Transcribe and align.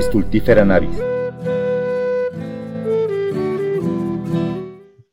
Stultifera 0.00 0.64
navis. 0.64 0.96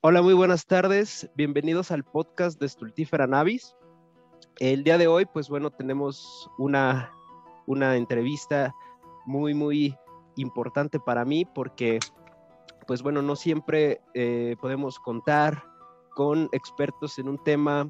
Hola, 0.02 0.22
muy 0.22 0.36
buenas 0.36 0.68
tardes. 0.68 1.28
Bienvenidos 1.36 1.90
al 1.90 2.04
podcast 2.04 2.60
de 2.62 2.70
Stultifera 2.70 3.26
navis. 3.26 3.76
El 4.60 4.84
día 4.84 5.00
de 5.00 5.08
hoy, 5.08 5.26
pues 5.26 5.50
bueno, 5.50 5.72
tenemos 5.72 6.52
una, 6.60 7.12
una 7.66 7.96
entrevista 7.96 8.76
muy, 9.26 9.56
muy 9.56 9.98
importante 10.36 11.00
para 11.00 11.26
mí 11.26 11.46
porque, 11.46 11.98
pues 12.86 13.02
bueno, 13.02 13.24
no 13.24 13.36
siempre 13.36 14.02
eh, 14.14 14.56
podemos 14.62 15.00
contar 15.00 15.64
con 16.14 16.48
expertos 16.52 17.18
en 17.18 17.28
un 17.28 17.44
tema, 17.44 17.90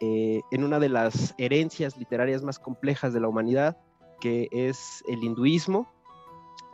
eh, 0.00 0.42
en 0.50 0.62
una 0.62 0.78
de 0.78 0.90
las 0.90 1.34
herencias 1.38 1.96
literarias 1.96 2.42
más 2.42 2.58
complejas 2.58 3.14
de 3.14 3.20
la 3.20 3.28
humanidad, 3.28 3.78
que 4.20 4.48
es 4.52 5.02
el 5.08 5.24
hinduismo 5.24 5.93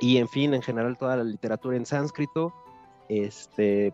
y, 0.00 0.18
en 0.18 0.28
fin, 0.28 0.54
en 0.54 0.62
general 0.62 0.96
toda 0.98 1.16
la 1.16 1.24
literatura 1.24 1.76
en 1.76 1.86
sánscrito. 1.86 2.52
Este, 3.08 3.92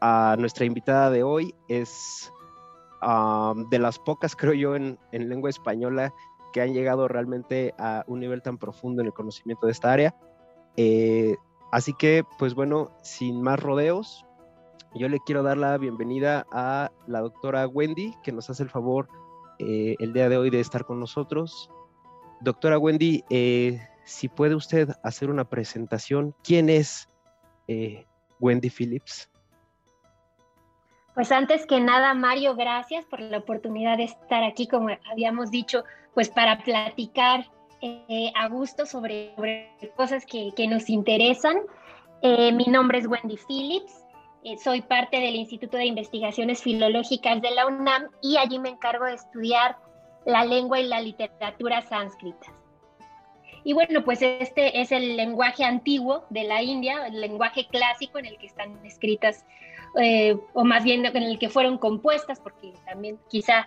a 0.00 0.36
nuestra 0.38 0.64
invitada 0.64 1.10
de 1.10 1.22
hoy 1.22 1.54
es 1.68 2.32
de 3.70 3.78
las 3.78 3.98
pocas, 3.98 4.34
creo 4.36 4.54
yo, 4.54 4.76
en, 4.76 4.98
en 5.12 5.28
lengua 5.28 5.50
española 5.50 6.12
que 6.52 6.62
han 6.62 6.72
llegado 6.72 7.06
realmente 7.06 7.74
a 7.78 8.02
un 8.06 8.20
nivel 8.20 8.40
tan 8.40 8.56
profundo 8.56 9.02
en 9.02 9.08
el 9.08 9.12
conocimiento 9.12 9.66
de 9.66 9.72
esta 9.72 9.92
área. 9.92 10.14
Eh, 10.76 11.36
así 11.70 11.92
que, 11.92 12.24
pues 12.38 12.54
bueno, 12.54 12.92
sin 13.02 13.42
más 13.42 13.60
rodeos, 13.60 14.24
yo 14.94 15.08
le 15.08 15.18
quiero 15.20 15.42
dar 15.42 15.58
la 15.58 15.76
bienvenida 15.76 16.46
a 16.50 16.90
la 17.06 17.20
doctora 17.20 17.66
Wendy, 17.66 18.14
que 18.22 18.32
nos 18.32 18.48
hace 18.48 18.62
el 18.62 18.70
favor 18.70 19.08
eh, 19.58 19.96
el 19.98 20.12
día 20.12 20.28
de 20.28 20.38
hoy 20.38 20.48
de 20.48 20.60
estar 20.60 20.86
con 20.86 20.98
nosotros. 20.98 21.70
Doctora 22.40 22.78
Wendy, 22.78 23.22
eh, 23.28 23.78
si 24.06 24.28
puede 24.28 24.54
usted 24.54 24.88
hacer 25.02 25.28
una 25.28 25.44
presentación, 25.44 26.34
¿quién 26.42 26.70
es 26.70 27.08
Wendy 28.40 28.70
Phillips? 28.70 29.28
Pues 31.16 31.32
antes 31.32 31.64
que 31.64 31.80
nada, 31.80 32.12
Mario, 32.12 32.56
gracias 32.56 33.06
por 33.06 33.20
la 33.20 33.38
oportunidad 33.38 33.96
de 33.96 34.04
estar 34.04 34.44
aquí, 34.44 34.68
como 34.68 34.90
habíamos 35.10 35.50
dicho, 35.50 35.82
pues 36.12 36.28
para 36.28 36.58
platicar 36.62 37.46
eh, 37.80 38.30
a 38.34 38.48
gusto 38.48 38.84
sobre, 38.84 39.34
cosas 39.96 40.26
que, 40.26 40.52
nos 40.68 40.90
interesan. 40.90 41.56
Eh, 42.20 42.52
mi 42.52 42.64
nombre 42.64 42.98
es 42.98 43.06
Wendy 43.06 43.38
Phillips, 43.48 44.04
eh, 44.44 44.58
soy 44.58 44.82
parte 44.82 45.18
del 45.18 45.36
Instituto 45.36 45.78
de 45.78 45.86
Investigaciones 45.86 46.62
Filológicas 46.62 47.40
de 47.40 47.50
la 47.50 47.66
UNAM 47.66 48.08
y 48.20 48.36
allí 48.36 48.58
me 48.58 48.68
encargo 48.68 49.06
de 49.06 49.14
estudiar 49.14 49.78
la 50.26 50.44
lengua 50.44 50.80
y 50.80 50.86
la 50.86 51.00
literatura 51.00 51.80
sánscritas. 51.80 52.52
Y 53.66 53.72
bueno, 53.72 54.04
pues 54.04 54.22
este 54.22 54.80
es 54.80 54.92
el 54.92 55.16
lenguaje 55.16 55.64
antiguo 55.64 56.24
de 56.30 56.44
la 56.44 56.62
India, 56.62 57.08
el 57.08 57.20
lenguaje 57.20 57.66
clásico 57.66 58.20
en 58.20 58.26
el 58.26 58.38
que 58.38 58.46
están 58.46 58.78
escritas, 58.86 59.44
o 60.52 60.64
más 60.64 60.84
bien 60.84 61.04
en 61.04 61.16
el 61.24 61.36
que 61.40 61.48
fueron 61.48 61.76
compuestas, 61.76 62.38
porque 62.38 62.74
también 62.84 63.18
quizá 63.28 63.66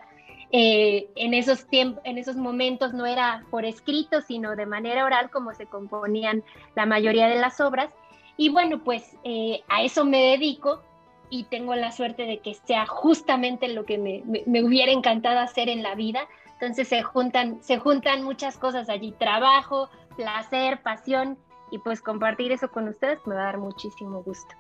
eh, 0.54 1.10
en, 1.18 1.34
esos 1.34 1.68
en 1.70 2.18
esos 2.18 2.38
momentos 2.38 2.94
no 2.94 3.06
era 3.06 3.44
por 3.52 3.66
escrito, 3.66 4.22
sino 4.22 4.56
de 4.56 4.66
manera 4.66 5.04
oral 5.04 5.30
como 5.30 5.54
se 5.54 5.66
componían 5.66 6.46
la 6.78 6.86
mayoría 6.86 7.28
de 7.28 7.36
las 7.36 7.60
obras. 7.60 7.90
Y 8.38 8.48
bueno, 8.48 8.82
pues 8.86 9.18
eh, 9.26 9.64
a 9.68 9.84
eso 9.84 10.06
me 10.06 10.22
dedico 10.22 10.82
y 11.30 11.44
tengo 11.44 11.76
la 11.76 11.92
suerte 11.92 12.24
de 12.24 12.40
que 12.40 12.54
sea 12.54 12.86
justamente 12.86 13.68
lo 13.68 13.84
que 13.84 13.98
me, 13.98 14.24
me, 14.46 14.64
hubiera 14.64 14.94
encantado 14.94 15.40
hacer 15.40 15.68
en 15.68 15.84
la 15.84 15.96
vida. 15.96 16.22
Entonces 16.60 16.90
se 16.90 17.04
juntan, 17.04 17.64
se 17.64 17.80
juntan 17.80 18.24
muchas 18.24 18.58
cosas 18.58 18.90
allí, 18.90 19.14
trabajo, 19.14 19.90
placer, 20.18 20.82
pasión, 20.84 21.38
y 21.72 21.80
pues 21.80 22.02
compartir 22.02 22.52
eso 22.52 22.70
con 22.70 22.90
ustedes 22.90 23.20
me 23.26 23.36
va 23.36 23.42
a 23.42 23.46
dar 23.46 23.58
muchísimo 23.60 24.22
gusto. 24.24 24.56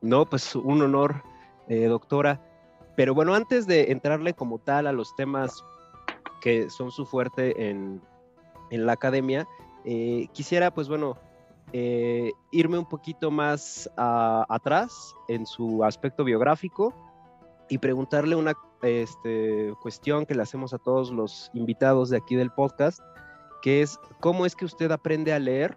No, 0.00 0.26
pues 0.26 0.56
un 0.56 0.82
honor, 0.82 1.22
eh, 1.68 1.86
doctora. 1.86 2.40
Pero 2.96 3.14
bueno, 3.14 3.34
antes 3.34 3.66
de 3.66 3.92
entrarle 3.92 4.34
como 4.34 4.58
tal 4.58 4.88
a 4.88 4.92
los 4.92 5.14
temas 5.14 5.64
que 6.40 6.68
son 6.68 6.90
su 6.90 7.06
fuerte 7.06 7.70
en, 7.70 8.02
la 8.70 8.92
academia, 8.92 9.46
eh, 9.84 10.26
quisiera 10.32 10.72
pues 10.72 10.88
bueno, 10.88 11.16
eh, 11.72 12.32
irme 12.50 12.78
un 12.78 12.88
poquito 12.88 13.30
más 13.30 13.88
atrás 13.96 15.14
en 15.28 15.46
su 15.46 15.84
aspecto 15.84 16.24
biográfico 16.24 16.92
y 17.68 17.78
preguntarle 17.78 18.36
una 18.36 18.54
este, 18.82 19.74
cuestión 19.82 20.26
que 20.26 20.34
le 20.34 20.42
hacemos 20.42 20.72
a 20.72 20.78
todos 20.78 21.10
los 21.10 21.50
invitados 21.54 22.10
de 22.10 22.18
aquí 22.18 22.36
del 22.36 22.50
podcast, 22.50 23.00
que 23.62 23.82
es 23.82 23.98
cómo 24.20 24.46
es 24.46 24.54
que 24.54 24.64
usted 24.64 24.90
aprende 24.92 25.32
a 25.32 25.38
leer 25.38 25.76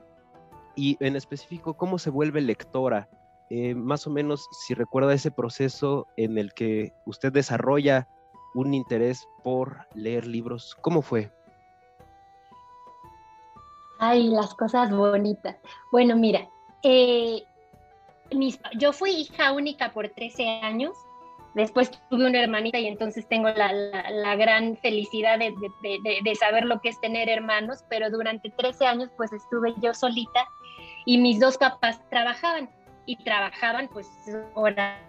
y 0.75 0.97
en 0.99 1.15
específico 1.15 1.75
cómo 1.75 1.97
se 1.97 2.09
vuelve 2.09 2.41
lectora. 2.41 3.09
Eh, 3.49 3.73
más 3.73 4.05
o 4.05 4.11
menos 4.11 4.47
si 4.51 4.75
recuerda 4.75 5.13
ese 5.13 5.31
proceso 5.31 6.05
en 6.17 6.37
el 6.37 6.53
que 6.53 6.93
usted 7.05 7.33
desarrolla 7.33 8.07
un 8.53 8.73
interés 8.73 9.27
por 9.43 9.87
leer 9.95 10.27
libros, 10.27 10.75
¿cómo 10.81 11.01
fue? 11.01 11.31
Ay, 13.99 14.29
las 14.29 14.53
cosas 14.53 14.91
bonitas. 14.91 15.57
Bueno, 15.91 16.15
mira, 16.15 16.47
eh, 16.83 17.43
yo 18.77 18.93
fui 18.93 19.11
hija 19.11 19.51
única 19.51 19.91
por 19.91 20.07
13 20.07 20.61
años, 20.61 20.95
después 21.55 21.91
tuve 22.09 22.27
una 22.27 22.41
hermanita 22.41 22.77
y 22.79 22.87
entonces 22.87 23.27
tengo 23.27 23.49
la, 23.49 24.35
gran 24.35 24.77
felicidad 24.77 25.39
de, 25.39 25.53
de, 26.23 26.35
saber 26.35 26.65
lo 26.65 26.79
que 26.81 26.89
es 26.89 26.99
tener 27.01 27.29
hermanos, 27.29 27.83
pero 27.89 28.09
durante 28.09 28.49
13 28.49 28.85
años 28.85 29.09
pues 29.17 29.33
estuve 29.33 29.73
yo 29.81 29.93
solita 29.93 30.47
y 31.05 31.17
mis 31.17 31.39
dos 31.39 31.57
papás 31.57 31.99
trabajaban 32.09 32.69
y 33.05 33.15
trabajaban 33.23 33.87
pues 33.87 34.07
horario 34.53 34.99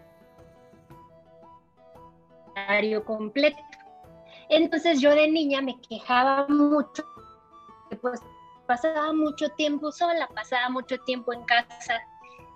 completo. 3.05 3.59
Entonces 4.49 5.01
yo 5.01 5.15
de 5.15 5.29
niña 5.31 5.61
me 5.61 5.81
quejaba 5.83 6.47
mucho, 6.49 7.05
pues 8.01 8.21
pasaba 8.67 9.13
mucho 9.13 9.49
tiempo 9.51 9.93
sola, 9.93 10.29
pasaba 10.35 10.69
mucho 10.71 10.99
tiempo 10.99 11.33
en 11.33 11.43
casa, 11.45 12.01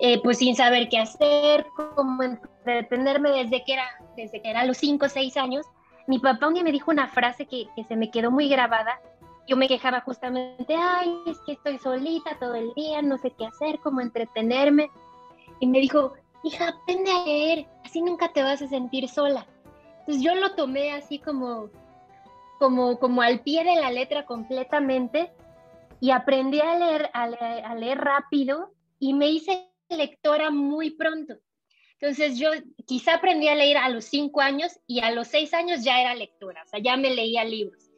eh, 0.00 0.20
pues 0.22 0.38
sin 0.38 0.56
saber 0.56 0.88
qué 0.88 0.98
hacer, 0.98 1.66
cómo 1.94 2.22
entretenerme 2.66 3.30
desde 3.30 3.64
que 3.64 3.74
era, 3.74 3.86
desde 4.16 4.42
que 4.42 4.50
era 4.50 4.64
los 4.64 4.76
5 4.78 5.06
o 5.06 5.08
6 5.08 5.36
años. 5.36 5.66
Mi 6.06 6.18
papá 6.18 6.48
un 6.48 6.54
día 6.54 6.62
me 6.62 6.72
dijo 6.72 6.90
una 6.90 7.08
frase 7.08 7.46
que, 7.46 7.66
que 7.76 7.84
se 7.84 7.96
me 7.96 8.10
quedó 8.10 8.30
muy 8.30 8.48
grabada. 8.48 9.00
Yo 9.46 9.56
me 9.56 9.68
quejaba 9.68 10.00
justamente, 10.00 10.74
ay, 10.74 11.22
es 11.26 11.38
que 11.46 11.52
estoy 11.52 11.78
solita 11.78 12.38
todo 12.38 12.54
el 12.54 12.72
día, 12.74 13.02
no 13.02 13.18
sé 13.18 13.30
qué 13.30 13.46
hacer, 13.46 13.78
cómo 13.80 14.00
entretenerme 14.00 14.90
y 15.60 15.66
me 15.66 15.80
dijo, 15.80 16.14
hija, 16.42 16.68
aprende 16.68 17.10
a 17.10 17.24
leer, 17.24 17.66
así 17.84 18.00
nunca 18.00 18.32
te 18.32 18.42
vas 18.42 18.60
a 18.62 18.68
sentir 18.68 19.08
sola. 19.08 19.46
Entonces 20.00 20.22
yo 20.22 20.34
lo 20.34 20.54
tomé 20.54 20.92
así 20.92 21.18
como, 21.18 21.70
como, 22.58 22.98
como 22.98 23.22
al 23.22 23.40
pie 23.40 23.64
de 23.64 23.76
la 23.76 23.90
letra 23.90 24.26
completamente 24.26 25.32
y 26.00 26.10
aprendí 26.10 26.60
a 26.60 26.76
leer, 26.76 27.10
a 27.12 27.74
leer, 27.74 27.98
rápido 27.98 28.72
y 28.98 29.14
me 29.14 29.28
hice 29.28 29.70
lectora 29.88 30.50
muy 30.50 30.90
pronto. 30.90 31.34
Entonces 32.04 32.38
yo 32.38 32.50
quizá 32.86 33.14
aprendí 33.14 33.48
a 33.48 33.54
leer 33.54 33.78
a 33.78 33.88
los 33.88 34.04
cinco 34.04 34.42
años 34.42 34.78
y 34.86 35.00
a 35.00 35.10
los 35.10 35.26
seis 35.28 35.54
años 35.54 35.82
ya 35.82 36.02
era 36.02 36.14
lectora, 36.14 36.62
o 36.62 36.68
sea, 36.68 36.78
ya 36.78 36.98
me 36.98 37.14
leía 37.14 37.44
libros. 37.44 37.90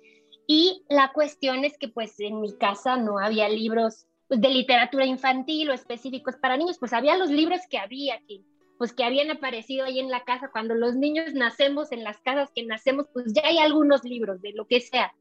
Y 0.46 0.84
la 0.88 1.10
cuestión 1.12 1.64
es 1.64 1.76
que 1.76 1.88
pues 1.88 2.20
en 2.20 2.40
mi 2.40 2.56
casa 2.56 2.96
no 2.96 3.18
había 3.18 3.48
libros 3.48 4.06
pues, 4.28 4.40
de 4.40 4.48
literatura 4.48 5.04
infantil 5.04 5.70
o 5.70 5.72
específicos 5.72 6.36
para 6.36 6.56
niños, 6.56 6.78
pues 6.78 6.92
había 6.92 7.16
los 7.16 7.30
libros 7.30 7.62
que 7.68 7.78
había 7.78 8.14
aquí, 8.14 8.44
pues 8.78 8.92
que 8.92 9.02
habían 9.02 9.32
aparecido 9.32 9.86
ahí 9.86 9.98
en 9.98 10.12
la 10.12 10.22
casa. 10.22 10.50
Cuando 10.52 10.76
los 10.76 10.94
niños 10.94 11.34
nacemos, 11.34 11.90
en 11.90 12.04
las 12.04 12.20
casas 12.20 12.52
que 12.54 12.64
nacemos, 12.64 13.06
pues 13.12 13.32
ya 13.34 13.42
hay 13.44 13.58
algunos 13.58 14.04
libros 14.04 14.40
de 14.40 14.52
lo 14.52 14.68
que 14.68 14.78
sea. 14.78 15.12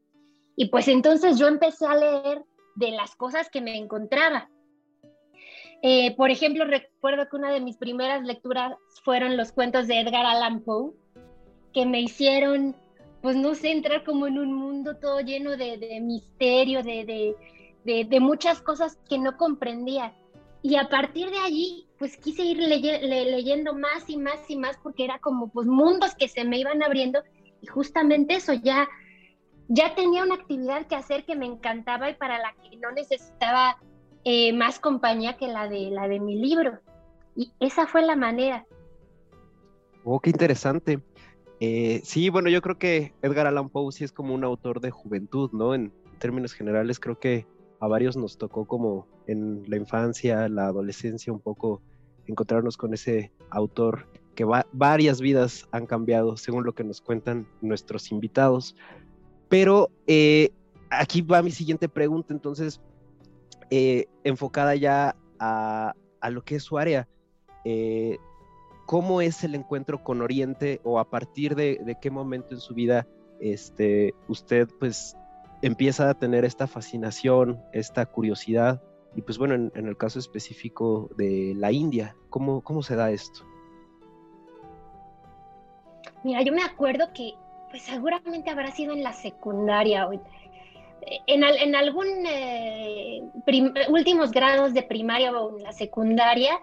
Y 0.55 0.67
pues 0.67 0.87
entonces 0.89 1.39
yo 1.39 1.47
empecé 1.47 1.87
a 1.87 1.95
leer 1.95 2.43
de 2.75 2.91
las 2.91 3.15
cosas 3.15 3.49
que 3.49 3.61
me 3.61 3.77
encontraba. 3.77 4.47
Eh, 5.87 6.15
por 6.15 6.31
ejemplo, 6.31 6.65
recuerdo 6.65 7.29
que 7.29 7.35
una 7.35 7.51
de 7.51 7.61
mis 7.61 7.77
primeras 7.77 8.23
lecturas 8.23 8.75
fueron 9.03 9.37
los 9.37 9.51
cuentos 9.51 9.85
de 9.85 9.99
Edgar 9.99 10.25
Allan 10.25 10.61
Poe, 10.61 10.93
que 11.75 11.85
me 11.85 12.01
hicieron, 12.01 12.75
pues 13.21 13.35
no 13.35 13.53
sé, 13.53 13.69
entrar 13.69 14.03
como 14.03 14.25
en 14.25 14.39
un 14.39 14.51
mundo 14.51 14.97
todo 14.97 15.19
lleno 15.19 15.57
de, 15.57 15.77
de 15.77 16.01
misterio, 16.01 16.81
de, 16.81 17.35
de, 17.83 18.19
muchas 18.19 18.63
cosas 18.63 18.97
que 19.07 19.19
no 19.19 19.37
comprendía. 19.37 20.15
Y 20.63 20.75
a 20.77 20.89
partir 20.89 21.29
de 21.29 21.37
allí, 21.37 21.85
pues 21.99 22.17
quise 22.17 22.43
ir 22.43 22.57
leyendo 22.57 23.75
más 23.75 24.09
y 24.09 24.17
más 24.17 24.39
y 24.49 24.55
más 24.55 24.79
porque 24.81 25.03
era 25.03 25.19
como 25.19 25.49
pues 25.49 25.67
mundos 25.67 26.15
que 26.15 26.27
se 26.27 26.45
me 26.45 26.57
iban 26.57 26.81
abriendo 26.81 27.21
y 27.61 27.67
justamente 27.67 28.33
eso 28.33 28.53
ya 28.53 28.87
ya 29.67 29.93
tenía 29.93 30.23
una 30.23 30.33
actividad 30.33 30.87
que 30.87 30.95
hacer 30.95 31.25
que 31.25 31.35
me 31.35 31.45
encantaba 31.45 32.09
y 32.09 32.15
para 32.15 32.39
la 32.39 32.55
que 32.63 32.75
no 32.77 32.91
necesitaba 32.91 33.77
eh, 34.25 34.51
más 34.53 34.79
compañía 34.79 35.37
que 35.37 35.47
la 35.47 35.69
de 35.69 35.91
la 35.91 36.07
de 36.07 36.19
mi 36.19 36.35
libro. 36.35 36.79
Y 37.35 37.53
esa 37.59 37.87
fue 37.87 38.01
la 38.01 38.15
manera. 38.15 38.65
Oh, 40.03 40.19
qué 40.19 40.29
interesante. 40.29 40.99
Eh, 41.59 42.01
sí, 42.03 42.29
bueno, 42.29 42.49
yo 42.49 42.61
creo 42.61 42.77
que 42.77 43.13
Edgar 43.21 43.47
Allan 43.47 43.69
Poe 43.69 43.91
sí 43.91 44.03
es 44.03 44.11
como 44.11 44.33
un 44.33 44.43
autor 44.43 44.81
de 44.81 44.91
juventud, 44.91 45.51
¿no? 45.53 45.73
En 45.73 45.93
términos 46.19 46.53
generales, 46.53 46.99
creo 46.99 47.19
que 47.19 47.47
a 47.79 47.87
varios 47.87 48.17
nos 48.17 48.37
tocó 48.37 48.65
como 48.65 49.07
en 49.27 49.63
la 49.67 49.77
infancia, 49.77 50.49
la 50.49 50.67
adolescencia, 50.67 51.31
un 51.31 51.39
poco 51.39 51.81
encontrarnos 52.27 52.77
con 52.77 52.93
ese 52.93 53.31
autor 53.49 54.07
que 54.35 54.45
varias 54.73 55.21
vidas 55.21 55.67
han 55.71 55.85
cambiado, 55.85 56.35
según 56.35 56.65
lo 56.65 56.73
que 56.73 56.83
nos 56.83 56.99
cuentan 56.99 57.47
nuestros 57.61 58.11
invitados. 58.11 58.75
Pero 59.47 59.89
eh, 60.07 60.51
aquí 60.89 61.21
va 61.21 61.41
mi 61.41 61.51
siguiente 61.51 61.87
pregunta, 61.87 62.33
entonces, 62.33 62.81
eh, 63.69 64.05
enfocada 64.23 64.75
ya 64.75 65.15
a, 65.39 65.93
lo 66.29 66.43
que 66.43 66.55
es 66.55 66.63
su 66.63 66.77
área. 66.77 67.07
Eh, 67.63 68.17
¿Cómo 68.85 69.21
es 69.21 69.43
el 69.43 69.55
encuentro 69.55 70.03
con 70.03 70.21
Oriente 70.21 70.79
o 70.83 70.99
a 70.99 71.09
partir 71.09 71.55
de, 71.55 71.97
qué 72.01 72.11
momento 72.11 72.53
en 72.53 72.59
su 72.59 72.73
vida 72.73 73.07
este, 73.39 74.13
usted 74.27 74.67
pues 74.79 75.17
empieza 75.61 76.09
a 76.09 76.13
tener 76.13 76.45
esta 76.45 76.67
fascinación, 76.67 77.61
esta 77.73 78.05
curiosidad? 78.05 78.81
Y 79.15 79.21
pues 79.21 79.37
bueno, 79.37 79.55
en, 79.55 79.87
el 79.87 79.97
caso 79.97 80.19
específico 80.19 81.09
de 81.17 81.53
la 81.55 81.71
India, 81.71 82.15
¿cómo, 82.29 82.61
¿cómo 82.61 82.83
se 82.83 82.95
da 82.95 83.11
esto? 83.11 83.45
Mira, 86.23 86.41
yo 86.41 86.53
me 86.53 86.63
acuerdo 86.63 87.13
que 87.13 87.33
pues 87.69 87.83
seguramente 87.83 88.49
habrá 88.49 88.71
sido 88.71 88.93
en 88.93 89.03
la 89.03 89.13
secundaria. 89.13 90.07
En, 91.27 91.43
en 91.43 91.75
algún 91.75 92.07
eh, 92.25 93.21
últimos 93.89 94.31
grados 94.31 94.73
de 94.73 94.81
primaria 94.81 95.31
o 95.31 95.57
en 95.57 95.63
la 95.63 95.71
secundaria, 95.71 96.59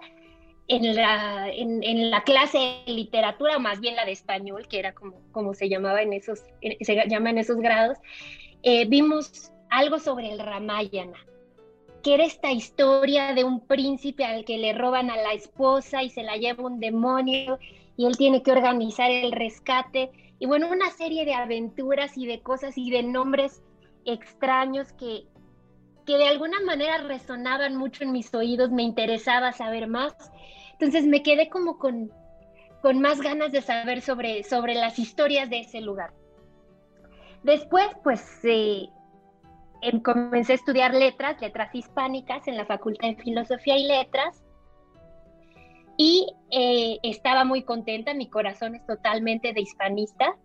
en 0.67 0.95
la, 0.95 1.49
en, 1.49 2.09
la 2.09 2.23
clase 2.23 2.81
de 2.85 2.93
literatura, 2.93 3.59
más 3.59 3.79
bien 3.79 3.95
la 3.95 4.05
de 4.05 4.11
español, 4.11 4.67
que 4.67 4.79
era 4.79 4.93
como, 4.93 5.21
como 5.31 5.53
se 5.53 5.69
llamaba 5.69 6.01
en 6.01 6.13
esos, 6.13 6.43
se 6.81 7.07
llama 7.07 7.29
en 7.29 7.37
esos 7.37 7.57
grados, 7.57 7.97
eh, 8.63 8.85
vimos 8.85 9.51
algo 9.69 9.99
sobre 9.99 10.31
el 10.31 10.39
Ramayana, 10.39 11.17
que 12.01 12.13
era 12.13 12.25
esta 12.25 12.51
historia 12.51 13.33
de 13.33 13.43
un 13.43 13.65
príncipe 13.65 14.23
al 14.23 14.45
que 14.45 14.57
le 14.57 14.73
roban 14.73 15.09
a 15.09 15.17
la 15.17 15.33
esposa 15.33 16.03
y 16.03 16.09
se 16.09 16.23
la 16.23 16.37
lleva 16.37 16.65
un 16.65 16.79
demonio 16.79 17.59
y 17.97 18.05
él 18.05 18.17
tiene 18.17 18.43
que 18.43 18.51
organizar 18.51 19.09
el 19.11 19.31
rescate. 19.31 20.11
Y 20.39 20.45
bueno, 20.45 20.69
una 20.69 20.89
serie 20.91 21.25
de 21.25 21.33
aventuras 21.33 22.17
y 22.17 22.25
de 22.25 22.41
cosas 22.41 22.77
y 22.77 22.89
de 22.89 23.03
nombres 23.03 23.61
extraños 24.05 24.91
que, 24.93 25.25
que 26.05 26.17
de 26.17 26.27
alguna 26.27 26.59
manera 26.61 26.97
resonaban 26.99 27.75
mucho 27.75 28.03
en 28.03 28.11
mis 28.11 28.33
oídos, 28.33 28.71
me 28.71 28.83
interesaba 28.83 29.51
saber 29.51 29.87
más. 29.87 30.13
Entonces 30.73 31.05
me 31.05 31.23
quedé 31.23 31.49
como 31.49 31.77
con, 31.77 32.11
con 32.81 32.99
más 32.99 33.21
ganas 33.21 33.51
de 33.51 33.61
saber 33.61 34.01
sobre, 34.01 34.43
sobre 34.43 34.75
las 34.75 34.99
historias 34.99 35.49
de 35.49 35.59
ese 35.59 35.81
lugar. 35.81 36.13
Después, 37.43 37.87
pues 38.03 38.21
eh, 38.43 38.87
em, 39.81 40.01
comencé 40.01 40.53
a 40.53 40.55
estudiar 40.55 40.93
letras, 40.93 41.39
letras 41.41 41.73
hispánicas 41.73 42.47
en 42.47 42.57
la 42.57 42.65
Facultad 42.65 43.09
de 43.09 43.15
Filosofía 43.15 43.77
y 43.77 43.87
Letras. 43.87 44.43
Y 45.97 46.25
eh, 46.49 46.97
estaba 47.03 47.43
muy 47.43 47.63
contenta, 47.63 48.13
mi 48.13 48.29
corazón 48.29 48.75
es 48.75 48.85
totalmente 48.85 49.53
de 49.53 49.61
hispanista, 49.61 50.35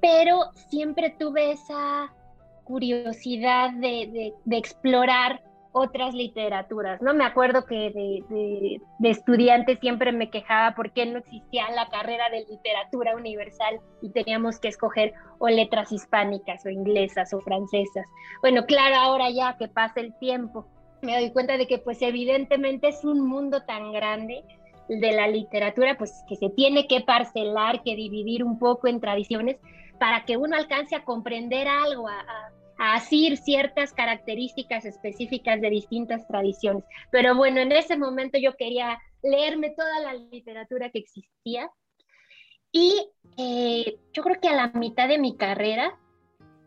pero 0.00 0.50
siempre 0.68 1.10
tuve 1.18 1.52
esa 1.52 2.12
curiosidad 2.64 3.70
de, 3.72 4.34
explorar 4.50 5.42
otras 5.72 6.14
literaturas, 6.14 7.00
¿no? 7.02 7.14
Me 7.14 7.24
acuerdo 7.24 7.64
que 7.64 7.90
de, 7.90 8.80
de, 8.98 9.10
estudiante 9.10 9.76
siempre 9.76 10.12
me 10.12 10.30
quejaba 10.30 10.74
porque 10.74 11.06
no 11.06 11.18
existía 11.18 11.70
la 11.70 11.88
carrera 11.88 12.28
de 12.30 12.46
literatura 12.46 13.14
universal 13.14 13.80
y 14.02 14.10
teníamos 14.10 14.58
que 14.58 14.68
escoger 14.68 15.14
o 15.38 15.48
letras 15.48 15.92
hispánicas 15.92 16.64
o 16.66 16.70
inglesas 16.70 17.32
o 17.32 17.40
francesas. 17.40 18.06
Bueno, 18.40 18.64
claro, 18.66 18.96
ahora 18.96 19.30
ya 19.30 19.56
que 19.56 19.68
pasa 19.68 20.00
el 20.00 20.16
tiempo, 20.18 20.66
me 21.02 21.14
doy 21.14 21.30
cuenta 21.30 21.56
de 21.56 21.66
que 21.66 21.78
pues 21.78 22.02
evidentemente 22.02 22.88
es 22.88 23.04
un 23.04 23.26
mundo 23.26 23.62
tan 23.62 23.92
grande 23.92 24.42
de 24.88 25.12
la 25.12 25.28
literatura, 25.28 25.96
pues 25.96 26.24
que 26.28 26.36
se 26.36 26.50
tiene 26.50 26.86
que 26.86 27.02
parcelar, 27.02 27.82
que 27.82 27.94
dividir 27.94 28.42
un 28.42 28.58
poco 28.58 28.88
en 28.88 29.00
tradiciones 29.00 29.58
para 29.98 30.24
que 30.24 30.36
uno 30.36 30.56
alcance 30.56 30.94
a 30.94 31.04
comprender 31.04 31.68
algo, 31.68 32.08
a, 32.08 32.24
asir 32.78 33.36
ciertas 33.36 33.92
características 33.92 34.84
específicas 34.84 35.60
de 35.60 35.68
distintas 35.68 36.28
tradiciones. 36.28 36.84
Pero 37.10 37.34
bueno, 37.34 37.60
en 37.60 37.72
ese 37.72 37.96
momento 37.96 38.38
yo 38.38 38.54
quería 38.54 38.98
leerme 39.20 39.70
toda 39.70 39.98
la 39.98 40.14
literatura 40.14 40.88
que 40.90 41.00
existía 41.00 41.68
y 42.70 43.08
eh, 43.36 43.98
yo 44.12 44.22
creo 44.22 44.40
que 44.40 44.48
a 44.48 44.54
la 44.54 44.68
mitad 44.68 45.08
de 45.08 45.18
mi 45.18 45.36
carrera, 45.36 45.98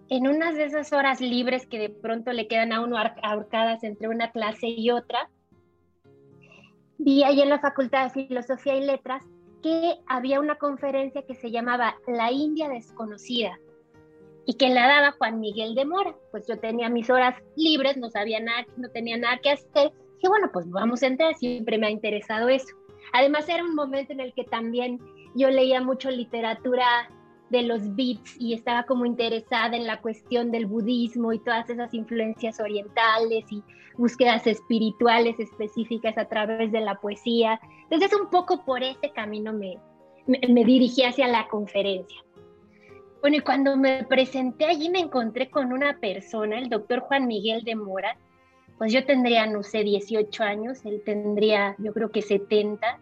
en 0.09 0.27
unas 0.27 0.55
de 0.55 0.65
esas 0.65 0.91
horas 0.91 1.21
libres 1.21 1.65
que 1.65 1.79
de 1.79 1.89
pronto 1.89 2.33
le 2.33 2.49
quedan 2.49 2.73
a 2.73 2.81
uno 2.81 2.97
ahorcadas 3.23 3.81
entre 3.85 4.09
una 4.09 4.31
clase 4.31 4.67
y 4.67 4.91
otra, 4.91 5.29
vi 6.97 7.23
ahí 7.23 7.41
en 7.41 7.49
la 7.49 7.59
Facultad 7.59 8.11
de 8.11 8.27
Filosofía 8.27 8.75
y 8.75 8.85
Letras 8.85 9.23
que 9.61 9.95
había 10.07 10.39
una 10.39 10.55
conferencia 10.55 11.23
que 11.23 11.35
se 11.35 11.51
llamaba 11.51 11.95
La 12.07 12.31
India 12.31 12.69
desconocida 12.69 13.59
y 14.45 14.55
que 14.55 14.69
la 14.69 14.87
daba 14.87 15.11
Juan 15.13 15.39
Miguel 15.39 15.75
de 15.75 15.85
Mora. 15.85 16.15
Pues 16.31 16.47
yo 16.47 16.59
tenía 16.59 16.89
mis 16.89 17.09
horas 17.09 17.35
libres, 17.55 17.97
no 17.97 18.09
sabía 18.09 18.39
nada, 18.39 18.65
no 18.77 18.89
tenía 18.89 19.17
nada 19.17 19.39
que 19.41 19.51
hacer. 19.51 19.91
Dije, 20.15 20.27
bueno, 20.27 20.49
pues 20.51 20.69
vamos 20.69 21.03
a 21.03 21.07
entrar, 21.07 21.35
siempre 21.35 21.77
me 21.77 21.87
ha 21.87 21.91
interesado 21.91 22.49
eso. 22.49 22.75
Además 23.13 23.47
era 23.49 23.63
un 23.63 23.75
momento 23.75 24.13
en 24.13 24.19
el 24.19 24.33
que 24.33 24.43
también 24.43 24.99
yo 25.35 25.49
leía 25.49 25.81
mucho 25.81 26.09
literatura 26.09 27.09
de 27.51 27.63
los 27.63 27.95
beats 27.95 28.35
y 28.39 28.53
estaba 28.53 28.83
como 28.83 29.05
interesada 29.05 29.75
en 29.75 29.85
la 29.85 30.01
cuestión 30.01 30.51
del 30.51 30.65
budismo 30.65 31.33
y 31.33 31.39
todas 31.39 31.69
esas 31.69 31.93
influencias 31.93 32.59
orientales 32.59 33.45
y 33.51 33.61
búsquedas 33.97 34.47
espirituales 34.47 35.39
específicas 35.39 36.17
a 36.17 36.25
través 36.25 36.71
de 36.71 36.81
la 36.81 36.95
poesía. 36.95 37.59
Entonces 37.83 38.17
un 38.19 38.29
poco 38.29 38.63
por 38.65 38.81
ese 38.81 39.11
camino 39.13 39.53
me, 39.53 39.77
me, 40.27 40.65
dirigí 40.65 41.03
hacia 41.03 41.27
la 41.27 41.47
conferencia. 41.47 42.19
Bueno, 43.21 43.37
y 43.37 43.41
cuando 43.41 43.77
me 43.77 44.03
presenté 44.05 44.65
allí 44.65 44.89
me 44.89 44.99
encontré 44.99 45.49
con 45.49 45.71
una 45.73 45.99
persona, 45.99 46.57
el 46.57 46.69
doctor 46.69 47.01
Juan 47.01 47.27
Miguel 47.27 47.63
de 47.63 47.75
Mora, 47.75 48.17
pues 48.77 48.91
yo 48.91 49.05
tendría, 49.05 49.45
no 49.45 49.61
sé, 49.61 49.83
18 49.83 50.43
años, 50.43 50.83
él 50.85 51.03
tendría, 51.05 51.75
yo 51.77 51.93
creo 51.93 52.09
que 52.09 52.23
70. 52.23 52.99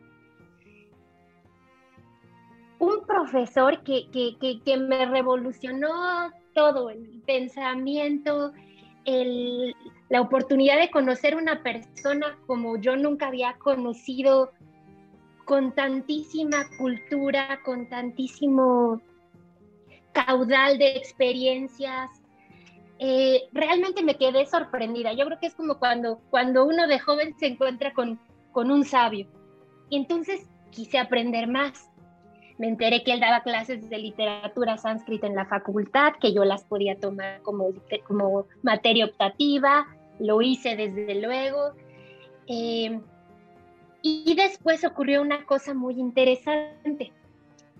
Un 2.80 3.06
profesor 3.06 3.84
que, 3.84 4.10
que, 4.12 4.62
que, 4.64 4.78
me 4.78 5.06
revolucionó 5.06 6.32
todo, 6.54 6.90
el 6.90 7.22
pensamiento, 7.26 8.54
el, 9.06 9.76
la 10.10 10.22
oportunidad 10.22 10.80
de 10.80 10.90
conocer 10.90 11.36
una 11.36 11.62
persona 11.62 12.38
como 12.48 12.78
yo 12.78 12.96
nunca 12.96 13.28
había 13.28 13.54
conocido, 13.58 14.52
con 15.46 15.74
tantísima 15.74 16.68
cultura, 16.78 17.60
con 17.66 17.90
tantísimo 17.90 19.02
caudal 20.12 20.78
de 20.78 20.96
experiencias. 20.96 22.10
Eh, 23.00 23.48
realmente 23.52 24.04
me 24.04 24.16
quedé 24.16 24.46
sorprendida. 24.46 25.14
Yo 25.14 25.26
creo 25.26 25.40
que 25.40 25.48
es 25.48 25.56
como 25.56 25.80
cuando, 25.80 26.20
cuando 26.30 26.66
uno 26.66 26.86
de 26.88 27.00
joven 27.00 27.34
se 27.40 27.48
encuentra 27.48 27.94
con, 27.94 28.20
con 28.52 28.70
un 28.70 28.86
sabio. 28.86 29.28
Y 29.90 29.98
entonces 29.98 30.48
quise 30.70 31.00
aprender 31.00 31.48
más. 31.48 31.90
Me 32.60 32.68
enteré 32.68 33.06
que 33.06 33.14
él 33.14 33.22
daba 33.22 33.42
clases 33.42 33.90
de 33.90 33.98
literatura 33.98 34.78
sánscrita 34.78 35.26
en 35.26 35.34
la 35.34 35.46
facultad, 35.46 36.12
que 36.20 36.34
yo 36.34 36.44
las 36.44 36.66
podía 36.66 37.00
tomar 37.00 37.42
como, 37.42 37.70
como 38.06 38.48
materia 38.64 39.06
optativa. 39.06 39.88
Lo 40.20 40.42
hice 40.42 40.76
desde 40.76 41.22
luego. 41.22 41.72
Eh, 42.48 43.00
y 44.02 44.36
después 44.36 44.84
ocurrió 44.84 45.22
una 45.22 45.46
cosa 45.46 45.74
muy 45.74 45.94
interesante. 45.94 47.14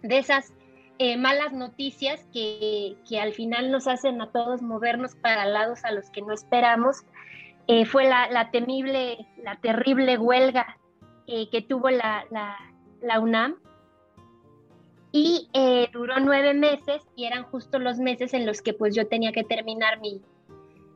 De 0.02 0.18
esas 0.18 0.54
eh, 0.98 1.18
malas 1.18 1.52
noticias 1.52 2.26
que, 2.32 2.96
que, 3.08 3.20
al 3.20 3.34
final 3.34 3.72
nos 3.72 3.86
hacen 3.86 4.22
a 4.22 4.32
todos 4.32 4.62
movernos 4.62 5.14
para 5.16 5.46
lados 5.46 5.84
a 5.84 5.92
los 5.92 6.10
que 6.10 6.22
no 6.22 6.32
esperamos. 6.32 7.04
Eh, 7.68 7.84
fue 7.86 8.06
la, 8.08 8.30
la, 8.30 8.50
temible, 8.50 9.28
la 9.44 9.58
terrible 9.58 10.18
huelga 10.18 10.78
eh, 11.28 11.50
que 11.50 11.62
tuvo 11.62 11.90
la, 11.90 12.24
la, 12.32 12.56
la 13.02 13.20
UNAM 13.20 13.58
y 15.12 15.50
duró 15.92 16.20
nueve 16.20 16.54
meses 16.54 17.02
y 17.16 17.26
eran 17.26 17.44
justo 17.44 17.80
los 17.80 17.98
meses 17.98 18.34
en 18.34 18.46
los 18.46 18.62
que 18.62 18.74
pues 18.74 18.96
yo 18.96 19.08
tenía 19.08 19.32
que 19.32 19.44
terminar 19.44 20.00
mi, 20.00 20.22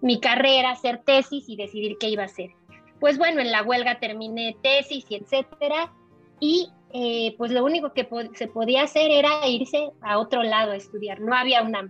mi 0.02 0.20
carrera, 0.20 0.72
hacer 0.72 1.02
tesis 1.04 1.48
y 1.48 1.56
decidir 1.56 1.98
qué 2.00 2.10
iba 2.10 2.24
a 2.24 2.28
hacer. 2.28 2.52
Pues 3.00 3.18
bueno, 3.18 3.42
en 3.42 3.52
la 3.52 3.64
huelga 3.64 4.00
terminé 4.00 4.56
tesis 4.62 5.06
y 5.10 5.16
etcétera 5.16 5.92
y 6.40 6.70
eh, 6.92 7.34
pues 7.38 7.52
lo 7.52 7.66
único 7.66 7.94
que 7.94 8.08
se 8.36 8.48
podía 8.48 8.84
hacer 8.84 9.10
era 9.10 9.48
irse 9.48 9.90
a 10.02 10.20
otro 10.20 10.44
lado 10.44 10.74
a 10.74 10.76
estudiar, 10.76 11.20
no 11.20 11.36
había 11.36 11.64
una... 11.64 11.90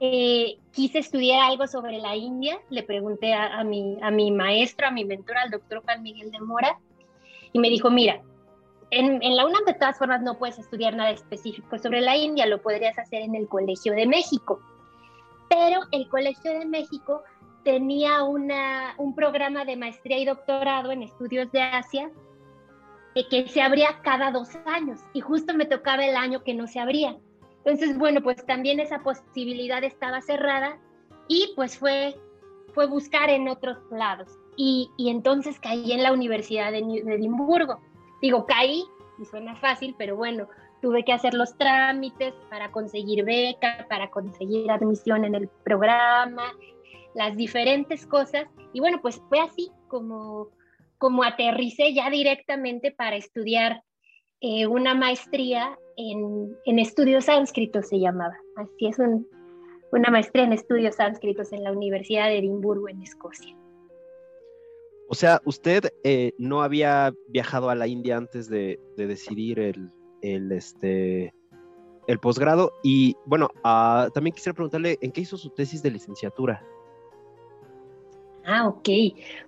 Eh, 0.00 0.58
quise 0.72 0.98
estudiar 0.98 1.40
algo 1.40 1.68
sobre 1.68 1.98
la 1.98 2.16
India, 2.16 2.58
le 2.68 2.82
pregunté 2.82 3.32
a, 3.32 3.62
mi, 3.62 3.96
a 4.02 4.10
mi 4.10 4.32
maestro, 4.32 4.88
a 4.88 4.90
mi 4.90 5.04
mentor, 5.04 5.38
al 5.38 5.50
doctor 5.50 5.82
Juan 5.84 6.02
Miguel 6.02 6.32
de 6.32 6.40
Mora, 6.40 6.78
y 7.52 7.60
me 7.60 7.70
dijo, 7.70 7.90
mira, 7.90 8.20
en, 8.90 9.36
la 9.36 9.46
UNAM 9.46 9.64
de 9.64 9.74
todas 9.74 9.98
formas 9.98 10.22
no 10.22 10.38
puedes 10.38 10.58
estudiar 10.58 10.94
nada 10.94 11.10
específico 11.10 11.78
sobre 11.78 12.00
la 12.00 12.16
India, 12.16 12.46
lo 12.46 12.62
podrías 12.62 12.98
hacer 12.98 13.22
en 13.22 13.34
el 13.34 13.48
Colegio 13.48 13.94
de 13.94 14.06
México. 14.06 14.60
Pero 15.48 15.80
el 15.92 16.08
Colegio 16.08 16.58
de 16.58 16.64
México 16.64 17.22
tenía 17.64 18.22
un 18.24 19.14
programa 19.14 19.64
de 19.64 19.76
maestría 19.76 20.18
y 20.18 20.24
doctorado 20.24 20.92
en 20.92 21.02
estudios 21.02 21.50
de 21.52 21.62
Asia 21.62 22.10
que 23.30 23.46
se 23.46 23.62
abría 23.62 24.00
cada 24.02 24.32
dos 24.32 24.48
años 24.66 25.00
y 25.12 25.20
justo 25.20 25.54
me 25.54 25.66
tocaba 25.66 26.04
el 26.04 26.16
año 26.16 26.42
que 26.42 26.54
no 26.54 26.66
se 26.66 26.80
abría. 26.80 27.16
Entonces, 27.64 27.96
bueno, 27.96 28.20
pues 28.22 28.44
también 28.44 28.80
esa 28.80 29.02
posibilidad 29.02 29.82
estaba 29.84 30.20
cerrada 30.20 30.78
y 31.28 31.52
pues 31.54 31.78
fue, 31.78 32.16
fue 32.74 32.86
buscar 32.86 33.30
en 33.30 33.48
otros 33.48 33.78
lados. 33.90 34.28
Y, 34.56 34.90
y 34.98 35.10
entonces 35.10 35.58
caí 35.60 35.92
en 35.92 36.02
la 36.02 36.12
Universidad 36.12 36.72
de, 36.72 36.82
de 36.82 37.14
Edimburgo. 37.14 37.80
Digo, 38.24 38.46
caí 38.46 38.82
y 39.18 39.26
suena 39.26 39.54
fácil, 39.56 39.94
pero 39.98 40.16
bueno, 40.16 40.48
tuve 40.80 41.04
que 41.04 41.12
hacer 41.12 41.34
los 41.34 41.58
trámites 41.58 42.32
para 42.48 42.72
conseguir 42.72 43.22
beca, 43.22 43.84
para 43.90 44.10
conseguir 44.10 44.70
admisión 44.70 45.26
en 45.26 45.34
el 45.34 45.50
programa, 45.62 46.50
las 47.14 47.36
diferentes 47.36 48.06
cosas. 48.06 48.46
Y 48.72 48.80
bueno, 48.80 49.02
pues 49.02 49.20
fue 49.28 49.40
así 49.40 49.70
como, 49.88 50.48
como 50.96 51.22
aterricé 51.22 51.92
ya 51.92 52.08
directamente 52.08 52.92
para 52.92 53.16
estudiar 53.16 53.82
eh, 54.40 54.66
una 54.68 54.94
maestría 54.94 55.78
en, 55.98 56.56
en, 56.64 56.78
estudios 56.78 57.26
sánscritos, 57.26 57.90
se 57.90 58.00
llamaba. 58.00 58.38
Así 58.56 58.86
es, 58.86 58.96
una 59.92 60.10
maestría 60.10 60.44
en 60.44 60.54
estudios 60.54 60.94
sánscritos 60.94 61.52
en 61.52 61.62
la 61.62 61.72
Universidad 61.72 62.28
de 62.28 62.38
Edimburgo, 62.38 62.88
en 62.88 63.02
Escocia. 63.02 63.54
O 65.08 65.14
sea, 65.14 65.40
usted 65.44 65.92
eh, 66.02 66.32
no 66.38 66.62
había 66.62 67.12
viajado 67.28 67.70
a 67.70 67.74
la 67.74 67.86
India 67.86 68.16
antes 68.16 68.48
de, 68.48 68.80
decidir 68.96 69.60
el, 69.60 69.90
el, 70.22 70.50
este, 70.52 71.34
el 72.06 72.18
posgrado. 72.18 72.72
Y 72.82 73.16
bueno, 73.26 73.50
uh, 73.64 74.10
también 74.12 74.34
quisiera 74.34 74.54
preguntarle, 74.54 74.98
¿en 75.00 75.12
qué 75.12 75.22
hizo 75.22 75.36
su 75.36 75.50
tesis 75.50 75.82
de 75.82 75.90
licenciatura? 75.90 76.64
Ah, 78.46 78.66
ok. 78.68 78.88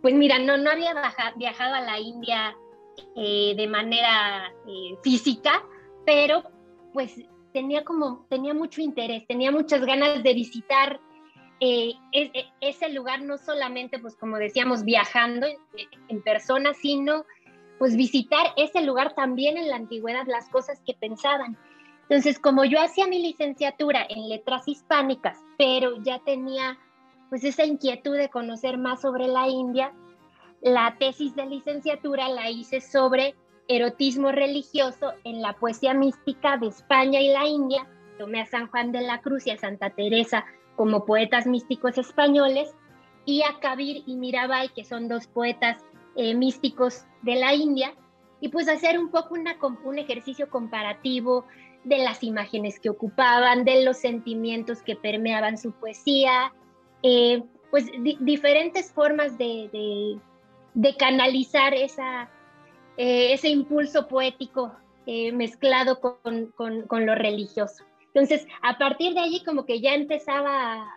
Pues 0.01 0.15
mira, 0.15 0.39
no, 0.39 0.57
no 0.57 0.71
había 0.71 0.95
viajado 1.37 1.75
a 1.75 1.81
la 1.81 1.99
India 2.01 2.57
eh, 3.15 3.55
de 3.57 3.67
manera 3.67 4.53
eh, 4.67 4.97
física, 5.03 5.65
pero 6.05 6.43
pues 6.93 7.15
tenía 7.53 7.85
como, 7.85 8.27
tenía 8.31 8.55
mucho 8.55 8.81
interés, 8.81 9.27
tenía 9.27 9.51
muchas 9.51 9.85
ganas 9.85 10.23
de 10.23 10.35
visitar 10.35 11.01
eh, 11.61 11.95
ese 12.61 12.91
lugar, 12.91 13.23
no 13.23 13.39
solamente, 13.39 13.99
pues 13.99 14.17
como 14.17 14.37
decíamos, 14.37 14.85
viajando 14.85 15.47
en, 16.09 16.23
persona, 16.23 16.75
sino 16.75 17.25
pues 17.79 17.97
visitar 17.97 18.53
ese 18.57 18.83
lugar 18.83 19.15
también 19.15 19.57
en 19.57 19.69
la 19.69 19.77
antigüedad, 19.77 20.27
las 20.27 20.49
cosas 20.49 20.81
que 20.87 20.95
pensaban. 20.95 21.57
Entonces, 22.03 22.39
como 22.39 22.65
yo 22.65 22.81
hacía 22.81 23.07
mi 23.07 23.21
licenciatura 23.21 24.07
en 24.09 24.29
letras 24.29 24.69
hispánicas, 24.69 25.39
pero 25.59 26.03
ya 26.03 26.19
tenía 26.21 26.79
pues 27.29 27.43
esa 27.45 27.65
inquietud 27.65 28.17
de 28.17 28.29
conocer 28.29 28.79
más 28.79 29.01
sobre 29.01 29.27
la 29.27 29.49
India, 29.49 29.93
la 30.63 30.97
tesis 30.99 31.35
de 31.35 31.47
licenciatura 31.47 32.29
la 32.29 32.51
hice 32.51 32.81
sobre 32.81 33.35
erotismo 33.69 34.31
religioso 34.31 35.13
en 35.25 35.43
la 35.43 35.55
poesía 35.55 35.95
mística 35.95 36.57
de 36.57 36.69
España 36.69 37.21
y 37.21 37.29
la 37.29 37.47
India. 37.47 37.87
Tomé 38.19 38.41
a 38.41 38.47
San 38.47 38.69
Juan 38.69 38.93
de 38.93 39.01
la 39.01 39.21
Cruz 39.21 39.47
y 39.47 39.51
a 39.51 39.59
Santa 39.59 39.91
Teresa 39.91 40.45
como 40.77 41.05
poetas 41.05 41.47
místicos 41.47 41.99
españoles 41.99 42.75
y 43.25 43.43
a 43.43 43.59
Kabir 43.61 44.05
y 44.07 44.17
Mirabai, 44.17 44.69
que 44.73 44.85
son 44.85 45.09
dos 45.09 45.27
poetas 45.27 45.85
eh, 46.15 46.35
místicos 46.35 47.05
de 47.23 47.35
la 47.35 47.55
India, 47.55 47.93
y 48.41 48.49
pues 48.49 48.69
hacer 48.69 48.99
un 48.99 49.11
poco 49.11 49.35
un 49.85 49.99
ejercicio 49.99 50.49
comparativo 50.49 51.45
de 51.85 51.99
las 51.99 52.23
imágenes 52.23 52.79
que 52.79 52.91
ocupaban, 52.91 53.65
de 53.65 53.85
los 53.85 53.97
sentimientos 53.97 54.83
que 54.83 54.95
permeaban 54.95 55.59
su 55.59 55.73
poesía, 55.73 56.53
eh, 57.03 57.43
pues 57.71 57.91
diferentes 58.21 58.93
formas 58.93 59.37
de, 59.39 60.19
canalizar 60.99 61.75
eh, 61.75 62.29
ese 62.97 63.49
impulso 63.49 64.07
poético 64.07 64.73
mezclado 65.33 66.01
con, 66.01 66.53
lo 67.07 67.15
religioso. 67.15 67.85
Entonces, 68.17 68.49
a 68.63 68.79
partir 68.79 69.13
de 69.13 69.21
allí 69.21 69.45
como 69.45 69.67
que 69.67 69.83
ya 69.83 69.95
empezaba 69.95 70.89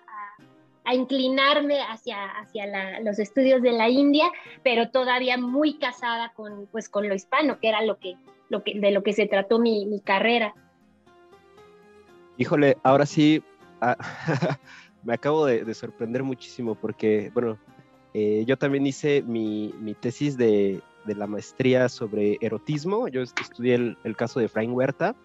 a, 0.85 0.95
inclinarme 0.95 1.81
hacia, 1.81 2.25
hacia 2.39 3.01
los 3.01 3.19
estudios 3.19 3.61
de 3.61 3.73
la 3.73 3.89
India, 3.89 4.31
pero 4.63 4.89
todavía 4.89 5.38
muy 5.38 5.77
casada 5.77 6.31
con, 6.33 6.67
pues, 6.71 6.88
con 6.88 7.09
lo 7.09 7.13
hispano, 7.13 7.59
que 7.59 7.67
era 7.67 7.83
lo 7.83 7.99
que, 7.99 8.15
lo 8.47 8.63
que, 8.63 8.79
de 8.79 8.91
lo 8.91 9.03
que 9.03 9.11
se 9.11 9.27
trató 9.27 9.59
mi, 9.59 9.85
mi 9.85 9.99
carrera. 9.99 10.55
Híjole, 12.38 12.77
ahora 12.83 13.05
sí, 13.05 13.43
ah, 13.81 13.97
me 15.03 15.13
acabo 15.13 15.45
de, 15.45 15.73
sorprender 15.73 16.23
muchísimo 16.23 16.73
porque, 16.73 17.31
bueno, 17.33 17.59
eh, 18.13 18.45
yo 18.47 18.57
también 18.57 18.88
hice 18.88 19.23
mi, 19.23 19.73
tesis 19.99 20.38
de, 20.38 20.81
la 21.05 21.27
maestría 21.27 21.89
sobre 21.89 22.38
erotismo. 22.39 23.09
Yo 23.09 23.21
estudié 23.21 23.75
el, 23.75 24.15
caso 24.15 24.39
de 24.39 24.47
Frank 24.47 24.69
Huerta 24.71 25.17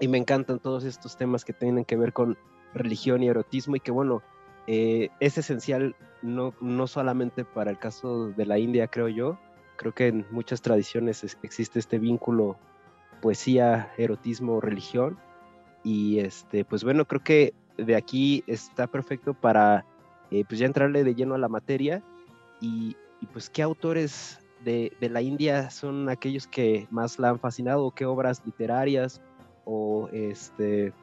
y 0.00 0.08
me 0.08 0.18
encantan 0.18 0.58
todos 0.58 0.84
estos 0.84 1.16
temas 1.16 1.44
que 1.44 1.52
tienen 1.52 1.84
que 1.84 1.96
ver 1.96 2.12
con 2.12 2.36
religión 2.74 3.22
y 3.22 3.28
erotismo 3.28 3.76
y 3.76 3.80
que, 3.80 3.90
bueno, 3.90 4.22
eh, 4.66 5.08
es 5.20 5.38
esencial 5.38 5.96
no, 6.22 6.54
no 6.60 6.86
solamente 6.86 7.44
para 7.44 7.70
el 7.70 7.78
caso 7.78 8.28
de 8.30 8.46
la 8.46 8.58
India, 8.58 8.88
creo 8.88 9.08
yo. 9.08 9.38
Creo 9.76 9.94
que 9.94 10.08
en 10.08 10.26
muchas 10.30 10.60
tradiciones 10.60 11.24
existe 11.42 11.78
este 11.78 11.98
vínculo 11.98 12.58
poesía, 13.20 13.92
erotismo, 13.96 14.60
religión. 14.60 15.18
Y 15.84 16.18
este, 16.18 16.64
pues 16.64 16.84
bueno, 16.84 17.06
creo 17.06 17.22
que 17.22 17.54
de 17.76 17.96
aquí 17.96 18.44
está 18.46 18.86
perfecto 18.86 19.34
para 19.34 19.86
eh, 20.30 20.44
pues 20.46 20.60
ya 20.60 20.66
entrarle 20.66 21.04
de 21.04 21.14
lleno 21.14 21.34
a 21.34 21.38
la 21.38 21.48
materia 21.48 22.02
y, 22.60 22.96
pues 23.32 23.50
qué 23.50 23.62
autores 23.62 24.38
de, 24.64 24.92
la 25.00 25.22
India 25.22 25.70
son 25.70 26.08
aquellos 26.08 26.46
que 26.46 26.86
más 26.90 27.18
la 27.18 27.30
han 27.30 27.38
fascinado, 27.38 27.90
qué 27.92 28.04
obras 28.04 28.42
literarias 28.44 29.20
o 29.68 30.08
este, 30.12 30.94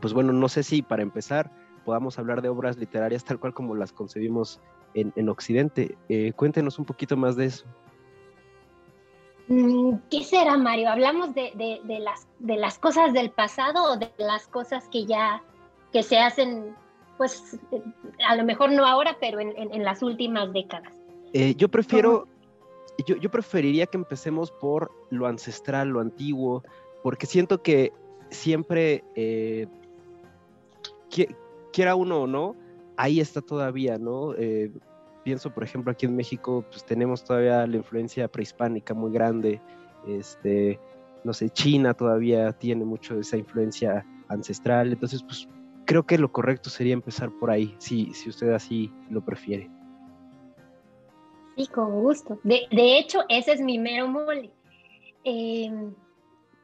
pues 0.00 0.14
bueno, 0.14 0.32
no 0.32 0.48
sé 0.48 0.62
si 0.62 0.82
para 0.82 1.02
empezar 1.02 1.50
podamos 1.84 2.18
hablar 2.18 2.42
de 2.42 2.48
obras 2.48 2.76
literarias 2.76 3.24
tal 3.24 3.40
cual 3.40 3.52
como 3.52 3.74
las 3.74 3.92
concebimos 3.92 4.60
en, 4.94 5.28
Occidente. 5.28 5.96
Eh, 6.08 6.32
cuéntenos 6.34 6.78
un 6.78 6.84
poquito 6.84 7.16
más 7.16 7.36
de 7.36 7.46
eso. 7.46 7.66
Mm, 9.48 9.94
¿Qué 10.10 10.22
será, 10.24 10.56
Mario? 10.56 10.90
¿Hablamos 10.90 11.34
de, 11.34 11.52
las, 12.00 12.28
de 12.38 12.56
las 12.56 12.78
cosas 12.78 13.12
del 13.12 13.30
pasado 13.30 13.92
o 13.92 13.96
de 13.96 14.10
las 14.18 14.46
cosas 14.46 14.88
que 14.88 15.06
ya 15.06 15.42
que 15.92 16.02
se 16.02 16.18
hacen, 16.18 16.74
pues 17.16 17.58
a 18.26 18.36
lo 18.36 18.44
mejor 18.44 18.70
no 18.72 18.84
ahora, 18.84 19.16
pero 19.18 19.40
en, 19.40 19.82
las 19.82 20.02
últimas 20.02 20.52
décadas. 20.52 20.92
Eh, 21.32 21.54
yo 21.56 21.68
prefiero, 21.68 22.26
yo, 23.06 23.16
yo, 23.16 23.30
preferiría 23.30 23.86
que 23.86 23.96
empecemos 23.96 24.50
por 24.50 24.90
lo 25.10 25.26
ancestral, 25.26 25.88
lo 25.88 26.00
antiguo, 26.00 26.62
porque 27.08 27.24
siento 27.24 27.62
que 27.62 27.94
siempre, 28.28 29.02
eh, 29.14 29.66
quiera 31.72 31.94
uno 31.94 32.24
o 32.24 32.26
no, 32.26 32.54
ahí 32.98 33.18
está 33.18 33.40
todavía, 33.40 33.96
¿no? 33.96 34.34
Eh, 34.34 34.70
pienso, 35.24 35.48
por 35.54 35.64
ejemplo, 35.64 35.90
aquí 35.90 36.04
en 36.04 36.14
México, 36.14 36.66
pues 36.68 36.84
tenemos 36.84 37.24
todavía 37.24 37.66
la 37.66 37.78
influencia 37.78 38.28
prehispánica 38.28 38.92
muy 38.92 39.10
grande, 39.10 39.58
este, 40.06 40.78
no 41.24 41.32
sé, 41.32 41.48
China 41.48 41.94
todavía 41.94 42.52
tiene 42.52 42.84
mucho 42.84 43.14
de 43.14 43.22
esa 43.22 43.38
influencia 43.38 44.04
ancestral, 44.28 44.92
entonces, 44.92 45.22
pues 45.22 45.48
creo 45.86 46.04
que 46.04 46.18
lo 46.18 46.30
correcto 46.30 46.68
sería 46.68 46.92
empezar 46.92 47.30
por 47.40 47.50
ahí, 47.50 47.74
si, 47.78 48.12
si 48.12 48.28
usted 48.28 48.50
así 48.50 48.92
lo 49.08 49.24
prefiere. 49.24 49.70
Sí, 51.56 51.68
con 51.68 52.02
gusto. 52.02 52.38
De, 52.44 52.98
hecho, 52.98 53.20
ese 53.30 53.52
es 53.52 53.62
mi 53.62 53.78
mero 53.78 54.08
mole. 54.08 54.50
Em, 55.24 55.94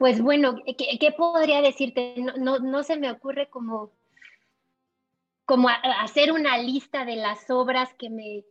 pues 0.04 0.20
bueno, 0.20 0.56
¿qué, 0.76 1.14
podría 1.16 1.62
decirte? 1.62 2.14
No, 2.36 2.58
no, 2.58 2.82
se 2.82 2.98
me 2.98 3.10
ocurre 3.10 3.48
como, 3.48 3.90
como 5.46 5.70
hacer 5.70 6.30
una 6.30 6.58
lista 6.58 7.06
de 7.06 7.16
las 7.16 7.48
obras 7.48 7.94
que 7.94 8.10
me, 8.10 8.44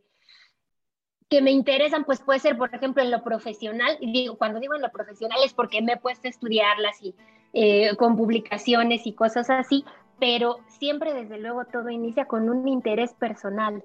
que 1.28 1.40
me 1.42 1.52
interesan, 1.52 2.04
pues 2.04 2.20
puede 2.20 2.40
ser, 2.40 2.58
por 2.58 2.74
ejemplo, 2.74 3.04
en 3.04 3.12
lo 3.12 3.22
profesional. 3.22 3.96
Y 4.00 4.10
digo, 4.10 4.36
cuando 4.36 4.58
digo 4.58 4.74
en 4.74 4.82
lo 4.82 4.90
profesional 4.90 5.38
es 5.44 5.54
porque 5.54 5.80
me 5.80 5.92
he 5.92 5.96
puesto 5.96 6.26
a 6.26 6.30
estudiarlas 6.30 7.00
y 7.00 7.14
eh, 7.52 7.94
con 7.94 8.16
publicaciones 8.16 9.06
y 9.06 9.12
cosas 9.12 9.48
así, 9.48 9.84
pero 10.18 10.58
siempre 10.66 11.14
desde 11.14 11.38
luego 11.38 11.66
todo 11.66 11.88
inicia 11.88 12.24
con 12.24 12.50
un 12.50 12.66
interés 12.66 13.14
personal. 13.14 13.84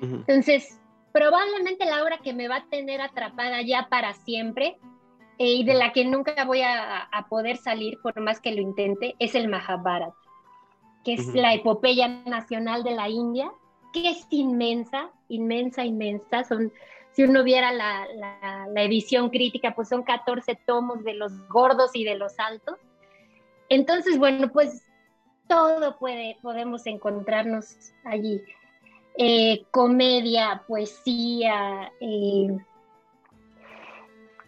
Entonces, 0.00 0.80
probablemente 1.10 1.84
la 1.84 2.00
obra 2.00 2.18
que 2.18 2.32
me 2.32 2.46
va 2.46 2.58
a 2.58 2.68
tener 2.68 3.00
atrapada 3.00 3.60
ya 3.62 3.88
para 3.90 4.14
siempre 4.14 4.78
eh, 5.38 5.46
y 5.46 5.64
de 5.64 5.74
la 5.74 5.92
que 5.92 6.04
nunca 6.04 6.44
voy 6.44 6.62
a, 6.62 7.08
poder 7.28 7.56
salir 7.56 7.98
por 8.02 8.18
más 8.20 8.40
que 8.40 8.52
lo 8.52 8.60
intente 8.60 9.14
es 9.18 9.34
el 9.34 9.48
Mahabharata, 9.48 10.14
que 11.04 11.14
es 11.14 11.34
la 11.34 11.54
epopeya 11.54 12.08
nacional 12.08 12.82
de 12.82 12.92
la 12.92 13.08
India, 13.08 13.50
que 13.92 14.10
es 14.10 14.26
inmensa, 14.30 15.10
inmensa, 15.28 15.84
inmensa. 15.84 16.44
Son, 16.44 16.72
si 17.12 17.22
uno 17.22 17.44
viera 17.44 17.72
la, 17.72 18.06
la 18.72 18.82
edición 18.82 19.30
crítica, 19.30 19.74
pues 19.74 19.88
son 19.88 20.02
14 20.02 20.58
tomos 20.66 21.04
de 21.04 21.14
los 21.14 21.32
gordos 21.48 21.90
y 21.94 22.04
de 22.04 22.16
los 22.16 22.38
altos. 22.38 22.78
Entonces, 23.68 24.18
bueno, 24.18 24.50
pues 24.50 24.82
todo 25.48 25.96
puede, 25.98 26.36
podemos 26.42 26.86
encontrarnos 26.86 27.74
allí. 28.04 28.40
eh, 29.20 29.64
comedia, 29.72 30.62
poesía, 30.68 31.90
eh, 32.00 32.56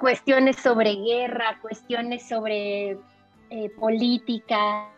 cuestiones 0.00 0.57
sobre 0.57 0.97
guerra, 0.97 1.59
cuestiones 1.61 2.26
sobre 2.26 2.99
eh, 3.50 3.71
política, 3.78 4.88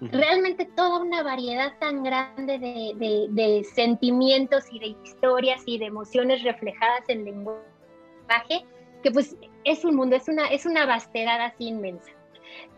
realmente 0.00 0.64
toda 0.64 1.00
una 1.00 1.22
variedad 1.22 1.78
tan 1.78 2.02
grande 2.02 2.58
de, 2.58 3.66
sentimientos 3.74 4.64
y 4.72 4.78
de 4.80 4.86
historias 5.04 5.62
y 5.66 5.78
de 5.78 5.86
emociones 5.86 6.42
reflejadas 6.42 7.02
en 7.08 7.26
lenguaje, 7.26 8.64
que 9.02 9.10
pues 9.12 9.36
es 9.64 9.84
un 9.84 9.94
mundo, 9.94 10.16
es 10.16 10.26
una, 10.26 10.46
es 10.48 10.64
una 10.64 10.86
vastedad 10.86 11.42
así 11.42 11.66
inmensa. 11.68 12.10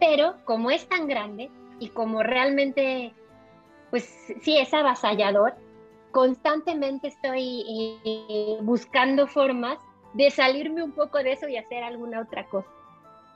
Pero 0.01 0.35
como 0.45 0.71
es 0.73 0.87
tan 0.89 1.07
grande 1.07 1.49
y 1.79 1.91
como 1.91 2.25
realmente, 2.25 3.15
pues 3.91 4.05
sí 4.43 4.59
es 4.59 4.75
avasallador, 4.75 5.55
constantemente 6.11 7.09
estoy 7.09 8.01
eh, 8.05 8.59
buscando 8.63 9.29
formas 9.29 9.79
de 10.15 10.31
salirme 10.31 10.83
un 10.83 10.93
poco 10.93 11.19
de 11.19 11.33
eso 11.33 11.49
y 11.49 11.57
hacer 11.57 11.83
alguna 11.83 12.21
otra 12.21 12.47
cosa. 12.47 12.69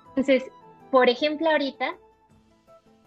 Entonces, 0.08 0.50
por 0.90 1.08
ejemplo, 1.08 1.48
ahorita 1.50 1.96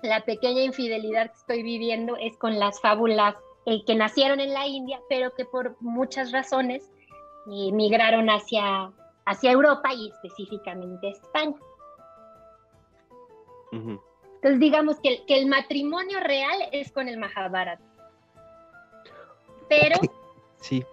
la 0.01 0.21
pequeña 0.21 0.61
infidelidad 0.61 1.27
que 1.31 1.37
estoy 1.37 1.63
viviendo 1.63 2.15
es 2.17 2.37
con 2.37 2.57
las 2.59 2.79
fábulas 2.79 3.35
eh, 3.65 3.83
que 3.85 3.95
nacieron 3.95 4.39
en 4.39 4.53
la 4.53 4.67
India, 4.67 4.99
pero 5.09 5.33
que 5.35 5.45
por 5.45 5.75
muchas 5.81 6.31
razones 6.31 6.89
eh, 7.51 7.71
migraron 7.71 8.29
hacia, 8.29 8.91
hacia 9.25 9.51
Europa 9.51 9.93
y 9.93 10.09
específicamente 10.09 11.09
España. 11.09 11.55
Entonces 13.71 14.59
digamos 14.59 14.99
que, 14.99 15.23
que, 15.25 15.37
el 15.37 15.45
matrimonio 15.47 16.19
real 16.21 16.57
es 16.71 16.91
con 16.91 17.07
el 17.07 17.17
Mahabharata. 17.17 17.83
Pero 19.67 19.97
sí. 20.57 20.83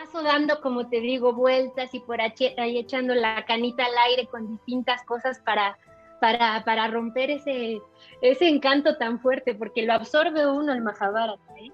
Paso 0.00 0.22
dando, 0.22 0.60
como 0.60 0.88
te 0.88 1.00
digo, 1.00 1.34
vueltas 1.34 1.92
y 1.94 2.00
por 2.00 2.20
ahí 2.20 2.78
echando 2.78 3.14
la 3.14 3.44
canita 3.44 3.84
al 3.84 3.98
aire 4.08 4.26
con 4.26 4.48
distintas 4.48 5.04
cosas 5.04 5.40
para, 5.40 5.78
para, 6.20 6.64
para 6.64 6.88
romper 6.88 7.30
ese, 7.30 7.80
ese 8.22 8.48
encanto 8.48 8.96
tan 8.96 9.20
fuerte, 9.20 9.54
porque 9.54 9.82
lo 9.82 9.92
absorbe 9.92 10.46
uno 10.46 10.72
el 10.72 10.82
Mahabharata. 10.82 11.54
¿eh? 11.58 11.70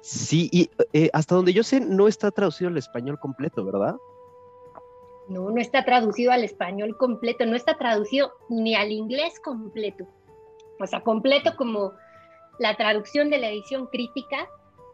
Sí, 0.00 0.48
y 0.52 0.70
eh, 0.92 1.10
hasta 1.12 1.36
donde 1.36 1.52
yo 1.52 1.62
sé, 1.62 1.80
no 1.80 2.08
está 2.08 2.30
traducido 2.30 2.70
al 2.70 2.76
español 2.76 3.18
completo, 3.20 3.64
¿verdad? 3.64 3.94
No, 5.28 5.50
no 5.50 5.60
está 5.60 5.84
traducido 5.84 6.32
al 6.32 6.44
español 6.44 6.96
completo, 6.96 7.46
no 7.46 7.56
está 7.56 7.78
traducido 7.78 8.32
ni 8.48 8.74
al 8.74 8.90
inglés 8.90 9.38
completo. 9.40 10.06
O 10.80 10.86
sea, 10.86 11.02
completo 11.02 11.54
como 11.56 11.92
la 12.58 12.76
traducción 12.76 13.30
de 13.30 13.38
la 13.38 13.48
edición 13.48 13.86
crítica, 13.86 14.48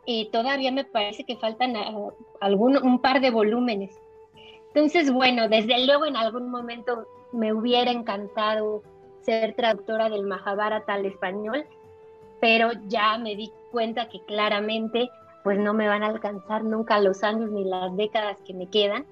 eh, 0.06 0.28
todavía 0.30 0.72
me 0.72 0.84
parece 0.84 1.24
que 1.24 1.36
faltan 1.36 1.76
uh, 1.76 2.12
un 2.40 2.98
par 3.00 3.20
de 3.20 3.30
volúmenes. 3.30 3.98
Entonces, 4.68 5.12
bueno, 5.12 5.48
desde 5.48 5.84
luego 5.84 6.06
en 6.06 6.16
algún 6.16 6.50
momento 6.50 7.06
me 7.32 7.52
hubiera 7.52 7.90
encantado 7.90 8.82
ser 9.22 9.54
traductora 9.54 10.08
del 10.08 10.26
Mahabharata 10.26 10.94
al 10.94 11.06
español, 11.06 11.64
pero 12.40 12.70
ya 12.86 13.18
me 13.18 13.36
di 13.36 13.52
cuenta 13.70 14.08
que 14.08 14.20
claramente 14.20 15.10
pues 15.42 15.58
no 15.58 15.74
me 15.74 15.88
van 15.88 16.02
a 16.02 16.08
alcanzar 16.08 16.64
nunca 16.64 17.00
los 17.00 17.22
años 17.22 17.50
ni 17.50 17.64
las 17.64 17.96
décadas 17.96 18.38
que 18.46 18.54
me 18.54 18.66
quedan. 18.66 19.06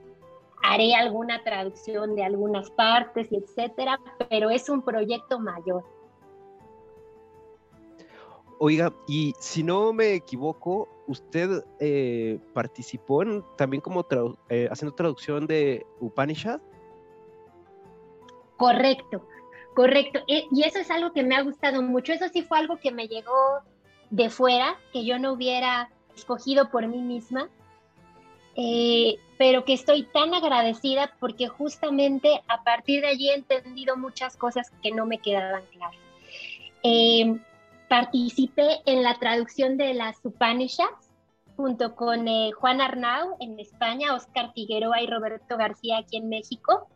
Haré 0.63 0.95
alguna 0.95 1.43
traducción 1.43 2.17
de 2.17 2.25
algunas 2.25 2.71
partes 2.71 3.29
etcétera, 3.33 4.01
pero 4.29 4.51
es 4.51 4.69
un 4.69 4.83
proyecto 4.83 5.39
mayor. 5.39 5.85
Oiga, 8.61 8.93
y 9.07 9.35
si 9.39 9.63
no 9.63 9.93
me 9.93 10.15
equivoco, 10.15 10.89
usted 11.07 11.65
eh, 11.79 12.41
participó 12.53 13.23
también 13.57 13.81
como 13.81 14.05
eh, 14.49 14.69
haciendo 14.71 14.95
traducción 14.95 15.47
de 15.47 15.87
Upanishad. 16.01 16.61
Correcto, 18.57 19.25
correcto. 19.75 20.21
E, 20.27 20.47
y 20.51 20.65
eso 20.65 20.81
es 20.81 20.91
algo 20.91 21.13
que 21.13 21.23
me 21.23 21.37
ha 21.37 21.43
gustado 21.43 21.83
mucho. 21.83 22.13
Eso 22.13 22.29
sí 22.33 22.43
fue 22.43 22.59
algo 22.59 22.79
que 22.79 22.91
me 22.91 23.07
llegó 23.07 23.61
de 24.11 24.29
fuera, 24.29 24.77
que 24.93 25.05
yo 25.05 25.21
no 25.21 25.35
hubiera 25.35 25.91
escogido 26.17 26.69
por 26.69 26.89
mí 26.89 27.01
misma, 27.01 27.49
eh, 28.57 29.21
pero 29.39 29.65
que 29.65 29.75
estoy 29.75 30.03
tan 30.03 30.35
agradecida 30.35 31.15
porque 31.21 31.47
justamente 31.47 32.43
a 32.49 32.65
partir 32.65 33.03
de 33.03 33.09
allí 33.09 33.31
he 33.31 33.35
entendido 33.35 33.97
muchas 33.97 34.37
cosas 34.37 34.73
que 34.83 34.91
no 34.91 35.07
me 35.07 35.19
quedaban 35.19 35.63
claras. 35.71 35.95
Participé 37.89 38.81
en 38.87 39.03
la 39.03 39.19
traducción 39.19 39.77
de 39.77 39.95
las 39.95 40.25
Upanishads 40.25 41.11
junto 41.57 41.97
con 41.97 42.29
eh, 42.29 42.53
Juan 42.53 42.81
Arnau 42.81 43.37
en 43.41 43.59
España, 43.59 44.15
Oscar 44.15 44.53
Figueroa 44.55 45.03
y 45.03 45.07
Roberto 45.07 45.57
García 45.57 45.99
aquí 45.99 46.17
en 46.17 46.29
México 46.29 46.89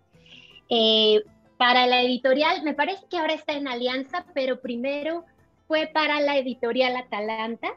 para 1.63 1.87
la 1.87 2.03
editorial, 2.03 2.65
me 2.65 2.75
parece 2.75 3.07
que 3.09 3.19
ahora 3.19 3.35
está 3.35 3.53
en 3.53 3.69
alianza, 3.69 4.27
pero 4.35 4.61
primero 4.61 5.25
fue 5.69 5.87
para 5.87 6.21
la 6.21 6.37
editorial 6.37 6.97
Atalanta. 6.97 7.69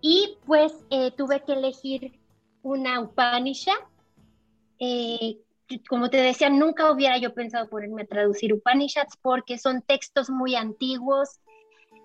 Y 0.00 0.38
pues 0.46 0.72
eh, 0.88 1.10
tuve 1.10 1.42
que 1.44 1.52
elegir 1.52 2.18
una 2.62 3.02
Upanishad. 3.02 3.74
Eh, 4.78 5.42
como 5.88 6.10
te 6.10 6.18
decía, 6.18 6.48
nunca 6.48 6.90
hubiera 6.90 7.18
yo 7.18 7.34
pensado 7.34 7.68
ponerme 7.68 8.02
a 8.02 8.06
traducir 8.06 8.52
Upanishads 8.52 9.16
porque 9.20 9.58
son 9.58 9.82
textos 9.82 10.30
muy 10.30 10.54
antiguos. 10.54 11.40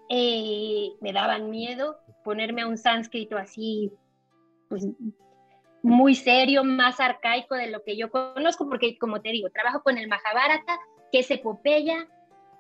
Eh, 0.10 0.90
me 1.00 1.14
daban 1.14 1.50
miedo 1.50 1.98
ponerme 2.24 2.64
a 2.64 2.68
un 2.68 2.78
sánscrito 2.78 3.38
así, 3.38 3.92
pues 4.70 4.86
muy 5.84 6.16
serio, 6.16 6.64
más 6.64 7.00
arcaico 7.00 7.56
de 7.56 7.68
lo 7.68 7.84
que 7.84 7.98
yo 7.98 8.12
conozco, 8.12 8.68
porque 8.70 8.98
como 8.98 9.22
te 9.22 9.30
digo, 9.30 9.50
trabajo 9.50 9.82
con 9.82 9.98
el 9.98 10.08
Mahabharata, 10.08 10.80
que 11.12 11.20
es 11.20 11.32
epopeya, 11.32 12.08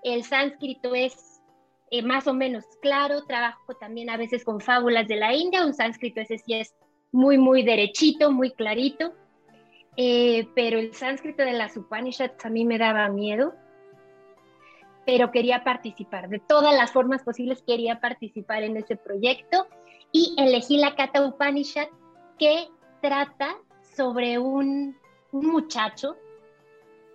el 0.03 0.23
sánscrito 0.23 0.95
es 0.95 1.41
eh, 1.91 2.01
más 2.01 2.27
o 2.27 2.33
menos 2.33 2.63
claro, 2.81 3.25
trabajo 3.25 3.75
también 3.79 4.09
a 4.09 4.17
veces 4.17 4.43
con 4.43 4.59
fábulas 4.59 5.07
de 5.07 5.17
la 5.17 5.35
India, 5.35 5.65
un 5.65 5.73
sánscrito 5.73 6.21
ese 6.21 6.37
sí 6.39 6.53
es 6.53 6.73
muy, 7.11 7.37
muy 7.37 7.63
derechito, 7.63 8.31
muy 8.31 8.51
clarito, 8.51 9.13
eh, 9.97 10.47
pero 10.55 10.79
el 10.79 10.93
sánscrito 10.93 11.43
de 11.43 11.53
las 11.53 11.75
Upanishads 11.75 12.45
a 12.45 12.49
mí 12.49 12.65
me 12.65 12.77
daba 12.77 13.09
miedo, 13.09 13.53
pero 15.05 15.31
quería 15.31 15.63
participar, 15.63 16.29
de 16.29 16.39
todas 16.39 16.75
las 16.75 16.91
formas 16.91 17.23
posibles 17.23 17.63
quería 17.65 17.99
participar 17.99 18.63
en 18.63 18.77
ese 18.77 18.95
proyecto 18.95 19.67
y 20.11 20.35
elegí 20.37 20.77
la 20.77 20.95
Kata 20.95 21.25
Upanishad 21.25 21.87
que 22.37 22.67
trata 23.01 23.57
sobre 23.95 24.39
un, 24.39 24.97
muchacho, 25.31 26.15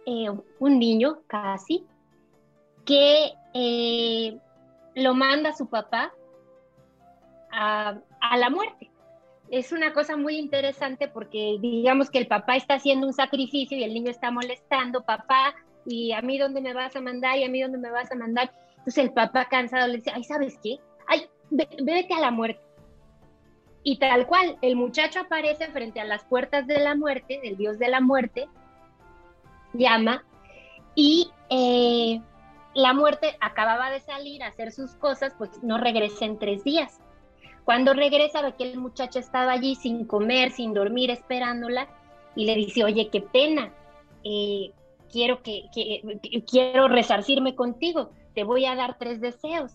eh, 0.04 0.28
un 0.58 0.78
niño 0.78 1.20
casi, 1.26 1.86
que 2.84 3.32
eh, 3.54 4.38
lo 4.94 5.14
manda 5.14 5.52
su 5.52 5.68
papá 5.68 6.12
a, 7.50 7.98
a, 8.20 8.36
la 8.36 8.50
muerte. 8.50 8.90
Es 9.50 9.72
una 9.72 9.92
cosa 9.92 10.16
muy 10.16 10.36
interesante 10.36 11.08
porque 11.08 11.58
digamos 11.60 12.10
que 12.10 12.18
el 12.18 12.26
papá 12.26 12.56
está 12.56 12.74
haciendo 12.74 13.06
un 13.06 13.12
sacrificio 13.12 13.78
y 13.78 13.84
el 13.84 13.94
niño 13.94 14.10
está 14.10 14.30
molestando, 14.30 15.04
papá, 15.04 15.54
y 15.86 16.12
a 16.12 16.20
mí 16.20 16.36
dónde 16.38 16.60
me 16.60 16.74
vas 16.74 16.96
a 16.96 17.00
mandar 17.00 17.38
y 17.38 17.44
a 17.44 17.48
mí 17.48 17.60
dónde 17.62 17.78
me 17.78 17.90
vas 17.90 18.10
a 18.10 18.16
mandar. 18.16 18.52
Entonces 18.70 18.98
el 18.98 19.12
papá 19.12 19.46
cansado 19.46 19.86
le 19.86 19.96
dice, 19.96 20.10
ay, 20.12 20.24
¿sabes 20.24 20.58
qué? 20.62 20.78
Ay, 21.06 21.28
vete 21.50 22.14
a 22.14 22.20
la 22.20 22.30
muerte. 22.30 22.60
Y 23.84 23.98
tal 23.98 24.26
cual, 24.26 24.58
el 24.62 24.74
muchacho 24.74 25.20
aparece 25.20 25.68
frente 25.68 26.00
a 26.00 26.04
las 26.04 26.24
puertas 26.24 26.66
de 26.66 26.80
la 26.80 26.96
muerte, 26.96 27.38
del 27.40 27.56
dios 27.56 27.78
de 27.78 27.88
la 27.88 28.00
muerte, 28.00 28.48
llama, 29.74 30.24
y 30.96 31.30
eh, 31.50 32.20
la 32.74 32.94
muerte 32.94 33.36
acababa 33.40 33.90
de 33.90 34.00
salir 34.00 34.42
a 34.42 34.48
hacer 34.48 34.72
sus 34.72 34.96
cosas, 34.96 35.34
pues 35.38 35.62
no 35.62 35.78
regresa 35.78 36.24
en 36.24 36.38
tres 36.38 36.64
días. 36.64 37.00
Cuando 37.66 37.94
regresa 37.94 38.42
ve 38.42 38.54
que 38.56 38.62
el 38.62 38.78
muchacho 38.78 39.18
estaba 39.18 39.50
allí 39.50 39.74
sin 39.74 40.04
comer, 40.04 40.52
sin 40.52 40.72
dormir, 40.72 41.10
esperándola, 41.10 41.88
y 42.36 42.44
le 42.44 42.54
dice, 42.54 42.84
oye, 42.84 43.08
qué 43.10 43.20
pena, 43.20 43.72
eh, 44.22 44.70
quiero, 45.10 45.42
que, 45.42 45.64
quiero 46.48 46.86
resarcirme 46.86 47.56
contigo, 47.56 48.12
te 48.36 48.44
voy 48.44 48.66
a 48.66 48.76
dar 48.76 48.96
tres 48.98 49.20
deseos. 49.20 49.72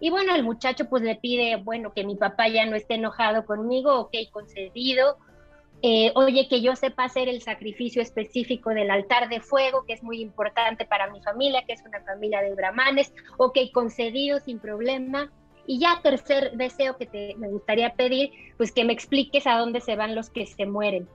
Y 0.00 0.08
bueno, 0.08 0.34
el 0.34 0.42
muchacho 0.42 0.88
pues 0.88 1.02
le 1.02 1.16
pide, 1.16 1.56
bueno, 1.56 1.92
que 1.92 2.02
mi 2.02 2.16
papá 2.16 2.48
ya 2.48 2.64
no 2.64 2.76
esté 2.76 2.94
enojado 2.94 3.44
conmigo, 3.44 4.00
ok, 4.00 4.14
concedido. 4.30 5.18
Eh, 5.82 6.12
oye, 6.14 6.48
que 6.48 6.62
yo 6.62 6.76
sepa 6.76 7.04
hacer 7.04 7.28
el 7.28 7.42
sacrificio 7.42 8.00
específico 8.00 8.70
del 8.70 8.90
altar 8.90 9.28
de 9.28 9.40
fuego, 9.40 9.84
que 9.84 9.92
es 9.92 10.02
muy 10.02 10.22
importante 10.22 10.86
para 10.86 11.10
mi 11.10 11.20
familia, 11.20 11.62
que 11.66 11.74
es 11.74 11.82
una 11.84 12.00
familia 12.00 12.40
de 12.40 12.54
brahmanes, 12.54 13.12
ok, 13.36 13.58
concedido 13.74 14.40
sin 14.40 14.60
problema. 14.60 15.30
Y 15.70 15.78
ya 15.78 16.00
tercer 16.02 16.52
deseo 16.56 16.96
que 16.96 17.04
te, 17.04 17.34
me 17.36 17.48
gustaría 17.48 17.92
pedir, 17.92 18.30
pues 18.56 18.72
que 18.72 18.86
me 18.86 18.94
expliques 18.94 19.46
a 19.46 19.58
dónde 19.58 19.82
se 19.82 19.96
van 19.96 20.14
los 20.14 20.30
que 20.30 20.46
se 20.46 20.64
mueren. 20.64 21.06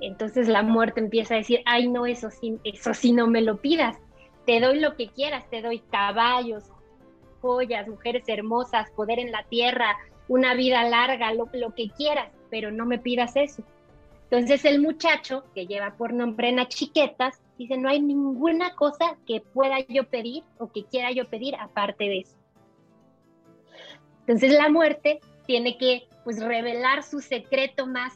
Entonces 0.00 0.48
la 0.48 0.62
muerte 0.62 1.00
empieza 1.00 1.34
a 1.34 1.36
decir, 1.36 1.60
ay 1.66 1.88
no, 1.88 2.06
eso 2.06 2.30
sí, 2.30 2.58
eso 2.64 2.94
sí 2.94 3.12
no 3.12 3.26
me 3.26 3.42
lo 3.42 3.58
pidas, 3.58 3.98
te 4.46 4.58
doy 4.58 4.80
lo 4.80 4.96
que 4.96 5.08
quieras, 5.08 5.44
te 5.50 5.60
doy 5.60 5.80
caballos, 5.80 6.64
joyas, 7.42 7.86
mujeres 7.86 8.24
hermosas, 8.26 8.90
poder 8.92 9.18
en 9.18 9.32
la 9.32 9.44
tierra, 9.44 9.98
una 10.28 10.54
vida 10.54 10.82
larga, 10.88 11.34
lo, 11.34 11.74
que 11.74 11.90
quieras, 11.90 12.32
pero 12.48 12.70
no 12.70 12.86
me 12.86 12.98
pidas 12.98 13.36
eso. 13.36 13.62
Entonces 14.30 14.64
el 14.64 14.80
muchacho, 14.80 15.44
que 15.54 15.66
lleva 15.66 15.94
por 15.98 16.14
nombre 16.14 16.50
Nachiquetas, 16.52 17.42
dice, 17.58 17.76
no 17.76 17.90
hay 17.90 18.00
ninguna 18.00 18.74
cosa 18.76 19.18
que 19.26 19.42
pueda 19.42 19.80
yo 19.88 20.04
pedir 20.04 20.42
o 20.56 20.72
que 20.72 20.84
quiera 20.84 21.12
yo 21.12 21.28
pedir 21.28 21.54
aparte 21.56 22.04
de 22.04 22.20
eso. 22.20 22.43
Entonces 24.26 24.52
la 24.52 24.68
muerte 24.68 25.20
tiene 25.46 25.76
que 25.76 26.08
pues 26.24 26.42
revelar 26.42 27.02
su 27.02 27.20
secreto 27.20 27.86
más, 27.86 28.14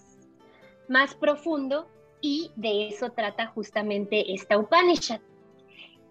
más 0.89 1.15
profundo 1.15 1.87
y 2.23 2.51
de 2.57 2.89
eso 2.89 3.11
trata 3.11 3.49
justamente 3.49 4.33
esta 4.33 4.59
Upanishad. 4.59 5.21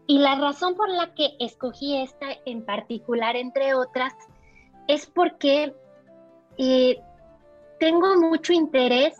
Y 0.06 0.20
la 0.20 0.36
razón 0.36 0.76
por 0.76 0.90
la 0.90 1.14
que 1.16 1.32
escogí 1.40 1.98
esta 1.98 2.28
en 2.46 2.64
particular, 2.64 3.36
entre 3.36 3.74
otras, 3.74 4.14
es 4.88 5.06
porque 5.06 5.74
eh, 6.58 7.00
tengo 7.80 8.16
mucho 8.18 8.54
interés 8.54 9.18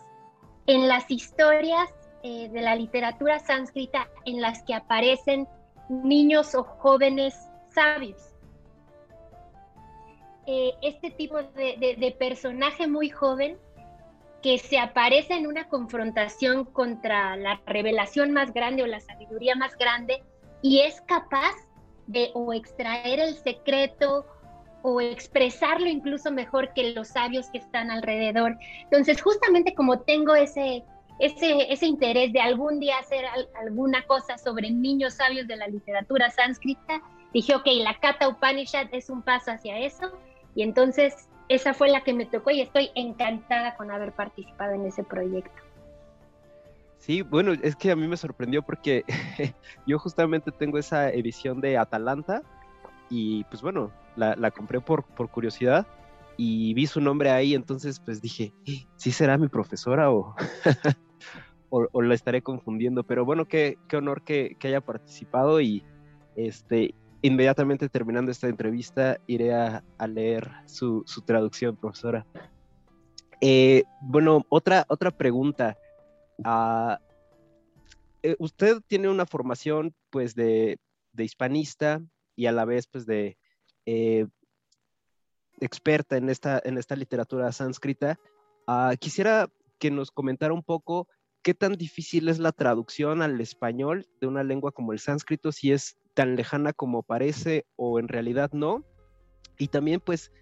en 0.66 0.88
las 0.88 1.10
historias 1.10 1.90
eh, 2.22 2.48
de 2.48 2.62
la 2.62 2.74
literatura 2.74 3.38
sánscrita 3.38 4.08
en 4.24 4.40
las 4.40 4.62
que 4.62 4.74
aparecen 4.74 5.46
niños 5.88 6.54
o 6.54 6.64
jóvenes 6.64 7.34
sabios. 7.74 8.27
Eh, 10.50 10.72
este 10.80 11.10
tipo 11.10 11.42
de 11.42 12.16
personaje 12.18 12.86
muy 12.86 13.10
joven 13.10 13.58
que 14.42 14.58
se 14.58 14.78
aparece 14.78 15.34
en 15.34 15.46
una 15.46 15.68
confrontación 15.68 16.64
contra 16.64 17.36
la 17.36 17.60
revelación 17.66 18.32
más 18.32 18.54
grande 18.54 18.82
o 18.82 18.86
la 18.86 19.00
sabiduría 19.00 19.54
más 19.56 19.76
grande 19.76 20.22
y 20.62 20.80
es 20.80 21.02
capaz 21.02 21.54
de 22.06 22.30
o 22.32 22.52
extraer 22.52 23.20
el 23.20 23.34
secreto 23.34 24.24
o 24.82 25.00
expresarlo 25.00 25.86
incluso 25.86 26.30
mejor 26.30 26.72
que 26.72 26.92
los 26.92 27.08
sabios 27.08 27.50
que 27.50 27.58
están 27.58 27.90
alrededor. 27.90 28.56
Entonces, 28.84 29.20
justamente 29.20 29.74
como 29.74 30.00
tengo 30.00 30.34
ese, 30.34 30.84
ese, 31.18 31.70
ese 31.72 31.86
interés 31.86 32.32
de 32.32 32.40
algún 32.40 32.78
día 32.78 32.98
hacer 32.98 33.24
alguna 33.60 34.06
cosa 34.06 34.38
sobre 34.38 34.70
niños 34.70 35.14
sabios 35.14 35.48
de 35.48 35.56
la 35.56 35.66
literatura 35.66 36.30
sánscrita, 36.30 37.02
dije, 37.34 37.54
ok, 37.54 37.66
la 37.82 37.98
Kata 37.98 38.28
Upanishad 38.28 38.86
es 38.92 39.10
un 39.10 39.22
paso 39.22 39.50
hacia 39.50 39.78
eso, 39.78 40.12
y 40.58 40.64
entonces 40.64 41.28
esa 41.48 41.72
fue 41.72 41.88
la 41.88 42.02
que 42.02 42.12
me 42.12 42.26
tocó 42.26 42.50
y 42.50 42.60
estoy 42.60 42.90
encantada 42.96 43.76
con 43.76 43.92
haber 43.92 44.10
participado 44.10 44.72
en 44.72 44.86
ese 44.86 45.04
proyecto. 45.04 45.62
Sí, 46.98 47.22
bueno, 47.22 47.52
es 47.62 47.76
que 47.76 47.92
a 47.92 47.96
mí 47.96 48.08
me 48.08 48.16
sorprendió 48.16 48.62
porque 48.62 49.04
yo 49.86 50.00
justamente 50.00 50.50
tengo 50.50 50.76
esa 50.76 51.10
edición 51.10 51.60
de 51.60 51.78
Atalanta 51.78 52.42
y 53.08 53.44
pues 53.44 53.62
bueno, 53.62 53.92
la, 54.16 54.50
compré 54.50 54.80
por, 54.80 55.04
por 55.04 55.30
curiosidad 55.30 55.86
y 56.36 56.74
vi 56.74 56.88
su 56.88 57.00
nombre 57.00 57.30
ahí, 57.30 57.54
entonces 57.54 58.00
pues 58.00 58.20
dije, 58.20 58.52
¿sí 58.96 59.12
será 59.12 59.38
mi 59.38 59.46
profesora 59.46 60.10
o, 60.10 60.34
o, 61.70 62.02
la 62.02 62.14
estaré 62.14 62.42
confundiendo? 62.42 63.04
Pero 63.04 63.24
bueno, 63.24 63.44
qué, 63.44 63.78
qué 63.86 63.96
honor 63.96 64.22
que, 64.22 64.56
que, 64.58 64.66
haya 64.66 64.80
participado 64.80 65.60
y 65.60 65.84
este, 66.34 66.96
inmediatamente 67.22 67.88
terminando 67.88 68.30
esta 68.30 68.48
entrevista 68.48 69.18
iré 69.26 69.54
a, 69.54 69.82
leer 70.06 70.50
su, 70.66 71.04
traducción, 71.26 71.76
profesora. 71.76 72.26
Eh, 73.40 73.84
bueno, 74.00 74.44
otra, 74.48 74.84
otra 74.88 75.10
pregunta. 75.10 75.76
Ah, 76.44 77.00
eh, 78.22 78.36
usted 78.38 78.80
tiene 78.86 79.08
una 79.08 79.26
formación 79.26 79.94
pues 80.10 80.34
de, 80.34 80.78
hispanista 81.16 82.00
y 82.36 82.46
a 82.46 82.52
la 82.52 82.64
vez 82.64 82.86
pues 82.86 83.04
de 83.06 83.36
eh, 83.86 84.26
experta 85.60 86.16
en 86.16 86.28
esta, 86.28 86.60
en 86.64 86.78
esta 86.78 86.94
literatura 86.94 87.50
sánscrita. 87.52 88.18
Ah, 88.66 88.94
quisiera 88.98 89.48
que 89.78 89.90
nos 89.90 90.10
comentara 90.10 90.52
un 90.52 90.62
poco 90.62 91.08
qué 91.42 91.54
tan 91.54 91.74
difícil 91.74 92.28
es 92.28 92.38
la 92.38 92.52
traducción 92.52 93.22
al 93.22 93.40
español 93.40 94.06
de 94.20 94.26
una 94.26 94.42
lengua 94.42 94.72
como 94.72 94.92
el 94.92 94.98
sánscrito, 94.98 95.52
si 95.52 95.72
es 95.72 95.96
tan 96.18 96.34
lejana 96.34 96.72
como 96.72 97.04
parece 97.04 97.64
o 97.76 98.00
en 98.00 98.08
realidad 98.08 98.50
no. 98.52 98.82
Y 99.56 99.68
también 99.68 100.00
pues 100.04 100.32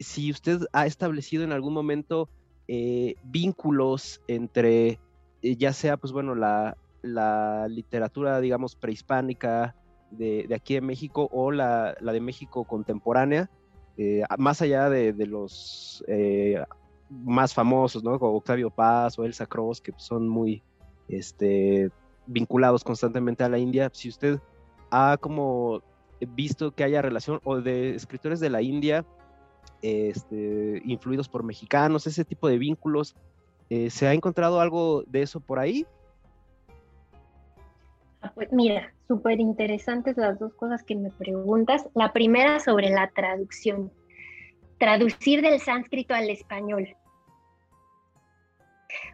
si 0.00 0.30
usted 0.30 0.62
ha 0.72 0.86
establecido 0.86 1.44
en 1.44 1.52
algún 1.52 1.74
momento 1.74 2.30
eh, 2.66 3.14
vínculos 3.24 4.22
entre 4.26 4.98
eh, 5.42 5.56
ya 5.56 5.74
sea 5.74 5.98
pues 5.98 6.14
bueno 6.14 6.34
la, 6.34 6.76
literatura 7.68 8.40
digamos 8.40 8.74
prehispánica 8.74 9.76
de, 10.10 10.48
aquí 10.54 10.76
en 10.76 10.86
México 10.86 11.28
o 11.30 11.50
la, 11.50 11.94
de 12.00 12.20
México 12.22 12.64
contemporánea, 12.64 13.50
eh, 13.98 14.22
más 14.38 14.62
allá 14.62 14.88
de, 14.88 15.12
los 15.26 16.02
más 17.10 17.52
famosos, 17.52 18.02
¿no? 18.02 18.18
Como 18.18 18.34
Octavio 18.38 18.70
Paz 18.70 19.18
o 19.18 19.26
Elsa 19.26 19.44
Cross, 19.44 19.82
que 19.82 19.92
son 19.98 20.26
muy 20.26 20.62
este, 21.06 21.90
vinculados 22.26 22.82
constantemente 22.82 23.44
a 23.44 23.50
la 23.50 23.58
India. 23.58 23.90
Si 23.92 24.08
usted 24.08 24.40
ha 24.90 25.16
como 25.18 25.82
visto 26.20 26.72
que 26.72 26.84
haya 26.84 27.02
relación 27.02 27.40
o 27.44 27.60
de 27.60 27.94
escritores 27.94 28.40
de 28.40 28.50
la 28.50 28.62
India 28.62 29.04
este, 29.82 30.82
influidos 30.84 31.28
por 31.28 31.44
mexicanos, 31.44 32.06
ese 32.06 32.24
tipo 32.24 32.48
de 32.48 32.58
vínculos. 32.58 33.14
Eh, 33.70 33.90
¿Se 33.90 34.06
ha 34.06 34.14
encontrado 34.14 34.60
algo 34.60 35.04
de 35.06 35.22
eso 35.22 35.40
por 35.40 35.58
ahí? 35.58 35.86
Ah, 38.22 38.32
pues 38.34 38.52
mira, 38.52 38.92
súper 39.06 39.38
interesantes 39.38 40.16
las 40.16 40.38
dos 40.38 40.52
cosas 40.54 40.82
que 40.82 40.96
me 40.96 41.10
preguntas. 41.10 41.86
La 41.94 42.12
primera 42.12 42.58
sobre 42.60 42.90
la 42.90 43.08
traducción. 43.10 43.92
Traducir 44.78 45.42
del 45.42 45.60
sánscrito 45.60 46.14
al 46.14 46.30
español. 46.30 46.96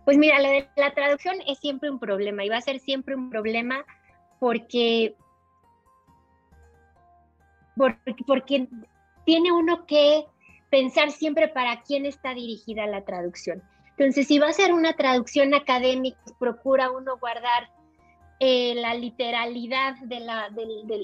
Pues 0.05 0.17
mira, 0.17 0.39
la, 0.39 0.67
la 0.77 0.95
traducción 0.95 1.37
es 1.47 1.59
siempre 1.59 1.91
un 1.91 1.99
problema 1.99 2.45
y 2.45 2.49
va 2.49 2.59
a 2.59 2.63
ser 2.63 2.79
siempre 2.79 3.17
un 3.17 3.29
problema 3.29 3.85
porque 4.39 5.17
porque, 7.77 8.69
tiene 9.25 9.53
uno 9.53 9.87
que 9.87 10.27
pensar 10.71 11.11
siempre 11.11 11.49
para 11.49 11.83
quién 11.83 12.05
está 12.05 12.35
dirigida 12.35 12.87
la 12.87 13.05
traducción. 13.05 13.63
Entonces, 13.97 14.27
si 14.27 14.39
va 14.39 14.49
a 14.49 14.53
ser 14.53 14.73
una 14.73 14.95
traducción 14.95 15.55
académica, 15.55 16.19
procura 16.39 16.91
uno 16.91 17.17
guardar 17.19 17.71
eh, 18.41 18.75
la 18.75 18.95
literalidad 18.95 19.95
del, 20.03 20.27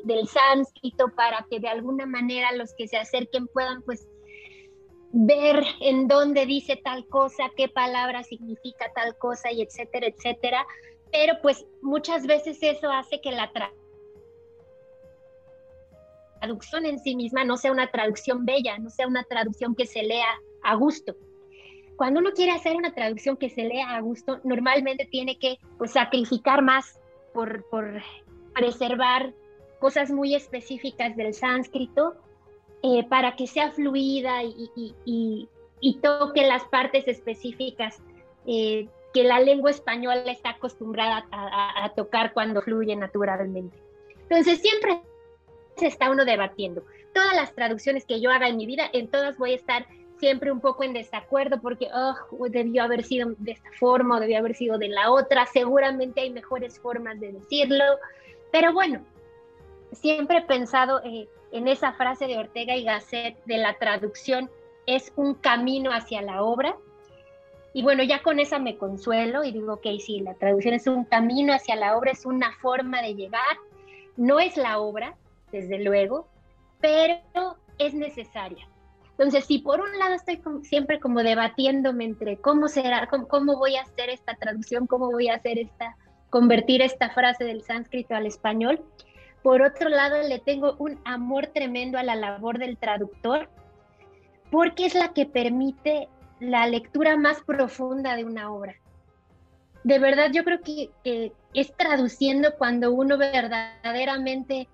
del, 0.04 0.28
sánscrito 0.28 1.09
para 1.14 1.46
que 1.48 1.61
de 1.61 1.68
alguna 1.68 2.04
manera 2.04 2.52
los 2.52 2.74
que 2.74 2.88
se 2.88 2.96
acerquen 2.98 3.46
puedan 3.54 3.80
pues 3.83 4.06
ver 5.12 5.64
en 5.80 6.09
dónde 6.09 6.44
dice 6.46 6.76
tal 6.76 7.06
cosa, 7.06 7.50
qué 7.56 7.68
palabra 7.68 8.22
significa 8.24 8.92
tal 8.94 9.16
cosa 9.16 9.52
y 9.52 9.62
etcétera, 9.62 10.09
etcétera. 10.09 10.66
Pero 11.12 11.35
pues 11.40 11.64
muchas 11.83 12.26
veces 12.26 12.59
eso 12.61 12.90
hace 12.90 13.20
que 13.20 13.33
la 13.33 13.50
traducción 13.52 13.79
traducción 16.40 16.87
en 16.87 16.98
sí 16.98 17.14
misma 17.14 17.44
no 17.44 17.57
sea 17.57 17.70
una 17.70 17.90
traducción 17.90 18.44
bella, 18.44 18.79
no 18.79 18.90
sea 18.90 19.07
una 19.07 19.24
traducción 19.24 19.74
que 19.74 19.87
se 19.87 20.03
lea 20.03 20.40
a 20.62 20.74
gusto. 20.74 21.14
Cuando 21.96 22.20
uno 22.20 22.31
quiere 22.33 22.53
hacer 22.53 22.76
una 22.76 22.94
traducción 22.94 23.37
que 23.37 23.50
se 23.50 23.62
lea 23.64 23.94
a 23.94 24.00
gusto, 24.00 24.40
normalmente 24.42 25.05
tiene 25.05 25.38
que 25.38 25.59
pues, 25.76 25.92
sacrificar 25.92 26.62
más 26.62 26.98
por, 27.35 27.64
preservar 28.55 29.35
cosas 29.79 30.11
muy 30.11 30.35
específicas 30.35 31.16
del 31.16 31.35
sánscrito 31.35 32.14
eh, 32.83 33.07
para 33.09 33.37
que 33.37 33.46
sea 33.46 33.70
fluida 33.70 34.42
y, 34.42 35.48
toque 36.03 36.46
las 36.46 36.64
partes 36.64 37.07
específicas 37.07 38.03
eh, 38.46 38.88
que 39.12 39.22
la 39.22 39.40
lengua 39.40 39.70
española 39.70 40.33
está 40.33 40.50
acostumbrada 40.50 41.26
a, 41.31 41.85
a, 41.85 41.88
tocar 41.90 42.33
cuando 42.33 42.62
fluye 42.62 42.96
naturalmente. 42.96 43.76
Entonces 44.22 44.61
siempre 44.61 45.03
está 45.86 46.10
uno 46.10 46.24
debatiendo. 46.24 46.84
Todas 47.12 47.34
las 47.34 47.54
traducciones 47.54 48.04
que 48.04 48.20
yo 48.20 48.30
haga 48.30 48.48
en 48.48 48.56
mi 48.56 48.66
vida, 48.66 48.88
en 48.92 49.08
todas 49.08 49.36
voy 49.38 49.52
a 49.52 49.56
estar 49.56 49.86
siempre 50.18 50.52
un 50.52 50.60
poco 50.60 50.84
en 50.84 50.92
desacuerdo 50.92 51.60
porque 51.60 51.88
oh, 51.92 52.14
debió 52.48 52.82
haber 52.84 53.02
sido 53.02 53.32
de 53.38 53.52
esta 53.52 53.70
forma 53.78 54.16
o 54.16 54.20
debió 54.20 54.38
haber 54.38 54.54
sido 54.54 54.78
de 54.78 54.88
la 54.88 55.10
otra. 55.10 55.46
Seguramente 55.46 56.20
hay 56.20 56.30
mejores 56.30 56.78
formas 56.78 57.18
de 57.18 57.32
decirlo. 57.32 57.84
Pero 58.52 58.72
bueno, 58.72 59.00
siempre 59.92 60.38
he 60.38 60.42
pensado 60.42 61.00
eh, 61.04 61.28
en 61.52 61.68
esa 61.68 61.92
frase 61.94 62.26
de 62.26 62.38
Ortega 62.38 62.76
y 62.76 62.84
Gasset 62.84 63.42
de 63.44 63.58
la 63.58 63.74
traducción 63.74 64.50
es 64.86 65.12
un 65.16 65.34
camino 65.34 65.90
hacia 65.92 66.22
la 66.22 66.42
obra. 66.42 66.76
Y 67.72 67.82
bueno, 67.82 68.02
ya 68.02 68.22
con 68.22 68.40
esa 68.40 68.58
me 68.58 68.76
consuelo 68.76 69.44
y 69.44 69.52
digo, 69.52 69.74
ok, 69.74 69.86
sí, 70.04 70.20
la 70.20 70.34
traducción 70.34 70.74
es 70.74 70.86
un 70.86 71.04
camino 71.04 71.52
hacia 71.54 71.76
la 71.76 71.96
obra, 71.96 72.10
es 72.10 72.26
una 72.26 72.52
forma 72.58 73.00
de 73.00 73.14
llegar, 73.14 73.56
no 74.16 74.40
es 74.40 74.56
la 74.56 74.80
obra, 74.80 75.14
desde 75.52 75.78
luego, 75.78 76.28
pero 76.80 77.56
es 77.78 77.94
necesaria. 77.94 78.66
Entonces, 79.10 79.44
si 79.44 79.58
por 79.58 79.80
un 79.80 79.98
lado 79.98 80.14
estoy 80.14 80.40
siempre 80.62 80.98
como 80.98 81.22
debatiéndome 81.22 82.04
entre 82.04 82.38
cómo 82.38 82.68
será, 82.68 83.06
cómo, 83.06 83.58
voy 83.58 83.76
a 83.76 83.82
hacer 83.82 84.08
esta 84.08 84.34
traducción, 84.34 84.86
cómo 84.86 85.10
voy 85.10 85.28
a 85.28 85.34
hacer 85.34 85.58
esta, 85.58 85.96
convertir 86.30 86.80
esta 86.80 87.10
frase 87.10 87.44
del 87.44 87.62
sánscrito 87.62 88.14
al 88.14 88.24
español, 88.24 88.82
por 89.42 89.62
otro 89.62 89.88
lado 89.88 90.22
le 90.26 90.38
tengo 90.38 90.74
un 90.78 90.98
amor 91.04 91.48
tremendo 91.48 91.98
a 91.98 92.02
la 92.02 92.14
labor 92.14 92.58
del 92.58 92.78
traductor, 92.78 93.48
porque 94.50 94.86
es 94.86 94.94
la 94.94 95.12
que 95.12 95.26
permite 95.26 96.08
la 96.40 96.66
lectura 96.66 97.16
más 97.16 97.42
profunda 97.42 98.16
de 98.16 98.24
una 98.24 98.50
obra. 98.50 98.74
De 99.84 99.98
verdad, 99.98 100.30
yo 100.32 100.44
creo 100.44 100.60
que, 100.60 101.32
es 101.52 101.74
traduciendo 101.76 102.54
cuando 102.56 102.92
uno 102.92 103.18
verdaderamente 103.18 104.68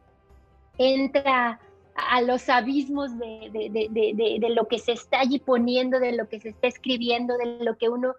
entra 0.79 1.61
a 1.95 2.21
los 2.21 2.49
abismos 2.49 3.19
de, 3.19 4.49
lo 4.51 4.69
que 4.69 4.79
se 4.79 4.93
está 4.93 5.21
allí 5.21 5.39
poniendo, 5.39 5.99
de 5.99 6.12
lo 6.12 6.29
que 6.29 6.41
se 6.41 6.51
está 6.51 6.69
escribiendo, 6.69 7.37
de 7.37 7.65
lo 7.65 7.77
que 7.79 7.89
uno 7.89 8.15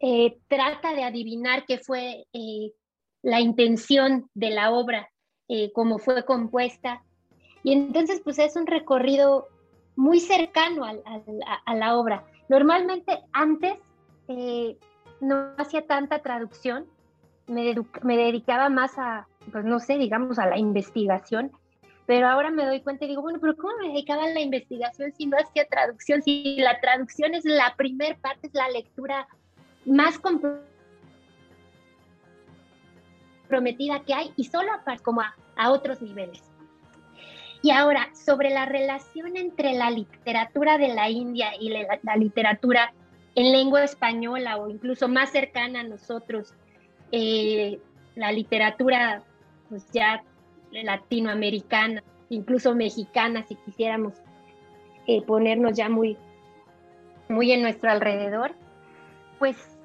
eh, 0.00 0.38
trata 0.48 0.94
de 0.94 1.04
adivinar 1.04 1.64
qué 1.66 1.78
fue 1.78 2.26
eh, 2.32 2.72
la 3.22 3.40
intención 3.40 4.28
de 4.34 4.50
la 4.50 4.70
obra, 4.70 5.10
eh, 5.48 5.72
cómo 5.72 5.98
fue 5.98 6.24
compuesta. 6.24 7.02
Y 7.62 7.72
entonces, 7.72 8.20
pues 8.22 8.38
es 8.38 8.56
un 8.56 8.66
recorrido 8.66 9.48
muy 9.96 10.20
cercano 10.20 10.84
a, 10.84 11.74
la 11.74 11.96
obra. 11.96 12.24
Normalmente 12.48 13.20
antes 13.32 13.74
eh, 14.28 14.76
no 15.20 15.52
hacía 15.56 15.86
tanta 15.86 16.18
traducción, 16.20 16.86
me, 17.46 17.74
me, 18.02 18.16
dedicaba 18.16 18.68
más 18.68 18.98
a, 18.98 19.26
pues 19.52 19.64
no 19.64 19.78
sé, 19.80 19.98
digamos, 19.98 20.38
a 20.38 20.46
la 20.46 20.58
investigación, 20.58 21.52
pero 22.06 22.28
ahora 22.28 22.50
me 22.50 22.66
doy 22.66 22.80
cuenta 22.80 23.04
y 23.04 23.08
digo, 23.08 23.22
bueno, 23.22 23.38
pero 23.40 23.56
¿cómo 23.56 23.72
me 23.80 23.88
dedicaba 23.88 24.24
a 24.24 24.28
la 24.28 24.40
investigación 24.40 25.12
si 25.12 25.26
no 25.26 25.36
hacía 25.38 25.66
traducción? 25.66 26.22
Si 26.22 26.56
la 26.58 26.80
traducción 26.80 27.34
es 27.34 27.44
la 27.44 27.74
primer 27.76 28.16
parte, 28.18 28.48
es 28.48 28.54
la 28.54 28.68
lectura 28.68 29.26
más 29.86 30.18
comprometida 33.48 34.02
que 34.04 34.14
hay 34.14 34.32
y 34.36 34.44
solo 34.44 34.70
como 35.02 35.22
a 35.56 35.70
otros 35.70 36.02
niveles. 36.02 36.42
Y 37.64 37.70
ahora, 37.70 38.10
sobre 38.14 38.50
la 38.50 38.66
relación 38.66 39.38
entre 39.38 39.72
la 39.72 39.90
literatura 39.90 40.76
de 40.76 40.88
la 40.88 41.08
India 41.08 41.52
y 41.58 41.70
la, 41.70 42.16
literatura 42.16 42.92
en 43.34 43.52
lengua 43.52 43.82
española 43.82 44.58
o 44.58 44.68
incluso 44.68 45.08
más 45.08 45.30
cercana 45.30 45.80
a 45.80 45.84
nosotros, 45.84 46.52
eh, 47.10 47.80
la 48.16 48.32
literatura 48.32 49.22
pues 49.70 49.90
ya 49.92 50.22
latinoamericana, 50.82 52.02
incluso 52.28 52.74
mexicana, 52.74 53.44
si 53.46 53.54
quisiéramos 53.56 54.14
eh, 55.06 55.22
ponernos 55.22 55.76
ya 55.76 55.88
muy, 55.88 56.16
muy 57.28 57.52
en 57.52 57.62
nuestro 57.62 57.90
alrededor, 57.90 58.54
pues 59.38 59.78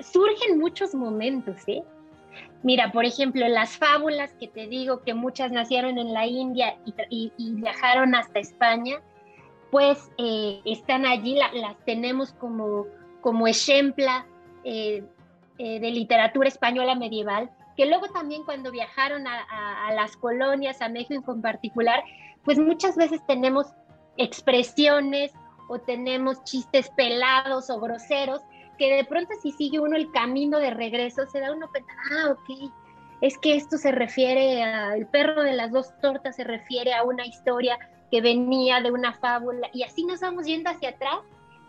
surgen 0.00 0.58
muchos 0.58 0.94
momentos, 0.94 1.56
¿eh? 1.66 1.82
Mira, 2.62 2.92
por 2.92 3.04
ejemplo, 3.04 3.48
las 3.48 3.78
fábulas 3.78 4.34
que 4.34 4.46
te 4.46 4.66
digo 4.66 5.00
que 5.00 5.14
muchas 5.14 5.50
nacieron 5.50 5.98
en 5.98 6.12
la 6.12 6.26
India 6.26 6.76
y, 7.08 7.32
viajaron 7.54 8.14
hasta 8.14 8.38
España, 8.38 9.00
pues 9.70 10.10
eh, 10.18 10.60
están 10.66 11.06
allí, 11.06 11.36
las 11.36 11.78
tenemos 11.86 12.32
como, 12.32 12.86
como 13.22 13.46
ejemplo 13.46 14.10
eh, 14.64 15.02
eh, 15.58 15.80
de 15.80 15.90
literatura 15.90 16.48
española 16.48 16.94
medieval, 16.94 17.50
que 17.76 17.86
luego 17.86 18.08
también 18.08 18.44
cuando 18.44 18.70
viajaron 18.70 19.26
a, 19.26 19.92
las 19.94 20.16
colonias, 20.16 20.82
a 20.82 20.88
México 20.88 21.32
en 21.32 21.42
particular, 21.42 22.02
pues 22.44 22.58
muchas 22.58 22.96
veces 22.96 23.20
tenemos 23.26 23.66
expresiones 24.16 25.32
o 25.68 25.78
tenemos 25.78 26.42
chistes 26.44 26.90
pelados 26.90 27.70
o 27.70 27.80
groseros 27.80 28.42
que 28.78 28.96
de 28.96 29.04
pronto 29.04 29.34
si 29.42 29.52
sigue 29.52 29.78
uno 29.78 29.96
el 29.96 30.10
camino 30.10 30.58
de 30.58 30.70
regreso, 30.70 31.26
se 31.26 31.38
da 31.40 31.52
uno 31.52 31.68
cuenta, 31.70 31.92
ah, 32.12 32.30
ok, 32.30 32.72
es 33.20 33.36
que 33.36 33.54
esto 33.54 33.76
se 33.76 33.92
refiere 33.92 34.62
a, 34.62 34.96
el 34.96 35.06
perro 35.06 35.42
de 35.42 35.52
las 35.52 35.70
dos 35.70 35.92
tortas 36.00 36.36
se 36.36 36.44
refiere 36.44 36.94
a 36.94 37.04
una 37.04 37.26
historia 37.26 37.78
que 38.10 38.22
venía 38.22 38.80
de 38.80 38.90
una 38.90 39.12
fábula, 39.12 39.68
y 39.72 39.82
así 39.82 40.04
nos 40.04 40.20
vamos 40.20 40.46
yendo 40.46 40.70
hacia 40.70 40.90
atrás 40.90 41.18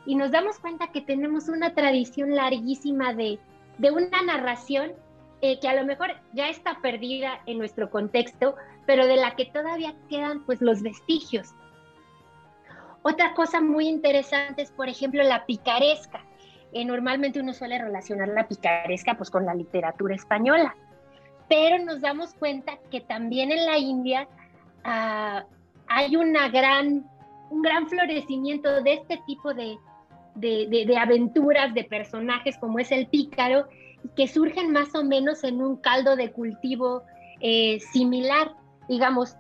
y 0.06 0.16
nos 0.16 0.32
damos 0.32 0.58
cuenta 0.60 0.92
que 0.92 1.02
tenemos 1.02 1.50
una 1.50 1.74
tradición 1.74 2.34
larguísima 2.34 3.14
de, 3.14 3.40
de 3.78 3.92
una 3.92 4.22
narración 4.22 4.94
eh, 5.42 5.60
que 5.60 5.68
a 5.68 5.76
lo 5.76 5.86
mejor 5.86 6.16
ya 6.34 6.50
está 6.50 6.80
perdida 6.82 7.42
en 7.46 7.58
nuestro 7.58 7.90
contexto, 7.90 8.56
pero 8.86 9.08
de 9.08 9.16
la 9.16 9.36
que 9.36 9.46
todavía 9.46 9.94
quedan 10.10 10.46
pues 10.46 10.62
los 10.62 10.82
vestigios. 10.82 11.54
Otra 13.04 13.34
cosa 13.34 13.62
muy 13.62 13.88
interesante 13.88 14.62
es, 14.62 14.72
por 14.72 14.88
ejemplo, 14.88 15.24
la 15.24 15.46
picaresca. 15.46 16.24
Eh, 16.74 16.86
normalmente 16.86 17.40
uno 17.40 17.54
suele 17.54 17.78
relacionar 17.80 18.30
la 18.30 18.48
picaresca 18.48 19.16
pues 19.16 19.30
con 19.30 19.46
la 19.46 19.54
literatura 19.54 20.16
española, 20.16 20.76
pero 21.50 21.84
nos 21.84 22.00
damos 22.00 22.34
cuenta 22.34 22.78
que 22.90 23.02
también 23.02 23.52
en 23.52 23.66
la 23.66 23.78
India 23.78 24.28
ah, 24.86 25.44
hay 25.88 26.16
una 26.16 26.48
gran, 26.48 27.06
un 27.50 27.62
gran 27.62 27.90
florecimiento 27.90 28.82
de 28.84 28.94
este 28.94 29.22
tipo 29.26 29.54
de, 29.54 29.78
de, 30.36 30.98
aventuras, 30.98 31.74
de 31.74 31.84
personajes 31.84 32.58
como 32.58 32.80
es 32.80 32.92
el 32.92 33.08
pícaro, 33.08 33.68
que 34.16 34.28
surgen 34.28 34.72
más 34.72 34.94
o 34.96 35.04
menos 35.04 35.44
en 35.44 35.62
un 35.62 35.78
caldo 35.78 36.16
de 36.16 36.32
cultivo 36.32 37.04
eh, 37.40 37.80
similar, 37.92 38.54
digamos, 38.88 39.36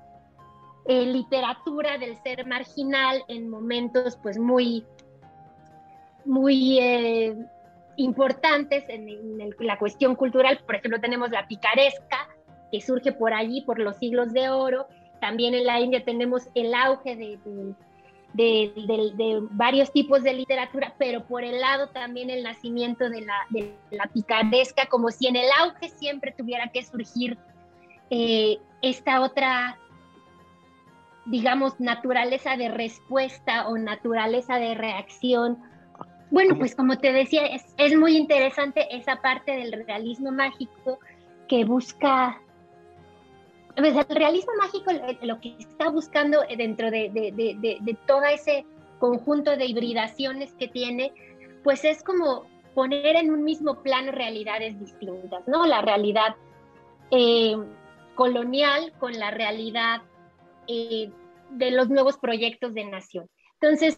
eh, 0.86 1.06
literatura 1.06 1.97
del 1.97 2.17
ser 2.24 2.47
marginal 2.47 3.24
en 3.28 3.50
momentos 3.50 4.17
pues 4.24 4.39
muy 4.39 4.84
muy 6.26 6.80
eh, 6.80 7.36
importantes 7.97 8.84
en, 8.88 9.54
la 9.60 9.78
cuestión 9.78 10.15
cultural. 10.15 10.60
Por 10.65 10.76
ejemplo, 10.76 11.00
tenemos 11.00 11.32
la 11.32 11.47
picaresca, 11.47 12.28
que 12.71 12.82
surge 12.82 13.12
por 13.12 13.34
allí, 13.34 13.62
por 13.62 13.80
los 13.80 13.97
siglos 13.97 14.34
de 14.34 14.50
oro. 14.50 14.88
También 15.19 15.54
en 15.54 15.65
la 15.65 15.80
India 15.80 16.04
tenemos 16.04 16.47
el 16.56 16.74
auge 16.74 17.15
de, 17.15 17.38
de, 17.43 17.74
varios 19.52 19.91
tipos 19.91 20.24
de 20.24 20.34
literatura, 20.34 20.94
pero 20.98 21.26
por 21.26 21.44
el 21.44 21.60
lado 21.60 21.89
también 21.89 22.30
el 22.30 22.44
nacimiento 22.44 23.10
de 23.10 23.22
la, 23.22 23.48
la 23.91 24.08
picaresca, 24.08 24.86
como 24.88 25.10
si 25.10 25.28
en 25.28 25.36
el 25.36 25.50
auge 25.60 25.89
siempre 25.89 26.34
tuviera 26.38 26.67
que 26.72 26.84
surgir 26.84 27.38
eh, 28.10 28.58
esta 28.82 29.22
otra 29.22 29.78
digamos, 31.26 31.80
naturaleza 31.80 32.58
de 32.58 32.70
respuesta 32.70 33.67
o 33.67 33.78
naturaleza 33.78 34.56
de 34.56 34.76
reacción. 34.76 35.58
Bueno, 36.30 36.58
pues 36.58 36.76
como 36.76 36.98
te 36.98 37.12
decía, 37.12 37.44
es, 37.78 37.98
muy 37.98 38.17
interesante 38.17 38.88
esa 38.96 39.17
parte 39.17 39.52
del 39.52 39.86
realismo 39.86 40.32
mágico 40.32 41.00
que 41.48 41.65
busca, 41.65 42.41
pues 43.75 43.95
el 43.95 44.15
realismo 44.15 44.51
mágico 44.57 44.91
lo 45.21 45.39
que 45.39 45.55
está 45.60 45.89
buscando 45.89 46.39
dentro 46.57 46.91
de, 46.91 47.10
de, 47.10 47.97
todo 48.07 48.23
ese 48.23 48.65
conjunto 48.99 49.55
de 49.57 49.65
hibridaciones 49.65 50.53
que 50.55 50.67
tiene, 50.67 51.13
pues 51.63 51.84
es 51.86 52.03
como 52.03 52.45
poner 52.73 53.15
en 53.15 53.31
un 53.31 53.43
mismo 53.43 53.81
plano 53.81 54.12
realidades 54.12 54.79
distintas, 54.79 55.47
¿no? 55.47 55.65
La 55.65 55.81
realidad 55.81 56.36
eh, 57.10 57.55
colonial 58.15 58.93
con 58.99 59.13
la 59.13 59.31
realidad 59.31 60.01
eh, 60.67 61.12
de 61.49 61.71
los 61.71 61.89
nuevos 61.89 62.17
proyectos 62.17 62.73
de 62.73 62.86
nación. 62.86 63.29
Entonces, 63.60 63.97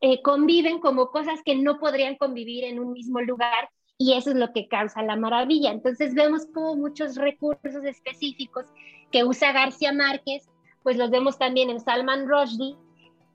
eh, 0.00 0.22
conviven 0.22 0.80
como 0.80 1.10
cosas 1.10 1.40
que 1.44 1.56
no 1.56 1.78
podrían 1.78 2.16
convivir 2.16 2.64
en 2.64 2.78
un 2.78 2.92
mismo 2.92 3.20
lugar 3.20 3.68
y 3.98 4.14
eso 4.14 4.30
es 4.30 4.36
lo 4.36 4.52
que 4.52 4.68
causa 4.68 5.02
la 5.02 5.16
maravilla. 5.16 5.72
Entonces 5.72 6.14
vemos 6.14 6.46
como 6.46 6.76
muchos 6.76 7.16
recursos 7.16 7.84
específicos 7.84 8.66
que 9.10 9.24
usa 9.24 9.52
García 9.52 9.92
Márquez, 9.92 10.48
pues 10.84 10.96
los 10.96 11.10
vemos 11.10 11.36
también 11.36 11.68
en 11.68 11.80
Salman 11.80 12.28
Rushdie. 12.28 12.76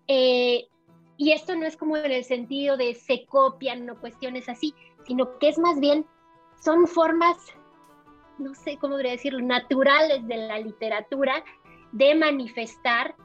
Eh, 0.08 0.66
y 1.18 1.32
esto 1.32 1.56
no 1.56 1.66
es 1.66 1.76
como 1.76 1.98
en 1.98 2.12
el 2.12 2.24
sentido 2.24 2.78
de 2.78 2.96
se 2.96 3.26
copian 3.26 3.90
o 3.90 4.00
cuestiones 4.00 4.48
así, 4.48 4.74
sino 5.06 5.38
que 5.38 5.50
es 5.50 5.60
más 5.60 5.80
bien, 5.80 6.06
son 6.62 6.88
formas, 6.88 7.38
no 8.40 8.56
sé 8.56 8.78
cómo 8.78 8.96
debería 8.96 9.18
decirlo, 9.18 9.42
naturales 9.42 10.26
de 10.28 10.38
la 10.48 10.60
literatura 10.60 11.44
de 11.92 12.16
manifestar 12.16 13.16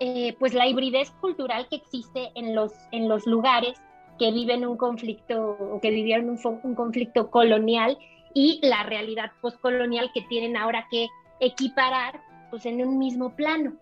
eh, 0.00 0.36
pues 0.38 0.54
la 0.54 0.66
hibridez 0.66 1.10
cultural 1.20 1.68
que 1.68 1.76
existe 1.76 2.32
en 2.34 2.54
los, 2.54 2.72
en 2.90 3.08
los 3.08 3.26
lugares 3.26 3.80
que 4.20 4.30
viven 4.32 4.66
un 4.66 4.76
conflicto 4.76 5.56
o 5.58 5.80
que 5.80 5.90
vivieron 5.90 6.28
un, 6.28 6.74
conflicto 6.74 7.30
colonial 7.30 7.96
y 8.34 8.60
la 8.62 8.82
realidad 8.82 9.32
postcolonial 9.40 10.10
que 10.12 10.20
tienen 10.28 10.58
ahora 10.58 10.86
que 10.90 11.08
equiparar 11.40 12.20
pues 12.50 12.66
en 12.66 12.86
un 12.86 12.98
mismo 12.98 13.34
plano. 13.34 13.72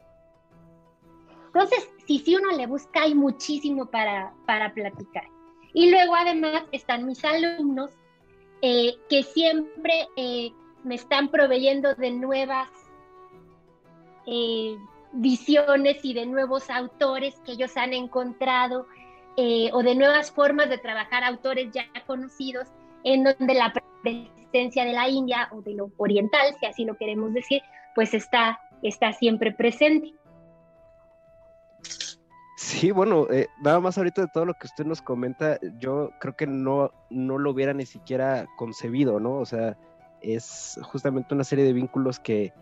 Entonces, 1.46 1.90
si, 2.06 2.20
si 2.20 2.36
uno 2.36 2.56
le 2.56 2.68
busca, 2.68 3.02
hay 3.02 3.16
muchísimo 3.16 3.86
para, 3.86 4.32
para 4.46 4.72
platicar. 4.72 5.24
Y 5.74 5.90
luego 5.90 6.14
además 6.14 6.62
están 6.70 7.04
mis 7.04 7.24
alumnos 7.24 7.90
eh, 8.62 8.94
que 9.10 9.24
siempre 9.24 10.06
eh, 10.16 10.52
me 10.84 10.94
están 10.94 11.30
proveyendo 11.30 11.96
de 11.96 12.12
nuevas 12.12 12.68
visiones 15.12 16.04
y 16.04 16.12
de 16.12 16.26
nuevos 16.26 16.68
autores 16.70 17.34
que 17.44 17.52
ellos 17.52 17.76
han 17.76 17.94
encontrado 17.94 18.86
eh, 19.40 19.70
o 19.72 19.84
de 19.84 19.94
nuevas 19.94 20.32
formas 20.32 20.68
de 20.68 20.78
trabajar 20.78 21.22
autores 21.22 21.70
ya 21.72 21.84
conocidos 22.08 22.66
en 23.04 23.22
donde 23.22 23.54
la 23.54 23.72
presencia 24.02 24.84
de 24.84 24.92
la 24.92 25.08
India 25.08 25.48
o 25.52 25.62
de 25.62 25.74
lo 25.74 25.92
oriental, 25.96 26.56
si 26.58 26.66
así 26.66 26.84
lo 26.84 26.96
queremos 26.96 27.32
decir, 27.32 27.62
pues 27.94 28.14
está, 28.14 28.58
está 28.82 29.12
siempre 29.12 29.52
presente. 29.52 30.12
Sí, 32.56 32.90
bueno, 32.90 33.28
eh, 33.30 33.46
nada 33.62 33.78
más 33.78 33.96
ahorita 33.96 34.22
de 34.22 34.28
todo 34.34 34.44
lo 34.44 34.54
que 34.54 34.66
usted 34.66 34.84
nos 34.84 35.02
comenta, 35.02 35.60
yo 35.78 36.10
creo 36.18 36.34
que 36.34 36.48
no, 36.48 36.90
no 37.08 37.38
lo 37.38 37.52
hubiera 37.52 37.72
ni 37.72 37.86
siquiera 37.86 38.48
concebido, 38.56 39.20
¿no? 39.20 39.36
O 39.36 39.46
sea, 39.46 39.76
es 40.20 40.80
justamente 40.82 41.32
una 41.32 41.44
serie 41.44 41.64
de 41.64 41.72
vínculos 41.72 42.18
que 42.18 42.52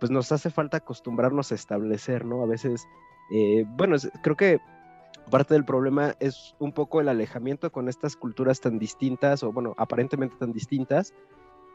pues 0.00 0.10
nos 0.10 0.32
hace 0.32 0.50
falta 0.50 0.78
acostumbrarnos 0.78 1.52
a 1.52 1.54
establecer, 1.54 2.24
¿no? 2.24 2.42
A 2.42 2.46
veces, 2.46 2.84
eh, 3.32 3.64
bueno, 3.68 3.94
creo 4.20 4.36
que 4.36 4.58
parte 5.30 5.54
del 5.54 5.64
problema 5.64 6.14
es 6.20 6.54
un 6.58 6.72
poco 6.72 7.00
el 7.00 7.08
alejamiento 7.08 7.70
con 7.72 7.88
estas 7.88 8.16
culturas 8.16 8.60
tan 8.60 8.78
distintas, 8.78 9.42
o 9.42 9.52
bueno, 9.52 9.74
aparentemente 9.78 10.36
tan 10.38 10.52
distintas, 10.52 11.12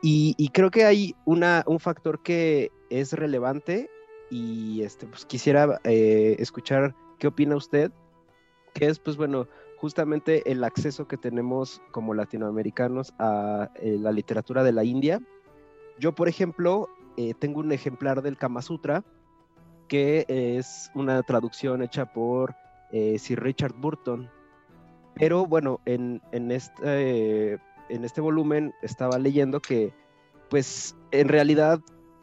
y, 0.01 0.49
creo 0.53 0.71
que 0.71 0.85
hay 0.85 1.13
una, 1.25 1.63
un 1.67 1.79
factor 1.79 2.23
que 2.23 2.71
es 2.89 3.12
relevante 3.12 3.89
y 4.31 4.81
este, 4.81 5.07
pues 5.07 5.25
quisiera 5.25 5.81
eh, 5.83 6.38
escuchar 6.39 6.95
¿Qué 7.19 7.27
opina 7.27 7.57
usted? 7.57 7.91
Que 8.73 8.88
es, 8.88 8.97
pues 8.97 9.17
bueno, 9.17 9.47
justamente 9.77 10.49
el 10.49 10.63
acceso 10.63 11.07
que 11.07 11.17
tenemos 11.17 11.81
como 11.91 12.13
latinoamericanos 12.13 13.13
a 13.19 13.69
eh, 13.75 13.97
la 13.99 14.13
literatura 14.13 14.63
de 14.63 14.71
la 14.71 14.85
India. 14.85 15.19
Yo, 15.99 16.15
por 16.15 16.29
ejemplo, 16.29 16.88
eh, 17.17 17.33
tengo 17.38 17.59
un 17.59 17.73
ejemplar 17.73 18.21
del 18.21 18.38
Kama 18.38 18.62
Sutra, 18.62 19.03
que 19.89 20.25
es 20.29 20.89
una 20.95 21.21
traducción 21.23 21.81
hecha 21.81 22.05
por 22.05 22.55
eh, 22.91 23.17
Sir 23.19 23.41
Richard 23.41 23.73
Burton. 23.73 24.30
Pero 25.15 25.45
bueno, 25.45 25.82
en, 25.86 26.21
en, 26.32 26.52
este, 26.52 27.54
en 27.89 28.06
este 28.06 28.21
volumen 28.21 28.73
estaba 28.82 29.17
leyendo 29.17 29.60
que, 29.60 29.93
pues, 30.49 30.95
en 31.12 31.28
realidad 31.28 31.82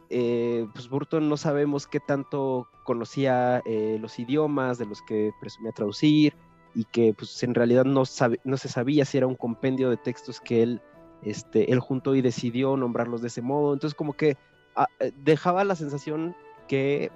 eh, 0.09 0.67
pues 0.73 0.87
Burton 0.87 1.27
no 1.27 1.35
sabemos 1.35 1.85
qué 1.85 1.99
tanto 1.99 2.69
conocía 2.83 3.61
eh, 3.65 3.97
los 3.99 4.19
idiomas 4.19 4.77
de 4.77 4.85
los 4.85 5.01
que 5.01 5.31
presumía 5.41 5.73
traducir 5.73 6.33
y 6.73 6.85
que 6.85 7.13
pues 7.13 7.43
en 7.43 7.53
realidad 7.53 7.83
no, 7.83 8.03
no 8.43 8.57
se 8.57 8.69
sabía 8.69 9.03
si 9.03 9.17
era 9.17 9.27
un 9.27 9.35
compendio 9.35 9.89
de 9.89 9.97
textos 9.97 10.39
que 10.39 10.63
él, 10.63 10.81
este, 11.23 11.71
él 11.71 11.79
juntó 11.79 12.15
y 12.15 12.21
decidió 12.21 12.77
nombrarlos 12.77 13.21
de 13.21 13.27
ese 13.27 13.41
modo. 13.41 13.73
Entonces 13.73 13.95
como 13.95 14.13
que 14.13 14.37
ah, 14.75 14.87
dejaba 15.23 15.63
la 15.63 15.75
sensación 15.75 16.35
que 16.67 17.11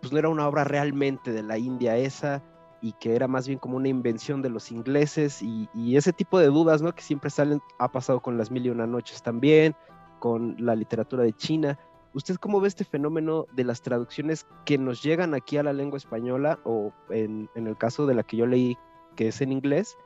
pues 0.00 0.12
no 0.12 0.18
era 0.20 0.28
una 0.28 0.46
obra 0.46 0.62
realmente 0.62 1.32
de 1.32 1.42
la 1.42 1.58
India 1.58 1.96
esa 1.96 2.40
y 2.82 2.92
que 2.92 3.14
era 3.14 3.28
más 3.28 3.46
bien 3.46 3.58
como 3.58 3.76
una 3.76 3.88
invención 3.88 4.42
de 4.42 4.50
los 4.50 4.72
ingleses 4.72 5.42
y, 5.42 5.68
y 5.74 5.96
ese 5.96 6.12
tipo 6.12 6.38
de 6.38 6.46
dudas, 6.46 6.82
¿no? 6.82 6.94
Que 6.94 7.02
siempre 7.02 7.30
salen, 7.30 7.60
ha 7.78 7.90
pasado 7.92 8.20
con 8.20 8.38
las 8.38 8.50
mil 8.50 8.66
y 8.66 8.70
una 8.70 8.86
noches 8.86 9.22
también, 9.22 9.74
con 10.18 10.56
la 10.58 10.74
literatura 10.74 11.24
de 11.24 11.32
China. 11.32 11.78
¿Usted 12.14 12.36
cómo 12.36 12.60
ve 12.60 12.68
este 12.68 12.84
fenómeno 12.84 13.46
de 13.52 13.64
las 13.64 13.82
traducciones 13.82 14.46
que 14.64 14.78
nos 14.78 15.02
llegan 15.02 15.34
aquí 15.34 15.56
a 15.58 15.62
la 15.62 15.72
lengua 15.72 15.96
española 15.96 16.58
o 16.64 16.92
en, 17.10 17.48
el 17.54 17.76
caso 17.76 18.06
de 18.06 18.14
la 18.14 18.22
que 18.22 18.36
yo 18.36 18.46
leí 18.46 18.76
que 19.16 19.28
es 19.28 19.40
en 19.40 19.52
inglés? 19.52 19.96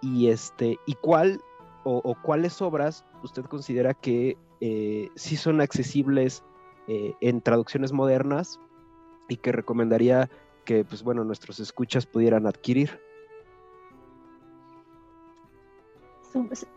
Y, 0.00 0.28
este, 0.28 0.78
y 0.86 0.94
cuál 0.94 1.40
o, 1.84 2.14
cuáles 2.22 2.60
obras 2.60 3.04
usted 3.22 3.44
considera 3.44 3.94
que 3.94 4.36
eh, 4.60 5.08
sí 5.16 5.36
son 5.36 5.60
accesibles 5.60 6.44
eh, 6.86 7.14
en 7.20 7.40
traducciones 7.40 7.92
modernas 7.92 8.60
y 9.28 9.36
que 9.36 9.50
recomendaría 9.50 10.30
que 10.70 10.84
pues 10.84 11.02
bueno 11.02 11.24
nuestros 11.24 11.58
escuchas 11.58 12.06
pudieran 12.06 12.46
adquirir? 12.46 13.00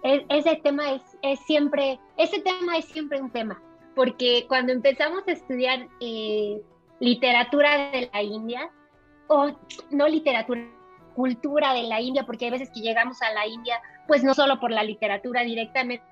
E, 0.03 0.25
ese 0.29 0.55
tema 0.63 0.93
es, 0.93 1.03
es 1.21 1.39
siempre, 1.41 1.99
ese 2.17 2.39
tema 2.39 2.75
es 2.75 2.85
siempre 2.85 3.21
un 3.21 3.29
tema 3.29 3.61
porque 3.93 4.45
cuando 4.47 4.73
empezamos 4.73 5.27
a 5.27 5.31
estudiar 5.33 5.87
eh, 5.99 6.59
literatura 6.99 7.91
de 7.91 8.09
la 8.11 8.23
India, 8.23 8.71
o 9.27 9.51
no 9.91 10.07
literatura, 10.07 10.67
cultura 11.13 11.75
de 11.75 11.83
la 11.83 12.01
India, 12.01 12.25
porque 12.25 12.45
hay 12.45 12.51
veces 12.51 12.71
que 12.71 12.81
llegamos 12.81 13.21
a 13.21 13.31
la 13.31 13.45
India, 13.45 13.79
pues 14.07 14.23
no 14.23 14.33
solo 14.33 14.59
por 14.59 14.71
la 14.71 14.83
literatura 14.83 15.41
directamente, 15.41 16.03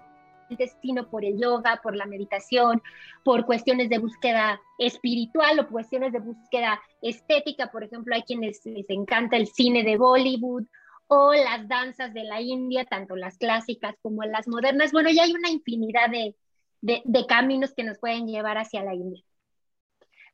sino 0.81 1.09
por 1.09 1.25
el 1.25 1.39
yoga, 1.39 1.79
por 1.81 1.95
la 1.95 2.05
meditación, 2.05 2.81
por 3.23 3.45
cuestiones 3.45 3.89
de 3.89 3.99
búsqueda 3.99 4.59
espiritual 4.77 5.59
o 5.59 5.67
cuestiones 5.67 6.13
de 6.13 6.19
búsqueda 6.19 6.81
estética. 7.01 7.71
Por 7.71 7.83
ejemplo, 7.83 8.15
hay 8.15 8.23
quienes 8.23 8.65
les 8.65 8.89
encanta 8.89 9.37
el 9.37 9.47
cine 9.47 9.83
de 9.83 9.97
Bollywood 9.97 10.65
o 11.07 11.33
las 11.33 11.67
danzas 11.67 12.13
de 12.13 12.23
la 12.23 12.39
India, 12.39 12.85
tanto 12.85 13.15
las 13.15 13.37
clásicas 13.37 13.95
como 14.01 14.23
las 14.23 14.47
modernas. 14.47 14.91
Bueno, 14.91 15.09
ya 15.09 15.23
hay 15.23 15.33
una 15.33 15.49
infinidad 15.49 16.09
de, 16.09 16.35
de, 16.81 17.25
caminos 17.25 17.73
que 17.73 17.83
nos 17.83 17.99
pueden 17.99 18.27
llevar 18.27 18.57
hacia 18.57 18.83
la 18.83 18.93
India. 18.93 19.23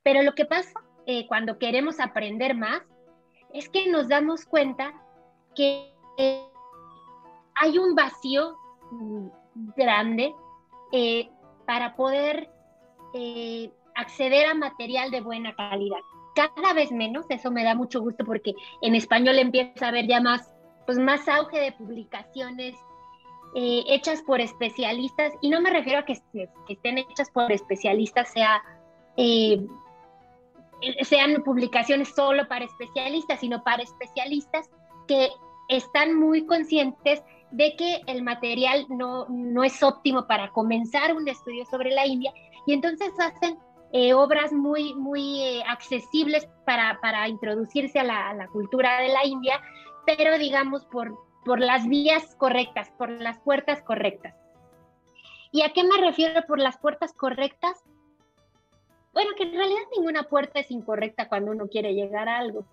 Pero 0.04 0.22
lo 0.22 0.34
que 0.34 0.46
pasa 0.46 0.72
eh, 1.06 1.28
cuando 1.28 1.58
queremos 1.58 2.00
aprender 2.00 2.56
más 2.56 2.82
es 3.54 3.70
que 3.70 3.90
nos 3.90 4.08
damos 4.08 4.46
cuenta 4.46 4.94
que 5.56 5.92
eh, 6.18 6.48
hay 7.56 7.78
un 7.78 7.96
vacío 7.96 8.56
mm, 8.92 9.28
grande 9.76 10.34
eh, 10.92 11.30
para 11.66 11.96
poder 11.96 12.50
acceder 13.96 14.46
a 14.46 14.54
material 14.54 15.10
de 15.10 15.22
buena 15.22 15.56
calidad. 15.56 16.00
Cada 16.36 16.74
vez 16.74 16.92
menos, 16.92 17.26
eso 17.30 17.50
me 17.50 17.64
da 17.64 17.74
mucho 17.74 18.00
gusto 18.00 18.24
porque 18.26 18.54
en 18.82 18.94
español 18.94 19.40
empieza 19.40 19.86
a 19.86 19.90
haber 19.90 20.08
ya 20.08 20.22
más, 20.22 20.54
pues 20.86 21.00
más 21.00 21.28
auge 21.28 21.60
de 21.60 21.72
publicaciones 21.72 22.76
eh, 23.56 23.84
hechas 23.88 24.22
por 24.22 24.40
especialistas, 24.40 25.34
y 25.42 25.50
no 25.50 25.62
me 25.62 25.72
refiero 25.72 26.00
a 26.00 26.06
que, 26.06 26.22
estén 26.70 26.98
hechas 27.00 27.32
por 27.32 27.52
especialistas, 27.52 28.32
sea, 28.32 28.62
eh, 29.16 29.66
sean 31.02 31.42
publicaciones 31.44 32.14
solo 32.14 32.48
para 32.48 32.66
especialistas, 32.66 33.40
sino 33.40 33.64
para 33.64 33.82
especialistas 33.82 34.70
que 35.08 35.30
están 35.70 36.14
muy 36.14 36.46
conscientes 36.46 37.24
de 37.52 37.76
que 37.76 38.02
el 38.08 38.24
material 38.24 38.86
no, 38.90 39.26
no 39.30 39.64
es 39.64 39.82
óptimo 39.84 40.28
para 40.28 40.52
comenzar 40.52 41.16
un 41.16 41.28
estudio 41.28 41.66
sobre 41.66 41.92
la 41.92 42.06
India, 42.06 42.34
y 42.66 42.74
entonces 42.74 43.12
hacen 43.20 43.58
eh, 43.94 44.14
obras 44.14 44.52
muy, 44.52 44.94
muy 44.96 45.62
accesibles 45.68 46.48
para, 46.66 47.00
para 47.02 47.28
introducirse 47.28 48.00
a 48.00 48.04
la, 48.04 48.30
a 48.30 48.34
la 48.34 48.48
cultura 48.48 49.02
de 49.02 49.10
la 49.10 49.26
India, 49.26 49.62
pero 50.06 50.38
digamos 50.38 50.86
por, 50.86 51.18
por 51.46 51.60
las 51.60 51.88
vías 51.88 52.36
correctas, 52.36 52.92
por 52.98 53.10
las 53.10 53.40
puertas 53.40 53.82
correctas. 53.82 54.36
¿Y 55.52 55.62
a 55.62 55.72
qué 55.72 55.84
me 55.86 55.98
refiero 55.98 56.42
por 56.46 56.60
las 56.60 56.78
puertas 56.78 57.14
correctas? 57.14 57.82
Bueno, 59.14 59.32
que 59.38 59.44
en 59.44 59.54
realidad 59.54 59.82
ninguna 59.96 60.24
puerta 60.24 60.60
es 60.60 60.70
incorrecta 60.70 61.30
cuando 61.30 61.52
uno 61.52 61.68
quiere 61.68 61.94
llegar 61.94 62.28
a 62.30 62.38
algo, 62.38 62.66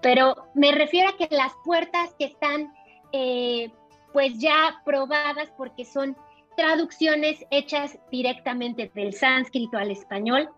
pero 0.00 0.34
me 0.54 0.72
refiero 0.72 1.10
a 1.10 1.16
que 1.16 1.28
las 1.34 1.52
puertas 1.64 2.14
que 2.18 2.26
están 2.26 2.72
eh, 3.12 3.70
pues 4.12 4.38
ya 4.38 4.80
probadas 4.84 5.50
porque 5.56 5.84
son 5.84 6.16
traducciones 6.56 7.44
hechas 7.50 7.98
directamente 8.10 8.90
del 8.94 9.14
sánscrito 9.14 9.78
al 9.78 9.90
español, 9.90 10.48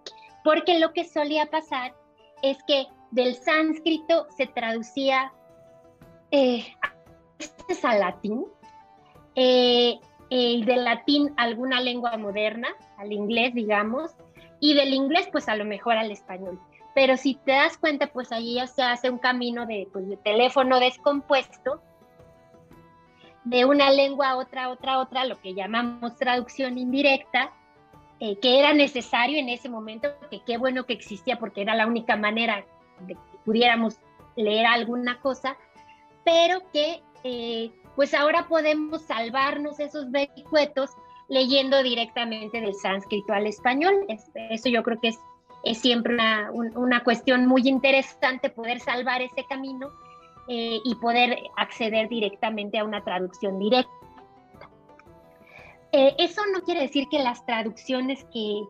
porque 0.43 0.79
lo 0.79 0.93
que 0.93 1.05
solía 1.05 1.47
pasar 1.47 1.95
es 2.43 2.59
que 2.67 2.87
del 3.11 3.37
sánscrito 3.37 4.27
se 4.37 4.47
traducía 4.47 5.33
eh, 6.31 6.65
al 7.83 8.01
latín, 8.01 8.47
eh, 9.35 9.99
del 10.31 10.85
latín 10.85 11.33
alguna 11.37 11.81
lengua 11.81 12.17
moderna, 12.17 12.69
al 12.97 13.13
inglés, 13.13 13.55
digamos, 13.55 14.13
y 14.61 14.75
del 14.75 14.95
inglés, 14.95 15.29
pues 15.31 15.49
a 15.49 15.57
lo 15.57 15.65
mejor 15.65 15.97
al 15.97 16.11
español. 16.11 16.59
Pero 16.95 17.17
si 17.17 17.35
te 17.35 17.53
das 17.53 17.77
cuenta, 17.77 18.09
pues 18.09 18.33
ahí 18.33 18.55
ya 18.55 18.67
se 18.67 18.83
hace 18.83 19.11
un 19.11 19.19
camino 19.19 19.67
de, 19.67 19.89
pues, 19.93 20.09
de 20.09 20.17
teléfono 20.17 20.79
descompuesto, 20.79 21.83
de 23.45 23.65
una 23.65 23.91
lengua 23.91 24.31
a 24.31 24.37
otra, 24.37 24.69
otra, 24.69 24.99
otra, 24.99 25.25
lo 25.25 25.41
que 25.41 25.55
llamamos 25.55 26.17
traducción 26.17 26.79
indirecta, 26.79 27.53
eh, 28.21 28.37
que 28.39 28.59
era 28.59 28.73
necesario 28.73 29.39
en 29.39 29.49
ese 29.49 29.69
momento, 29.69 30.09
que 30.31 30.41
qué 30.41 30.59
bueno 30.59 30.87
que 30.87 30.93
existía 30.93 31.39
porque 31.39 31.63
era 31.63 31.75
la 31.75 31.87
única 31.87 32.17
manera 32.17 32.65
de 33.01 33.15
que 33.15 33.21
pudiéramos 33.45 33.97
leer 34.37 34.67
alguna 34.67 35.21
cosa, 35.21 35.57
pero 36.25 36.61
que 36.73 37.03
eh, 37.25 37.73
pues 37.97 38.15
ahora 38.15 38.47
podemos 38.49 39.03
salvarnos 39.03 39.81
esos 39.81 40.11
vericuetos 40.11 40.91
leyendo 41.29 41.83
directamente 41.83 42.61
del 42.61 42.75
sánscrito 42.75 43.33
al 43.33 43.47
español. 43.47 43.95
Eso 44.51 44.69
yo 44.69 44.83
creo 44.83 45.01
que 45.01 45.09
es, 45.09 45.19
es 45.65 45.79
siempre 45.79 46.15
una, 46.15 46.51
una, 46.53 47.03
cuestión 47.05 47.47
muy 47.47 47.69
interesante 47.69 48.51
poder 48.51 48.81
salvar 48.81 49.23
ese 49.23 49.45
camino 49.49 49.91
eh, 50.49 50.81
y 50.85 50.95
poder 50.97 51.39
acceder 51.57 52.09
directamente 52.09 52.79
a 52.79 52.85
una 52.85 53.03
traducción 53.05 53.59
directa. 53.59 53.91
Eh, 55.93 56.15
eso 56.19 56.41
no 56.53 56.63
quiere 56.63 56.83
decir 56.83 57.07
que 57.11 57.19
las 57.23 57.45
traducciones 57.45 58.25
que, 58.33 58.63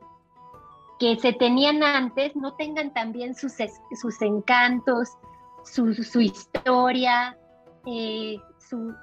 que 0.99 1.17
se 1.17 1.33
tenían 1.33 1.83
antes 1.83 2.35
no 2.35 2.55
tengan 2.55 2.93
también 2.93 3.35
sus, 3.35 3.55
sus 4.01 4.23
encantos, 4.23 5.09
su, 5.65 5.95
su 5.95 6.21
historia, 6.21 7.39
eh, 7.87 8.37
su, 8.59 8.95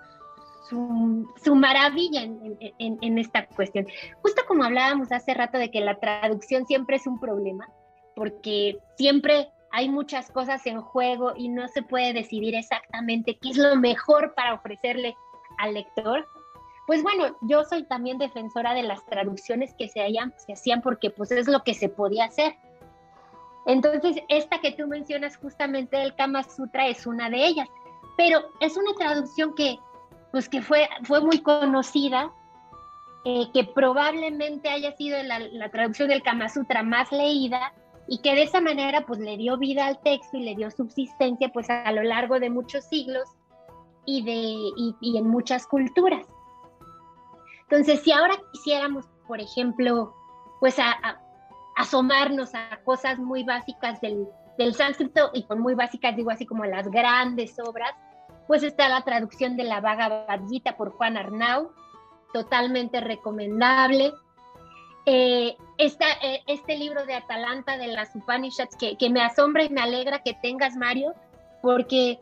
su, 0.70 1.56
maravilla 1.56 2.24
en, 2.24 3.18
esta 3.18 3.48
cuestión. 3.48 3.88
Justo 4.22 4.44
como 4.48 4.64
hablábamos 4.64 5.12
hace 5.12 5.34
rato 5.34 5.58
de 5.58 5.72
que 5.72 5.82
la 5.82 6.00
traducción 6.00 6.66
siempre 6.66 6.98
es 6.98 7.08
un 7.08 7.20
problema, 7.20 7.68
porque 8.16 8.78
siempre 8.98 9.50
hay 9.72 9.90
muchas 9.90 10.32
cosas 10.32 10.66
en 10.66 10.82
juego 10.82 11.34
y 11.36 11.50
no 11.50 11.68
se 11.68 11.82
puede 11.82 12.14
decidir 12.14 12.56
exactamente 12.56 13.38
qué 13.38 13.50
es 13.50 13.58
lo 13.58 13.76
mejor 13.76 14.34
para 14.36 14.54
ofrecerle 14.54 15.16
al 15.58 15.74
lector. 15.74 16.28
Pues 16.88 17.04
bueno, 17.04 17.36
yo 17.42 17.64
soy 17.66 17.84
también 17.84 18.18
defensora 18.18 18.74
de 18.74 18.84
las 18.84 19.06
traducciones 19.06 19.74
que 19.78 19.88
se, 19.88 20.02
se 20.38 20.54
hacían 20.54 20.82
porque 20.82 21.12
pues 21.12 21.32
es 21.32 21.48
lo 21.48 21.64
que 21.64 21.74
se 21.74 21.90
podía 21.90 22.26
hacer. 22.26 22.56
Entonces, 23.66 24.24
esta 24.30 24.60
que 24.60 24.72
tú 24.72 24.88
mencionas 24.88 25.38
justamente 25.38 25.98
del 25.98 26.16
Kama 26.16 26.44
Sutra 26.44 26.88
es 26.88 27.06
una 27.06 27.30
de 27.30 27.46
ellas, 27.46 27.70
pero 28.18 28.40
es 28.60 28.76
una 28.78 28.94
traducción 28.96 29.54
que 29.54 29.78
pues 30.32 30.48
que 30.48 30.62
fue, 30.62 30.88
fue 31.04 31.22
muy 31.22 31.42
conocida, 31.42 32.32
eh, 33.26 33.48
que 33.54 33.64
probablemente 33.64 34.70
haya 34.70 34.96
sido 34.96 35.22
la, 35.24 35.40
la 35.40 35.70
traducción 35.70 36.10
del 36.10 36.24
Kama 36.24 36.50
Sutra 36.50 36.84
más 36.84 37.12
leída 37.12 37.74
y 38.12 38.18
que 38.20 38.34
de 38.34 38.44
esa 38.44 38.60
manera 38.60 39.06
pues 39.06 39.20
le 39.20 39.38
dio 39.38 39.58
vida 39.58 39.86
al 39.86 40.02
texto 40.02 40.38
y 40.38 40.44
le 40.44 40.56
dio 40.56 40.72
subsistencia 40.72 41.50
pues 41.50 41.70
a 41.70 41.92
lo 41.92 42.02
largo 42.02 42.40
de 42.40 42.50
muchos 42.50 42.84
siglos 42.86 43.30
y, 44.04 44.24
de, 44.24 44.96
y, 45.00 45.18
en 45.18 45.28
muchas 45.28 45.68
culturas. 45.68 46.26
Entonces, 47.62 48.02
si 48.02 48.12
ahora 48.12 48.34
quisiéramos, 48.52 49.06
por 49.28 49.40
ejemplo, 49.40 50.16
pues 50.60 50.78
asomarnos 51.78 52.56
a 52.56 52.80
cosas 52.84 53.20
muy 53.20 53.44
básicas 53.44 54.02
del, 54.02 54.28
del 54.58 54.74
sánscrito, 54.74 55.30
y 55.36 55.44
con 55.44 55.60
muy 55.60 55.76
básicas 55.76 56.16
digo 56.16 56.32
así 56.32 56.48
como 56.48 56.66
las 56.66 56.90
grandes 56.90 57.60
obras, 57.60 57.92
pues 58.48 58.64
está 58.64 58.90
la 58.90 59.04
traducción 59.04 59.56
de 59.56 59.66
la 59.66 59.82
Bhagavad 59.82 60.48
Gita 60.50 60.76
por 60.76 60.94
Juan 60.94 61.16
Arnau, 61.16 61.72
totalmente 62.34 63.02
recomendable. 63.02 64.14
Eh, 65.12 65.58
eh, 65.80 66.44
este 66.46 66.78
libro 66.78 67.04
de 67.08 67.16
Atalanta 67.16 67.80
de 67.80 67.88
las 67.88 68.16
Upanishads 68.16 68.76
que, 68.76 68.96
que, 68.96 69.10
me 69.10 69.24
asombra 69.24 69.64
y 69.64 69.70
me 69.70 69.82
alegra 69.82 70.22
que 70.22 70.36
tengas, 70.36 70.76
Mario, 70.76 71.16
porque 71.64 72.20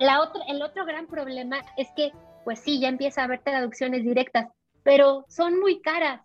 la 0.00 0.32
el 0.48 0.62
otro 0.62 0.86
gran 0.86 1.06
problema 1.06 1.58
es 1.76 1.88
que, 1.94 2.12
pues 2.44 2.60
sí, 2.60 2.80
ya 2.80 2.88
empieza 2.88 3.20
a 3.20 3.24
haber 3.24 3.42
traducciones 3.42 4.04
directas, 4.04 4.48
pero 4.82 5.26
son 5.28 5.60
muy 5.60 5.82
caras. 5.82 6.22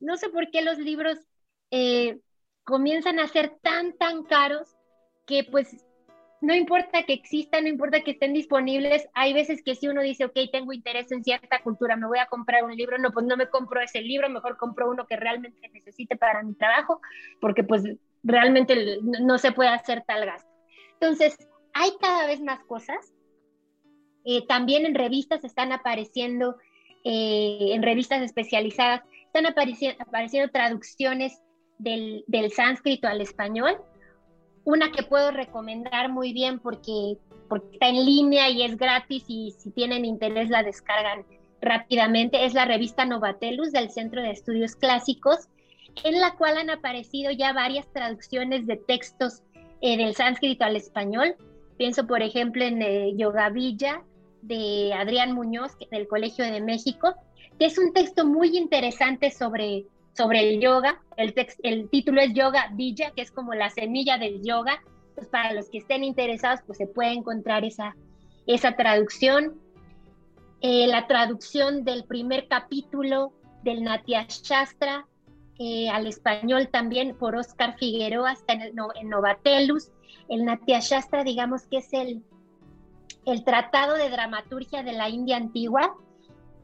No 0.00 0.16
sé 0.16 0.30
por 0.30 0.50
qué 0.50 0.62
los 0.62 0.78
libros 0.78 1.18
eh, 1.70 2.18
comienzan 2.64 3.18
a 3.18 3.28
ser 3.28 3.58
tan, 3.60 3.92
tan 3.98 4.22
caros 4.22 4.74
que 5.26 5.44
pues 5.44 5.84
no 6.42 6.56
importa 6.56 7.04
que 7.04 7.12
existan, 7.12 7.62
no 7.62 7.70
importa 7.70 8.00
que 8.00 8.10
estén 8.10 8.32
disponibles, 8.32 9.08
hay 9.14 9.32
veces 9.32 9.62
que 9.62 9.76
si 9.76 9.86
uno 9.86 10.02
dice, 10.02 10.24
ok, 10.24 10.36
tengo 10.50 10.72
interés 10.72 11.12
en 11.12 11.22
cierta 11.22 11.62
cultura, 11.62 11.94
me 11.94 12.08
voy 12.08 12.18
a 12.18 12.26
comprar 12.26 12.64
un 12.64 12.74
libro, 12.74 12.98
no, 12.98 13.12
pues 13.12 13.24
no 13.26 13.36
me 13.36 13.48
compro 13.48 13.80
ese 13.80 14.02
libro, 14.02 14.28
mejor 14.28 14.56
compro 14.56 14.90
uno 14.90 15.06
que 15.06 15.16
realmente 15.16 15.68
necesite 15.72 16.16
para 16.16 16.42
mi 16.42 16.54
trabajo, 16.54 17.00
porque 17.40 17.62
pues 17.62 17.84
realmente 18.24 18.98
no 19.02 19.38
se 19.38 19.52
puede 19.52 19.70
hacer 19.70 20.02
tal 20.04 20.26
gasto. 20.26 20.50
Entonces, 20.94 21.38
hay 21.74 21.92
cada 22.00 22.26
vez 22.26 22.40
más 22.40 22.58
cosas. 22.64 23.14
Eh, 24.24 24.44
también 24.48 24.84
en 24.84 24.96
revistas 24.96 25.44
están 25.44 25.70
apareciendo, 25.70 26.56
eh, 27.04 27.68
en 27.70 27.84
revistas 27.84 28.20
especializadas, 28.20 29.02
están 29.26 29.46
apareciendo, 29.46 30.50
traducciones 30.50 31.40
del 31.78 32.52
sánscrito 32.52 33.06
al 33.06 33.20
español 33.20 33.76
una 34.64 34.92
que 34.92 35.02
puedo 35.02 35.30
recomendar 35.30 36.10
muy 36.10 36.32
bien 36.32 36.58
porque, 36.58 37.16
porque 37.48 37.74
está 37.74 37.88
en 37.88 38.04
línea 38.04 38.48
y 38.50 38.62
es 38.62 38.76
gratis 38.76 39.24
y 39.28 39.52
si 39.58 39.70
tienen 39.70 40.04
interés 40.04 40.50
la 40.50 40.62
descargan 40.62 41.24
rápidamente 41.62 42.44
es 42.44 42.54
la 42.54 42.64
revista 42.64 43.06
Novatelus 43.06 43.72
del 43.72 43.90
Centro 43.90 44.20
de 44.20 44.32
Estudios 44.32 44.74
Clásicos, 44.74 45.48
en 46.04 46.20
la 46.20 46.34
cual 46.36 46.58
han 46.58 46.70
aparecido 46.70 47.30
ya 47.30 47.52
varias 47.52 47.86
traducciones 47.92 48.66
de 48.66 48.76
textos 48.76 49.42
eh, 49.80 49.96
del 49.96 50.14
sánscrito 50.14 50.64
al 50.64 50.76
español. 50.76 51.36
Pienso, 51.78 52.06
por 52.06 52.22
ejemplo, 52.22 52.64
en 52.64 52.82
eh, 52.82 53.12
Yoga 53.16 53.48
Villa 53.48 54.02
de 54.42 54.92
Adrián 54.92 55.32
Muñoz 55.32 55.72
del 55.90 56.08
Colegio 56.08 56.44
de 56.44 56.60
México, 56.60 57.14
que 57.58 57.66
es 57.66 57.78
un 57.78 57.92
texto 57.92 58.26
muy 58.26 58.56
interesante 58.56 59.30
sobre 59.30 59.86
sobre 60.16 60.40
el 60.40 60.60
yoga. 60.60 61.00
El, 61.16 61.88
título 61.88 62.20
es 62.20 62.32
Yoga 62.34 62.70
Villa, 62.72 63.12
que 63.14 63.22
es 63.22 63.30
como 63.30 63.54
la 63.54 63.70
semilla 63.70 64.18
del 64.18 64.42
yoga. 64.42 64.82
Pues 65.14 65.26
para 65.28 65.52
los 65.52 65.68
que 65.68 65.78
estén 65.78 66.04
interesados, 66.04 66.60
pues 66.66 66.78
se 66.78 66.86
puede 66.86 67.12
encontrar 67.12 67.64
esa, 67.64 67.94
esa 68.46 68.76
traducción. 68.76 69.60
Eh, 70.60 70.86
la 70.86 71.06
traducción 71.06 71.84
del 71.84 72.04
primer 72.04 72.48
capítulo 72.48 73.32
del 73.62 73.82
Natya 73.82 74.26
Shastra 74.28 75.06
eh, 75.58 75.88
al 75.90 76.06
español 76.06 76.68
también 76.70 77.14
por 77.16 77.36
Oscar 77.36 77.76
Figueroa, 77.78 78.32
está 78.32 78.54
en, 78.54 78.62
el, 78.62 78.74
en 79.00 79.08
Novatelus. 79.08 79.90
El 80.28 80.44
Natya 80.44 80.80
Shastra, 80.80 81.24
digamos 81.24 81.66
que 81.66 81.78
es 81.78 81.92
el, 81.92 82.22
el 83.26 83.44
tratado 83.44 83.94
de 83.94 84.10
dramaturgia 84.10 84.82
de 84.82 84.92
la 84.92 85.08
India 85.08 85.36
antigua, 85.36 85.94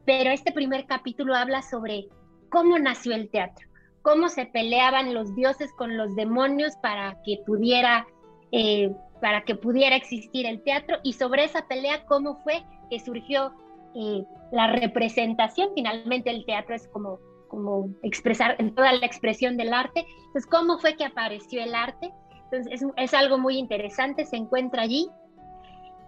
pero 0.05 0.31
este 0.31 0.51
primer 0.51 0.85
capítulo 0.85 1.35
habla 1.35 1.61
sobre 1.61 2.09
cómo 2.49 2.77
nació 2.79 3.13
el 3.13 3.29
teatro, 3.29 3.67
cómo 4.01 4.29
se 4.29 4.45
peleaban 4.45 5.13
los 5.13 5.35
dioses 5.35 5.71
con 5.73 5.97
los 5.97 6.15
demonios 6.15 6.75
para 6.81 7.17
que 7.23 7.39
pudiera, 7.45 8.07
eh, 8.51 8.91
para 9.21 9.43
que 9.43 9.55
pudiera 9.55 9.95
existir 9.95 10.45
el 10.45 10.63
teatro 10.63 10.97
y 11.03 11.13
sobre 11.13 11.43
esa 11.43 11.67
pelea 11.67 12.05
cómo 12.05 12.35
fue 12.43 12.63
que 12.89 12.99
surgió 12.99 13.53
eh, 13.95 14.23
la 14.51 14.67
representación. 14.67 15.69
Finalmente 15.75 16.29
el 16.29 16.45
teatro 16.45 16.75
es 16.75 16.87
como, 16.87 17.19
como 17.47 17.89
expresar 18.03 18.55
en 18.59 18.73
toda 18.73 18.93
la 18.93 19.05
expresión 19.05 19.57
del 19.57 19.73
arte. 19.73 20.05
Entonces, 20.27 20.47
¿cómo 20.47 20.77
fue 20.79 20.95
que 20.95 21.05
apareció 21.05 21.61
el 21.61 21.75
arte? 21.75 22.11
Entonces, 22.45 22.83
es, 22.97 23.13
algo 23.13 23.37
muy 23.37 23.57
interesante, 23.57 24.25
se 24.25 24.37
encuentra 24.37 24.83
allí. 24.83 25.07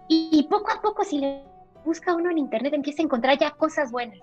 Y, 0.08 0.30
y 0.32 0.42
poco 0.44 0.72
a 0.72 0.80
poco, 0.82 1.04
si 1.04 1.18
le 1.18 1.44
busca 1.84 2.14
uno 2.14 2.30
en 2.30 2.38
internet, 2.38 2.74
empieza 2.74 3.02
a 3.02 3.04
encontrar 3.04 3.38
ya 3.38 3.52
cosas 3.52 3.92
buenas, 3.92 4.18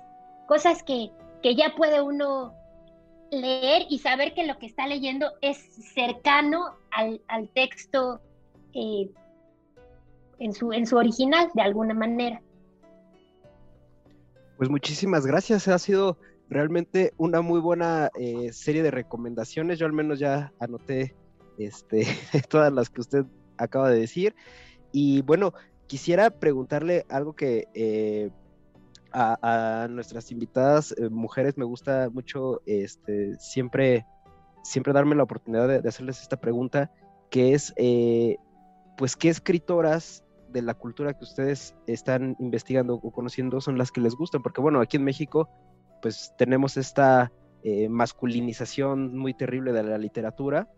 cosas 0.48 0.84
que, 0.84 1.12
que 1.42 1.56
ya 1.56 1.74
puede 1.76 2.02
uno 2.02 2.54
leer 3.32 3.86
y 3.90 4.00
saber 4.00 4.34
que 4.34 4.46
lo 4.46 4.58
que 4.58 4.66
está 4.66 4.88
leyendo 4.88 5.32
es 5.42 5.58
cercano 5.94 6.76
al, 6.92 7.50
texto 7.54 8.20
eh, 8.74 9.10
en, 10.40 10.54
su, 10.54 10.74
en 10.74 10.86
su 10.86 10.98
original, 10.98 11.50
de 11.54 11.62
alguna 11.62 11.94
manera. 11.94 12.42
Pues 14.58 14.70
muchísimas 14.70 15.26
gracias, 15.26 15.68
ha 15.68 15.80
sido 15.80 16.18
realmente 16.50 17.14
una 17.18 17.42
muy 17.42 17.60
buena 17.60 18.10
eh, 18.20 18.52
serie 18.52 18.84
de 18.84 18.92
recomendaciones. 18.92 19.80
Yo 19.80 19.86
al 19.86 19.94
menos 19.94 20.20
ya 20.20 20.52
anoté 20.60 21.16
este, 21.58 22.06
todas 22.50 22.74
las 22.74 22.90
que 22.90 23.02
usted 23.02 23.26
acaba 23.58 23.90
de 23.90 24.00
decir. 24.00 24.36
Y 24.92 25.22
bueno, 25.22 25.54
quisiera 25.88 26.30
preguntarle 26.30 27.06
algo 27.10 27.34
que 27.34 27.68
eh, 27.74 28.32
a, 29.12 29.88
nuestras 29.90 30.32
invitadas 30.32 30.94
eh, 30.98 31.10
mujeres 31.10 31.58
me 31.58 31.66
gusta 31.66 32.10
mucho 32.12 32.62
este, 32.66 33.38
siempre, 33.40 34.06
siempre 34.64 34.94
darme 34.94 35.16
la 35.16 35.24
oportunidad 35.24 35.68
de, 35.68 35.88
hacerles 35.88 36.22
esta 36.22 36.38
pregunta, 36.38 36.92
que 37.30 37.54
es, 37.54 37.74
eh, 37.78 38.38
pues, 38.98 39.16
¿qué 39.16 39.30
escritoras 39.30 40.24
de 40.50 40.62
la 40.62 40.74
cultura 40.74 41.14
que 41.14 41.24
ustedes 41.24 41.76
están 41.88 42.36
investigando 42.40 42.96
o 42.96 43.12
conociendo 43.12 43.62
son 43.62 43.78
las 43.78 43.92
que 43.92 44.02
les 44.02 44.16
gustan? 44.16 44.42
Porque, 44.42 44.62
bueno, 44.62 44.82
aquí 44.82 44.98
en 44.98 45.04
México, 45.04 45.50
pues, 46.02 46.34
tenemos 46.38 46.78
esta 46.78 47.32
eh, 47.64 47.90
masculinización 47.90 49.18
muy 49.18 49.34
terrible 49.34 49.74
de 49.74 49.84
la 49.84 49.98
literatura 49.98 50.70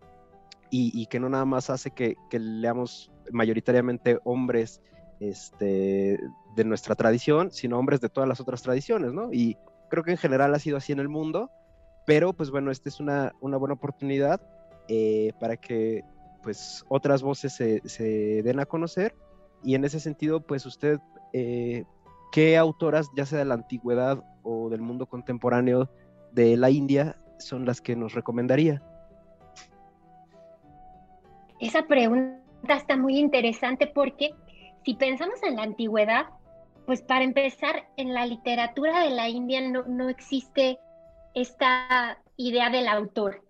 y, 0.74 1.04
que 1.08 1.20
no 1.20 1.28
nada 1.28 1.44
más 1.44 1.68
hace 1.68 1.90
que, 1.90 2.16
que 2.30 2.38
leamos 2.38 3.12
mayoritariamente 3.30 4.18
hombres 4.24 4.80
este, 5.22 6.18
de 6.56 6.64
nuestra 6.64 6.94
tradición, 6.94 7.50
sino 7.50 7.78
hombres 7.78 8.00
de 8.00 8.08
todas 8.08 8.28
las 8.28 8.40
otras 8.40 8.62
tradiciones, 8.62 9.12
¿no? 9.12 9.32
Y 9.32 9.56
creo 9.88 10.02
que 10.02 10.10
en 10.10 10.16
general 10.16 10.54
ha 10.54 10.58
sido 10.58 10.76
así 10.76 10.92
en 10.92 10.98
el 10.98 11.08
mundo, 11.08 11.50
pero 12.06 12.32
pues 12.32 12.50
bueno, 12.50 12.70
esta 12.70 12.88
es 12.88 12.98
una, 12.98 13.32
una 13.40 13.56
buena 13.56 13.74
oportunidad 13.74 14.40
eh, 14.88 15.32
para 15.38 15.56
que 15.56 16.04
pues 16.42 16.84
otras 16.88 17.22
voces 17.22 17.52
se, 17.52 18.42
den 18.42 18.58
a 18.58 18.66
conocer 18.66 19.14
y 19.62 19.76
en 19.76 19.84
ese 19.84 20.00
sentido 20.00 20.40
pues 20.40 20.66
usted, 20.66 20.98
eh, 21.32 21.84
¿qué 22.32 22.56
autoras 22.56 23.08
ya 23.16 23.24
sea 23.24 23.38
de 23.38 23.44
la 23.44 23.54
antigüedad 23.54 24.24
o 24.42 24.68
del 24.70 24.80
mundo 24.80 25.06
contemporáneo 25.06 25.88
de 26.32 26.56
la 26.56 26.70
India 26.70 27.16
son 27.38 27.64
las 27.64 27.80
que 27.80 27.94
nos 27.94 28.14
recomendaría? 28.14 28.82
Esa 31.60 31.86
pregunta 31.86 32.40
está 32.76 32.96
muy 32.96 33.18
interesante 33.18 33.86
porque 33.86 34.34
si 34.84 34.94
pensamos 34.94 35.42
en 35.42 35.56
la 35.56 35.62
antigüedad, 35.62 36.26
pues 36.86 37.02
para 37.02 37.24
empezar, 37.24 37.88
en 37.96 38.12
la 38.12 38.26
literatura 38.26 39.04
de 39.04 39.10
la 39.10 39.28
India 39.28 39.60
no, 39.60 40.08
existe 40.08 40.78
esta 41.34 42.18
idea 42.36 42.70
del 42.70 42.88
autor. 42.88 43.44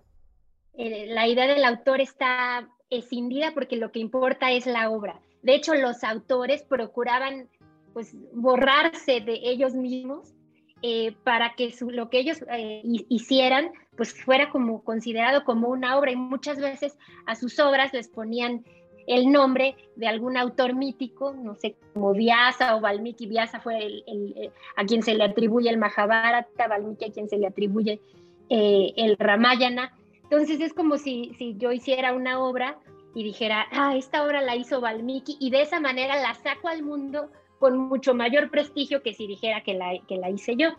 Eh, 0.75 1.07
la 1.09 1.27
idea 1.27 1.47
del 1.47 1.65
autor 1.65 2.01
está 2.01 2.69
escindida 2.91 3.53
porque 3.55 3.77
lo 3.77 3.91
que 3.91 4.01
importa 4.01 4.53
es 4.53 4.67
la 4.67 4.91
obra. 4.91 5.21
De 5.43 5.55
hecho, 5.55 5.75
los 5.75 6.05
autores 6.05 6.63
procuraban 6.63 7.49
pues 7.93 8.15
borrarse 8.33 9.21
de 9.21 9.41
ellos 9.43 9.75
mismos 9.75 10.35
eh, 10.83 11.15
para 11.25 11.55
que 11.55 11.75
lo 11.81 12.11
que 12.11 12.19
ellos 12.19 12.43
eh, 12.51 12.83
hicieran 12.85 13.71
pues 13.97 14.15
fuera 14.15 14.51
como 14.51 14.83
considerado 14.83 15.45
como 15.45 15.69
una 15.69 15.99
obra 15.99 16.11
y 16.11 16.17
muchas 16.17 16.59
veces 16.59 16.97
a 17.27 17.35
sus 17.35 17.59
obras 17.59 17.93
les 17.93 18.09
ponían 18.09 18.65
el 19.07 19.31
nombre 19.31 19.77
de 19.97 20.07
algún 20.07 20.37
autor 20.37 20.75
mítico, 20.75 21.33
no 21.33 21.55
sé, 21.55 21.77
como 21.95 22.13
Vyasa 22.13 22.77
o 22.77 22.81
Valmiki. 22.81 23.27
Vyasa 23.27 23.61
fue 23.61 23.85
el, 23.85 24.53
a 24.77 24.85
quien 24.85 25.03
se 25.03 25.15
le 25.15 25.25
atribuye 25.25 25.71
el 25.71 25.79
Mahabharata, 25.79 26.69
Valmiki 26.69 27.07
a 27.07 27.13
quien 27.13 27.29
se 27.29 27.39
le 27.39 27.47
atribuye 27.47 28.01
eh, 28.49 28.93
el 28.97 29.17
Ramayana. 29.19 29.97
Entonces 30.25 30.61
es 30.61 30.73
como 30.73 30.99
si, 30.99 31.35
si 31.39 31.57
yo 31.59 31.73
hiciera 31.73 32.13
una 32.13 32.41
obra 32.41 32.79
y 33.15 33.25
dijera, 33.25 33.67
ah, 33.73 33.95
esta 33.97 34.25
obra 34.25 34.41
la 34.41 34.57
hizo 34.57 34.81
Valmiki 34.81 35.37
y 35.41 35.51
de 35.51 35.63
esa 35.63 35.81
manera 35.81 36.17
la 36.17 36.35
saco 36.35 36.69
al 36.69 36.83
mundo 36.83 37.31
con 37.59 37.77
mucho 37.77 38.15
mayor 38.15 38.51
prestigio 38.51 39.03
que 39.03 39.15
si 39.15 39.27
dijera 39.27 39.63
que 39.63 39.75
la, 39.75 39.93
que 40.09 40.17
la 40.17 40.31
hice 40.31 40.57
yo. 40.57 40.71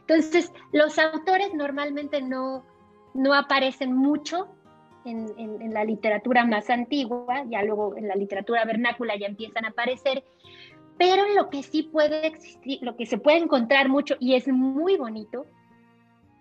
Entonces, 0.00 0.52
los 0.72 0.98
autores 0.98 1.52
normalmente 1.54 2.22
no, 2.22 2.64
no 3.14 3.34
aparecen 3.34 3.94
mucho 3.94 4.48
en, 5.04 5.26
en, 5.38 5.74
la 5.74 5.84
literatura 5.84 6.44
más 6.44 6.70
antigua, 6.70 7.44
ya 7.48 7.62
luego 7.62 7.96
en 7.96 8.08
la 8.08 8.14
literatura 8.14 8.64
vernácula 8.64 9.16
ya 9.16 9.26
empiezan 9.26 9.64
a 9.64 9.68
aparecer, 9.68 10.24
pero 10.98 11.24
lo 11.34 11.50
que 11.50 11.62
sí 11.62 11.82
puede 11.82 12.26
existir, 12.26 12.78
lo 12.82 12.96
que 12.96 13.06
se 13.06 13.18
puede 13.18 13.38
encontrar 13.38 13.88
mucho 13.88 14.16
y 14.20 14.34
es 14.34 14.48
muy 14.48 14.96
bonito, 14.96 15.46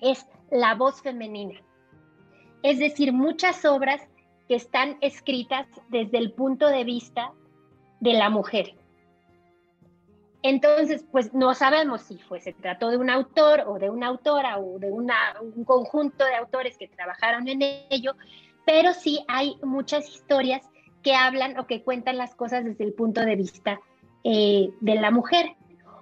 es 0.02 0.28
la 0.52 0.76
voz 0.76 1.02
femenina. 1.02 1.60
Es 2.62 2.80
decir, 2.80 3.14
muchas 3.14 3.66
obras 3.66 4.02
que 4.48 4.56
están 4.56 4.98
escritas 5.02 5.68
desde 5.90 6.18
el 6.18 6.32
punto 6.34 6.68
de 6.68 6.84
vista 6.84 7.32
de 8.00 8.14
la 8.14 8.30
mujer. 8.30 8.76
Entonces, 10.44 11.06
pues 11.10 11.34
no 11.34 11.54
sabemos 11.54 12.02
si 12.02 12.18
fue, 12.18 12.42
se 12.42 12.52
trató 12.52 12.90
de 12.90 12.98
un 12.98 13.10
autor 13.10 13.64
o 13.66 13.80
de 13.80 13.90
una 13.90 14.08
autora 14.08 14.60
o 14.60 14.78
de 14.78 14.92
un 14.92 15.64
conjunto 15.64 16.26
de 16.26 16.36
autores 16.36 16.78
que 16.78 16.90
trabajaron 16.90 17.48
en 17.48 17.62
ello, 17.90 18.16
pero 18.66 18.94
sí 18.94 19.24
hay 19.28 19.58
muchas 19.64 20.08
historias 20.10 20.62
que 21.02 21.16
hablan 21.16 21.60
o 21.60 21.68
que 21.68 21.84
cuentan 21.84 22.18
las 22.18 22.34
cosas 22.36 22.64
desde 22.64 22.84
el 22.84 22.94
punto 22.94 23.22
de 23.22 23.36
vista 23.36 23.80
eh, 24.24 24.70
de 24.80 24.96
la 24.96 25.12
mujer, 25.12 25.56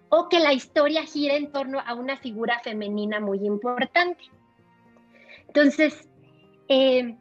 o 0.09 0.29
que 0.29 0.39
la 0.39 0.53
historia 0.53 1.03
gira 1.03 1.35
en 1.35 1.51
torno 1.51 1.79
a 1.79 1.93
una 1.95 2.17
figura 2.17 2.59
femenina 2.59 3.19
muy 3.19 3.45
importante. 3.45 4.25
Entonces, 5.47 6.07
eh, 6.67 7.15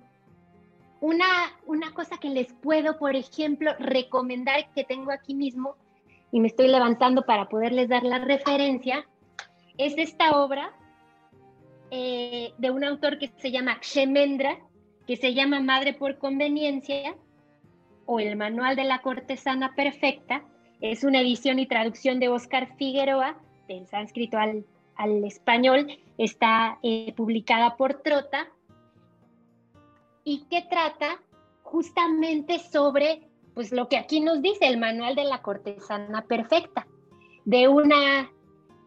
una, 1.00 1.26
una 1.66 1.92
cosa 1.94 2.18
que 2.18 2.28
les 2.28 2.52
puedo, 2.52 2.98
por 2.98 3.16
ejemplo, 3.16 3.72
recomendar 3.78 4.70
que 4.74 4.84
tengo 4.84 5.10
aquí 5.12 5.34
mismo, 5.34 5.76
y 6.32 6.40
me 6.40 6.48
estoy 6.48 6.68
levantando 6.68 7.22
para 7.22 7.48
poderles 7.48 7.88
dar 7.88 8.02
la 8.02 8.18
referencia, 8.18 9.06
es 9.78 9.96
esta 9.96 10.32
obra 10.32 10.72
eh, 11.90 12.52
de 12.58 12.70
un 12.70 12.84
autor 12.84 13.18
que 13.18 13.32
se 13.38 13.50
llama 13.50 13.80
Kshemendra, 13.80 14.58
que 15.10 15.16
se 15.16 15.34
llama 15.34 15.58
Madre 15.58 15.92
por 15.92 16.18
Conveniencia, 16.18 17.16
o 18.06 18.20
El 18.20 18.36
Manual 18.36 18.76
de 18.76 18.84
la 18.84 19.02
Cortesana 19.02 19.74
Perfecta. 19.74 20.44
Es 20.80 21.02
una 21.02 21.20
edición 21.20 21.58
y 21.58 21.66
traducción 21.66 22.20
de 22.20 22.28
Oscar 22.28 22.76
Figueroa, 22.76 23.36
del 23.66 23.88
sánscrito 23.88 24.38
al, 24.38 24.64
al 24.94 25.24
español. 25.24 25.88
Está 26.16 26.78
eh, 26.84 27.12
publicada 27.16 27.76
por 27.76 28.02
Trota 28.02 28.46
y 30.22 30.44
que 30.48 30.62
trata 30.62 31.20
justamente 31.64 32.60
sobre 32.60 33.28
pues 33.52 33.72
lo 33.72 33.88
que 33.88 33.96
aquí 33.96 34.20
nos 34.20 34.40
dice 34.40 34.68
el 34.68 34.78
manual 34.78 35.16
de 35.16 35.24
la 35.24 35.42
cortesana 35.42 36.22
perfecta, 36.22 36.86
de 37.44 37.66
una, 37.66 38.30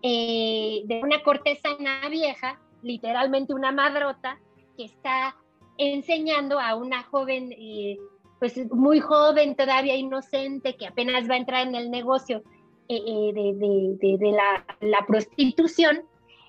eh, 0.01 0.83
de 0.85 1.01
una 1.03 1.21
cortesana 1.21 2.07
vieja, 2.09 2.61
literalmente 2.81 3.53
una 3.53 3.73
madrota, 3.73 4.39
que 4.77 4.85
está 4.85 5.35
enseñando 5.77 6.59
a 6.59 6.75
una 6.75 7.03
joven, 7.03 7.51
eh, 7.57 7.97
pues 8.39 8.57
muy 8.71 8.99
joven, 8.99 9.55
todavía 9.55 9.95
inocente, 9.95 10.75
que 10.75 10.87
apenas 10.87 11.29
va 11.29 11.35
a 11.35 11.37
entrar 11.37 11.67
en 11.67 11.75
el 11.75 11.91
negocio 11.91 12.43
eh, 12.89 13.31
de, 13.33 14.17
de, 14.17 14.31
la, 14.31 14.65
la, 14.81 15.05
prostitución, 15.05 16.01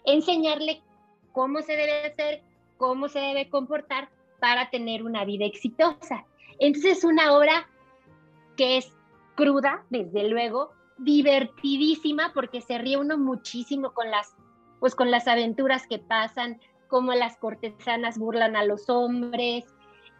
enseñarle 0.04 0.82
cómo 1.32 1.62
se 1.62 1.76
debe 1.76 2.06
hacer, 2.06 2.42
cómo 2.76 3.08
se 3.08 3.20
debe 3.20 3.48
comportar 3.48 4.08
para 4.40 4.68
tener 4.70 5.02
una 5.02 5.24
vida 5.24 5.44
exitosa. 5.44 6.26
Entonces 6.58 6.98
es 6.98 7.04
una 7.04 7.36
obra 7.36 7.68
que 8.56 8.78
es 8.78 8.92
cruda, 9.36 9.84
desde 9.90 10.28
luego, 10.28 10.72
divertidísima 10.98 12.32
porque 12.34 12.60
se 12.60 12.78
ríe 12.78 12.96
uno 12.96 13.18
muchísimo 13.18 13.92
con 13.92 14.10
las, 14.10 14.34
pues 14.80 14.94
con 14.94 15.10
las 15.10 15.26
aventuras 15.26 15.86
que 15.86 15.98
pasan, 15.98 16.60
cómo 16.88 17.12
las 17.12 17.36
cortesanas 17.36 18.18
burlan 18.18 18.56
a 18.56 18.64
los 18.64 18.88
hombres, 18.88 19.64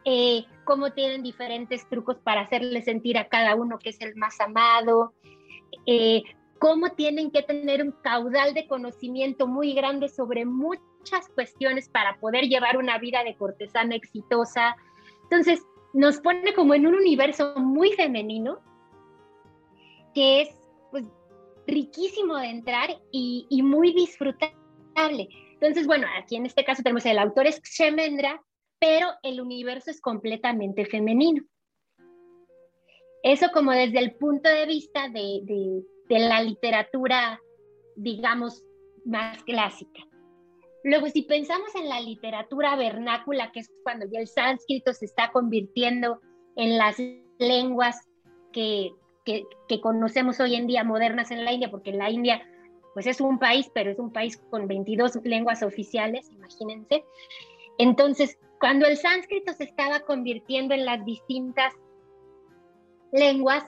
eh, 0.04 0.44
cómo 0.64 0.92
tienen 0.92 1.22
diferentes 1.22 1.88
trucos 1.88 2.18
para 2.18 2.42
hacerle 2.42 2.82
sentir 2.82 3.18
a 3.18 3.28
cada 3.28 3.54
uno 3.54 3.78
que 3.78 3.90
es 3.90 4.00
el 4.00 4.14
más 4.16 4.40
amado, 4.40 5.14
eh, 5.86 6.22
cómo 6.58 6.90
tienen 6.90 7.30
que 7.30 7.42
tener 7.42 7.82
un 7.82 7.92
caudal 8.02 8.54
de 8.54 8.66
conocimiento 8.66 9.46
muy 9.46 9.74
grande 9.74 10.08
sobre 10.08 10.44
muchas 10.44 11.28
cuestiones 11.34 11.88
para 11.88 12.16
poder 12.18 12.44
llevar 12.44 12.76
una 12.76 12.98
vida 12.98 13.22
de 13.24 13.36
cortesana 13.36 13.94
exitosa. 13.94 14.76
Entonces, 15.24 15.62
nos 15.92 16.18
pone 16.20 16.54
como 16.54 16.74
en 16.74 16.86
un 16.86 16.94
universo 16.94 17.54
muy 17.56 17.92
femenino, 17.92 18.58
que 20.14 20.42
es 20.42 20.48
pues, 20.90 21.04
riquísimo 21.66 22.36
de 22.36 22.48
entrar 22.48 22.90
y, 23.10 23.60
muy 23.62 23.92
disfrutable. 23.92 25.28
Entonces, 25.64 25.86
bueno, 25.86 26.06
aquí 26.18 26.36
en 26.36 26.44
este 26.44 26.62
caso 26.62 26.82
tenemos 26.82 27.06
el 27.06 27.18
autor 27.18 27.46
es 27.46 27.62
Shemendra, 27.62 28.38
pero 28.78 29.08
el 29.22 29.40
universo 29.40 29.90
es 29.90 29.98
completamente 29.98 30.84
femenino. 30.84 31.42
Eso 33.22 33.46
como 33.50 33.72
desde 33.72 33.98
el 33.98 34.14
punto 34.16 34.50
de 34.50 34.66
vista 34.66 35.08
de, 35.08 35.82
la 36.10 36.42
literatura, 36.42 37.40
digamos, 37.96 38.62
más 39.06 39.42
clásica. 39.44 40.02
Luego, 40.82 41.08
si 41.08 41.22
pensamos 41.22 41.74
en 41.74 41.88
la 41.88 41.98
literatura 41.98 42.76
vernácula, 42.76 43.50
que 43.50 43.60
es 43.60 43.72
cuando 43.84 44.04
ya 44.12 44.20
el 44.20 44.28
sánscrito 44.28 44.92
se 44.92 45.06
está 45.06 45.32
convirtiendo 45.32 46.20
en 46.56 46.76
las 46.76 46.98
lenguas 47.38 48.06
que, 48.52 48.90
que, 49.24 49.80
conocemos 49.80 50.40
hoy 50.40 50.56
en 50.56 50.66
día 50.66 50.84
modernas 50.84 51.30
en 51.30 51.46
la 51.46 51.52
India, 51.52 51.70
porque 51.70 51.92
la 51.92 52.10
India 52.10 52.42
pues 52.95 53.07
es 53.07 53.20
un 53.20 53.38
país, 53.38 53.70
pero 53.74 53.90
es 53.90 53.99
un 53.99 54.12
país 54.12 54.40
con 54.51 54.68
22 54.68 55.16
lenguas 55.24 55.62
oficiales, 55.62 56.30
imagínense. 56.30 57.05
Entonces, 57.76 58.38
cuando 58.61 58.86
el 58.86 58.97
sánscrito 58.97 59.53
se 59.53 59.64
estaba 59.64 60.01
convirtiendo 60.01 60.74
en 60.74 60.84
las 60.84 61.05
distintas 61.05 61.74
lenguas, 63.12 63.64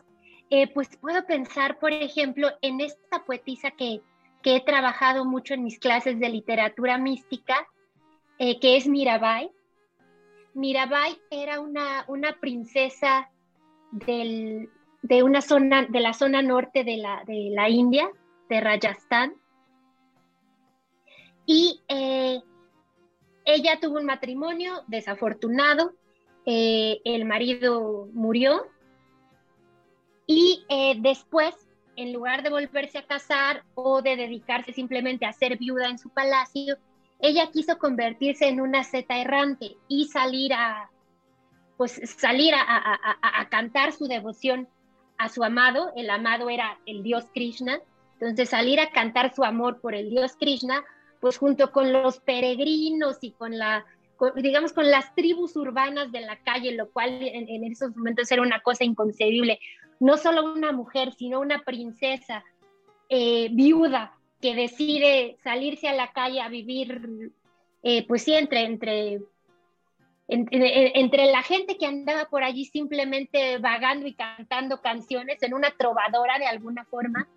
eh, 0.49 0.73
pues 0.73 0.97
puedo 1.01 1.27
pensar, 1.27 1.79
por 1.81 1.93
ejemplo, 1.93 2.49
en 2.63 2.81
esta 2.81 3.25
poetisa 3.25 3.73
que, 3.73 4.01
que 4.43 4.57
he 4.57 4.61
trabajado 4.61 5.25
mucho 5.25 5.55
en 5.55 5.65
mis 5.65 5.81
clases 5.81 6.21
de 6.21 6.29
literatura 6.29 6.99
mística, 6.99 7.67
eh, 8.39 8.61
que 8.61 8.77
es 8.77 8.87
Mirabai. 8.87 9.51
Mirabai 10.55 11.19
era 11.31 11.61
una, 11.61 12.05
una 12.07 12.39
princesa 12.39 13.29
de 13.91 15.23
una 15.23 15.41
zona, 15.41 15.85
de 15.87 16.01
la 16.01 16.13
zona 16.13 16.43
norte 16.43 16.85
de 16.85 16.97
la, 16.97 17.25
de 17.27 17.51
la 17.53 17.69
India, 17.69 18.09
de 18.49 18.61
Rajasthan. 18.61 19.35
Y 21.47 21.83
eh, 21.89 22.41
ella 23.45 23.79
tuvo 23.81 23.99
un 23.99 24.07
matrimonio 24.07 24.83
desafortunado, 24.89 25.93
eh, 26.45 27.01
el 27.05 27.25
marido 27.25 28.09
murió 28.13 28.67
y 30.27 30.65
después 30.99 31.55
en 31.97 32.13
lugar 32.13 32.43
de 32.43 32.51
volverse 32.51 32.99
a 32.99 33.07
casar 33.07 33.65
o 33.75 34.03
de 34.03 34.17
dedicarse 34.17 34.73
simplemente 34.73 35.27
a 35.27 35.33
ser 35.33 35.59
viuda 35.59 35.89
en 35.89 35.99
su 35.99 36.11
palacio, 36.11 36.77
ella 37.19 37.51
quiso 37.51 37.79
convertirse 37.79 38.47
en 38.47 38.61
una 38.61 38.85
zeta 38.85 39.19
errante 39.19 39.77
y 39.89 40.07
salir 40.07 40.53
a, 40.53 40.91
pues 41.77 42.01
salir 42.05 42.55
a, 42.55 43.49
cantar 43.51 43.93
su 43.93 44.07
devoción 44.07 44.69
a 45.17 45.31
su 45.31 45.43
amado. 45.43 45.93
El 45.97 46.11
amado 46.11 46.51
era 46.51 46.79
el 46.85 47.03
dios 47.03 47.25
Krishna. 47.33 47.81
Entonces 48.21 48.49
salir 48.49 48.81
a 48.81 48.91
cantar 48.91 49.35
su 49.35 49.45
amor 49.45 49.81
por 49.81 49.95
el 49.95 50.11
dios 50.11 50.37
Krishna, 50.39 50.85
pues 51.21 51.39
junto 51.39 51.73
con 51.73 51.93
los 51.93 52.19
peregrinos 52.21 53.19
y 53.21 53.33
con 53.33 53.59
la, 53.59 53.85
digamos, 54.37 54.73
con 54.73 54.91
las 54.91 55.15
tribus 55.15 55.57
urbanas 55.57 56.13
de 56.13 56.21
la 56.21 56.39
calle, 56.39 56.73
lo 56.73 56.91
cual 56.91 57.23
en, 57.23 57.49
en 57.49 57.65
esos 57.65 57.97
momentos 57.97 58.31
era 58.31 58.43
una 58.43 58.61
cosa 58.61 58.85
inconcebible 58.85 59.59
no 60.01 60.17
solo 60.17 60.53
una 60.53 60.73
mujer, 60.73 61.13
sino 61.13 61.41
una 61.41 61.63
princesa 61.63 62.45
eh, 63.09 63.49
viuda 63.53 64.17
que 64.41 64.55
decide 64.55 65.37
salirse 65.43 65.89
a 65.89 65.95
la 65.95 66.13
calle 66.13 66.41
a 66.41 66.49
vivir, 66.49 67.33
eh, 67.83 68.07
pues 68.07 68.25
sí, 68.25 68.35
entre, 68.35 68.65
entre, 68.65 69.21
entre, 70.29 71.27
la 71.27 71.43
gente 71.43 71.79
que 71.79 71.87
andaba 71.87 72.27
por 72.27 72.43
allí 72.43 72.65
simplemente 72.65 73.59
vagando 73.59 74.07
y 74.07 74.15
cantando 74.15 74.81
canciones 74.83 75.43
en 75.43 75.55
una 75.55 75.71
trovadora 75.71 76.39
de 76.39 76.47
alguna 76.47 76.85
forma. 76.85 77.29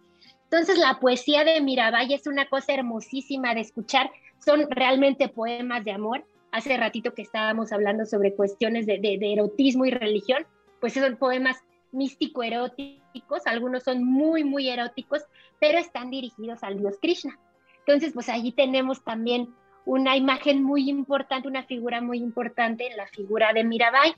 Entonces 0.51 0.77
la 0.79 0.99
poesía 0.99 1.43
de 1.43 1.61
Mirabai 1.61 2.11
es 2.13 2.25
una 2.25 2.47
cosa 2.49 2.73
hermosísima 2.73 3.53
de 3.53 3.61
escuchar, 3.61 4.11
son 4.43 4.69
realmente 4.69 5.29
poemas 5.29 5.83
de 5.85 5.91
amor. 5.91 6.25
Hace 6.51 6.75
ratito 6.77 7.13
que 7.13 7.21
estábamos 7.21 7.71
hablando 7.71 8.05
sobre 8.07 8.33
cuestiones 8.33 8.87
de 8.87 9.19
erotismo 9.21 9.85
y 9.85 9.91
religión, 9.91 10.47
pues 10.79 10.93
son 10.93 11.17
poemas 11.17 11.57
místico-eróticos, 11.91 13.45
algunos 13.45 13.83
son 13.83 14.03
muy, 14.03 14.43
muy 14.43 14.69
eróticos, 14.69 15.23
pero 15.59 15.77
están 15.77 16.09
dirigidos 16.09 16.63
al 16.63 16.79
dios 16.79 16.97
Krishna. 17.01 17.37
Entonces, 17.79 18.13
pues 18.13 18.29
allí 18.29 18.51
tenemos 18.51 19.03
también 19.03 19.53
una 19.85 20.15
imagen 20.15 20.63
muy 20.63 20.89
importante, 20.89 21.47
una 21.47 21.63
figura 21.63 22.01
muy 22.01 22.19
importante 22.19 22.87
en 22.87 22.97
la 22.97 23.07
figura 23.07 23.53
de 23.53 23.63
Mirabai. 23.63 24.15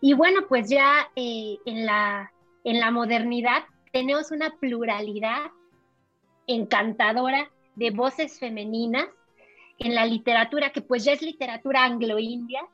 Y 0.00 0.14
bueno, 0.14 0.46
pues 0.48 0.68
ya 0.68 1.08
eh, 1.14 1.56
en, 1.64 1.86
la, 1.86 2.32
en 2.64 2.80
la 2.80 2.90
modernidad 2.90 3.64
tenemos 3.94 4.32
una 4.32 4.50
pluralidad 4.58 5.52
encantadora 6.48 7.48
de 7.76 7.92
voces 7.92 8.40
femeninas 8.40 9.06
en 9.78 9.94
la 9.94 10.04
literatura, 10.04 10.70
que 10.70 10.82
pues 10.82 11.04
ya 11.04 11.12
es 11.12 11.22
literatura 11.22 11.84
anglo-india, 11.84 12.66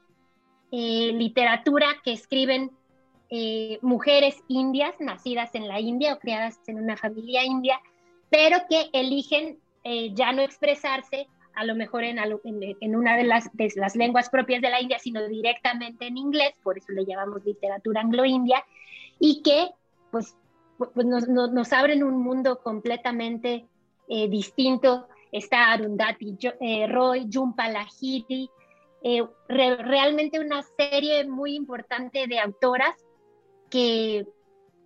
eh, 0.73 1.13
literatura 1.13 1.89
que 2.03 2.15
escriben 2.15 2.71
eh, 3.29 3.79
mujeres 3.83 4.43
indias 4.49 4.95
nacidas 4.99 5.55
en 5.55 5.69
la 5.69 5.79
India 5.79 6.15
o 6.15 6.19
criadas 6.19 6.59
en 6.67 6.83
una 6.83 6.97
familia 6.97 7.45
india, 7.45 7.79
pero 8.31 8.57
que 8.71 8.89
eligen 8.95 9.59
eh, 9.85 10.15
ya 10.15 10.33
no 10.33 10.41
expresarse 10.41 11.29
a 11.55 11.65
lo 11.65 11.75
mejor 11.75 12.03
en, 12.05 12.19
en, 12.19 12.97
una 12.97 13.19
de 13.19 13.25
las, 13.25 13.55
de 13.55 13.71
las, 13.77 13.95
lenguas 13.95 14.31
propias 14.31 14.63
de 14.63 14.71
la 14.71 14.81
India, 14.81 14.99
sino 14.99 15.27
directamente 15.29 16.07
en 16.07 16.17
inglés, 16.17 16.55
por 16.63 16.79
eso 16.79 16.93
le 16.93 17.05
llamamos 17.05 17.45
literatura 17.45 18.01
anglo-india, 18.01 18.65
y 19.19 19.43
que 19.43 19.69
pues, 20.11 20.35
pues 20.95 21.07
nos, 21.07 21.29
nos, 21.29 21.73
abren 21.73 22.03
un 22.03 22.23
mundo 22.23 22.61
completamente 22.63 23.67
distinto 24.29 25.07
está 25.33 25.73
Arundhati 25.73 26.37
eh, 26.61 26.87
Roy, 26.87 27.29
Jhumpa 27.31 27.69
Lahiri, 27.69 28.51
eh, 29.03 29.27
realmente 29.49 30.41
una 30.41 30.63
serie 30.63 31.27
muy 31.27 31.55
importante 31.55 32.27
de 32.27 32.39
autoras 32.39 32.95
que, 33.71 34.27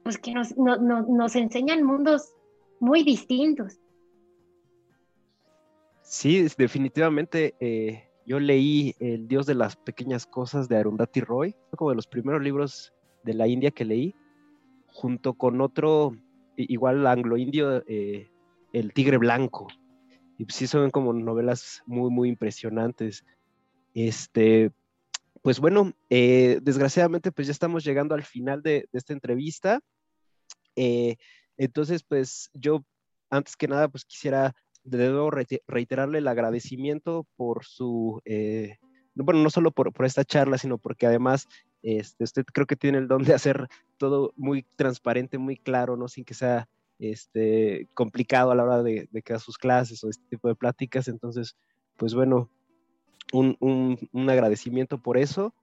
pues, 0.03 0.18
que 0.18 0.32
nos, 0.32 0.57
nos 0.57 1.36
enseñan 1.36 1.82
mundos 1.82 2.34
muy 2.80 3.03
distintos. 3.03 3.78
Sí, 6.03 6.47
definitivamente. 6.57 7.55
Eh, 7.61 8.05
yo 8.26 8.38
leí 8.38 8.95
El 9.01 9.26
Dios 9.26 9.47
de 9.47 9.55
las 9.55 9.76
Pequeñas 9.76 10.26
Cosas 10.26 10.68
de 10.68 10.76
Arundhati 10.76 11.20
Roy, 11.20 11.57
fue 11.70 11.76
como 11.78 11.90
de 11.90 11.97
los 11.97 12.07
primeros 12.07 12.42
libros 12.42 12.92
de 13.22 13.34
la 13.34 13.49
India 13.49 13.70
que 13.70 13.84
leí, 13.84 14.14
junto 14.95 15.34
con 15.34 15.61
otro, 15.61 16.16
igual 16.57 17.07
anglo-indio, 17.07 17.84
El 17.86 18.92
Tigre 18.95 19.18
Blanco, 19.18 19.66
y 20.38 20.47
sí 20.49 20.66
son 20.66 20.90
como 20.90 21.12
novelas 21.12 21.82
muy, 21.84 22.11
muy 22.11 22.28
impresionantes. 22.28 23.24
Este, 23.92 24.72
pues 25.42 25.61
bueno, 25.61 25.92
eh, 26.11 26.59
desgraciadamente 26.62 27.30
pues 27.30 27.47
ya 27.47 27.53
estamos 27.53 27.84
llegando 27.84 28.14
al 28.14 28.22
final 28.22 28.62
de, 28.62 28.88
esta 28.92 29.12
entrevista. 29.12 29.80
Eh, 30.76 31.16
entonces, 31.57 32.03
pues 32.03 32.51
yo 32.55 32.84
antes 33.30 33.57
que 33.57 33.68
nada 33.68 33.88
pues 33.88 34.05
quisiera 34.05 34.55
de 34.84 35.09
nuevo 35.11 35.30
reiterarle 35.30 36.18
el 36.18 36.28
agradecimiento 36.28 37.26
por 37.36 37.64
su, 37.64 38.20
eh, 38.24 38.78
bueno, 39.14 39.42
no 39.42 39.51
solo 39.51 39.70
por, 39.70 39.92
por, 39.92 40.07
esta 40.07 40.24
charla, 40.24 40.59
sino 40.59 40.78
porque 40.78 41.07
además 41.07 41.47
este, 41.85 42.24
usted 42.24 42.45
creo 42.47 42.66
que 42.66 42.76
tiene 42.76 42.97
el 42.97 43.09
don 43.09 43.22
de 43.24 43.35
hacer 43.35 43.68
todo 43.99 44.32
muy 44.37 44.64
transparente, 44.76 45.37
muy 45.37 45.57
claro, 45.57 45.99
¿no? 45.99 46.09
Sin 46.09 46.24
que 46.24 46.32
sea 46.32 46.66
este, 46.99 47.89
complicado 47.93 48.51
a 48.51 48.55
la 48.55 48.64
hora 48.64 48.82
de, 48.82 49.07
de 49.12 49.39
sus 49.39 49.59
clases 49.59 50.03
o 50.03 50.09
este 50.09 50.24
tipo 50.30 50.49
de 50.49 50.55
pláticas. 50.55 51.09
Entonces, 51.09 51.57
pues 51.99 52.14
bueno, 52.14 52.51
un, 53.32 53.59
un, 53.61 54.30
agradecimiento 54.30 54.97
por 54.97 55.18
eso. 55.18 55.55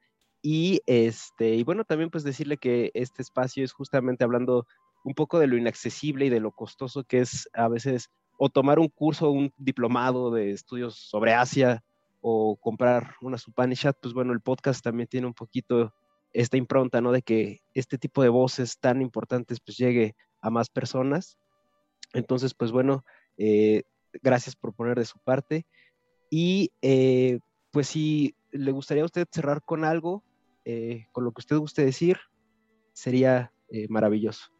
Y, 0.43 0.81
este, 0.85 1.55
y 1.55 1.63
bueno, 1.63 1.85
también 1.85 2.11
pues 2.11 2.23
decirle 2.23 2.57
que 2.57 2.91
este 2.93 3.23
espacio 3.23 3.63
es 3.63 3.73
justamente 3.73 4.23
hablando 4.23 4.67
un 5.03 5.15
poco 5.15 5.39
de 5.39 5.47
lo 5.47 5.57
inaccesible 5.57 6.27
y 6.27 6.29
de 6.29 6.39
lo 6.39 6.51
costoso 6.51 7.03
que 7.03 7.19
es 7.19 7.49
a 7.53 7.67
veces 7.67 8.11
o 8.37 8.49
tomar 8.49 8.77
un 8.77 8.89
curso, 8.89 9.31
un 9.31 9.51
diplomado 9.57 10.29
de 10.29 10.51
estudios 10.51 10.95
sobre 10.95 11.33
Asia 11.33 11.83
o 12.21 12.55
comprar 12.55 13.15
una 13.21 13.39
Supanishat, 13.39 13.97
pues 13.99 14.13
bueno, 14.13 14.33
el 14.33 14.41
podcast 14.41 14.83
también 14.83 15.07
tiene 15.07 15.25
un 15.25 15.33
poquito 15.33 15.93
esta 16.33 16.57
impronta, 16.57 17.01
¿no? 17.01 17.11
De 17.11 17.21
que 17.21 17.61
este 17.73 17.97
tipo 17.97 18.23
de 18.23 18.29
voces 18.29 18.77
tan 18.79 19.01
importantes 19.01 19.59
pues 19.59 19.77
llegue 19.77 20.15
a 20.41 20.49
más 20.49 20.69
personas. 20.69 21.37
Entonces, 22.13 22.53
pues 22.53 22.71
bueno, 22.71 23.03
eh, 23.37 23.83
gracias 24.21 24.55
por 24.55 24.73
poner 24.73 24.97
de 24.97 25.05
su 25.05 25.19
parte. 25.19 25.65
Y 26.29 26.71
eh, 26.81 27.39
pues 27.71 27.87
si 27.87 28.35
le 28.51 28.71
gustaría 28.71 29.03
a 29.03 29.05
usted 29.05 29.27
cerrar 29.31 29.61
con 29.63 29.85
algo, 29.85 30.23
eh, 30.65 31.05
con 31.11 31.23
lo 31.23 31.31
que 31.31 31.39
usted 31.39 31.57
guste 31.57 31.85
decir, 31.85 32.17
sería 32.93 33.51
maravilloso. 33.87 34.51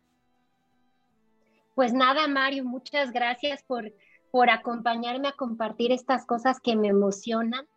Pues 1.75 1.91
nada, 1.91 2.29
Mario, 2.29 2.63
muchas 2.63 3.11
gracias 3.11 3.61
por, 3.61 3.91
por 4.31 4.49
acompañarme 4.49 5.27
a 5.27 5.33
compartir 5.33 5.91
estas 5.91 6.25
cosas 6.25 6.61
que 6.61 6.77
me 6.77 6.87
emocionan. 6.87 7.67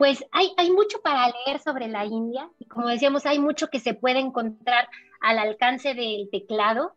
Pues 0.00 0.24
hay, 0.32 0.54
hay, 0.56 0.70
mucho 0.70 1.02
para 1.02 1.26
leer 1.26 1.60
sobre 1.60 1.86
la 1.86 2.06
India 2.06 2.48
y 2.58 2.64
como 2.64 2.88
decíamos, 2.88 3.26
hay 3.26 3.38
mucho 3.38 3.68
que 3.68 3.80
se 3.80 3.92
puede 3.92 4.18
encontrar 4.18 4.88
al 5.20 5.38
alcance 5.38 5.92
del 5.92 6.30
teclado, 6.30 6.94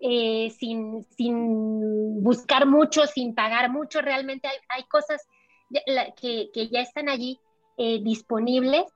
eh, 0.00 0.48
sin, 0.58 1.04
sin, 1.18 2.22
buscar 2.22 2.64
mucho, 2.64 3.06
sin 3.08 3.34
pagar 3.34 3.70
mucho. 3.70 4.00
Realmente 4.00 4.48
hay, 4.70 4.84
cosas 4.84 5.28
que, 6.16 6.48
que, 6.54 6.68
ya 6.68 6.80
están 6.80 7.10
allí 7.10 7.38
eh, 7.76 8.00
disponibles. 8.02 8.86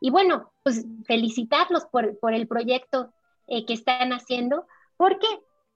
Y 0.00 0.10
bueno, 0.10 0.50
pues 0.64 0.84
felicitarlos 1.06 1.84
por, 1.84 2.18
por 2.18 2.34
el 2.34 2.48
proyecto 2.48 3.12
eh, 3.46 3.64
que 3.64 3.74
están 3.74 4.12
haciendo, 4.12 4.66
porque 4.96 5.28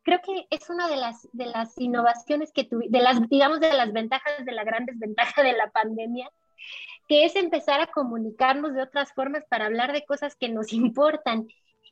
creo 0.03 0.19
que 0.25 0.49
es 0.51 0.69
una 0.71 0.89
de 0.89 0.97
las, 0.97 1.29
de 1.31 1.47
las 1.47 1.79
innovaciones 1.79 2.51
que 2.53 2.65
tuvimos, 2.65 2.91
de 2.91 3.01
las, 3.01 3.29
digamos, 3.29 3.61
de 3.61 3.73
las 3.75 3.93
ventajas, 3.93 4.45
de 4.45 4.51
la 4.51 4.65
gran 4.65 4.87
desventaja 4.87 5.45
de 5.45 5.53
la 5.53 5.71
pandemia, 5.71 6.29
que 7.09 7.25
es 7.25 7.37
empezar 7.37 7.81
a 7.81 7.87
comunicarnos 7.87 8.75
de 8.75 8.83
otras 8.83 9.13
formas 9.13 9.45
para 9.49 9.67
hablar 9.67 9.93
de 9.93 10.05
cosas 10.05 10.37
que 10.37 10.49
nos 10.49 10.73
importan 10.73 11.47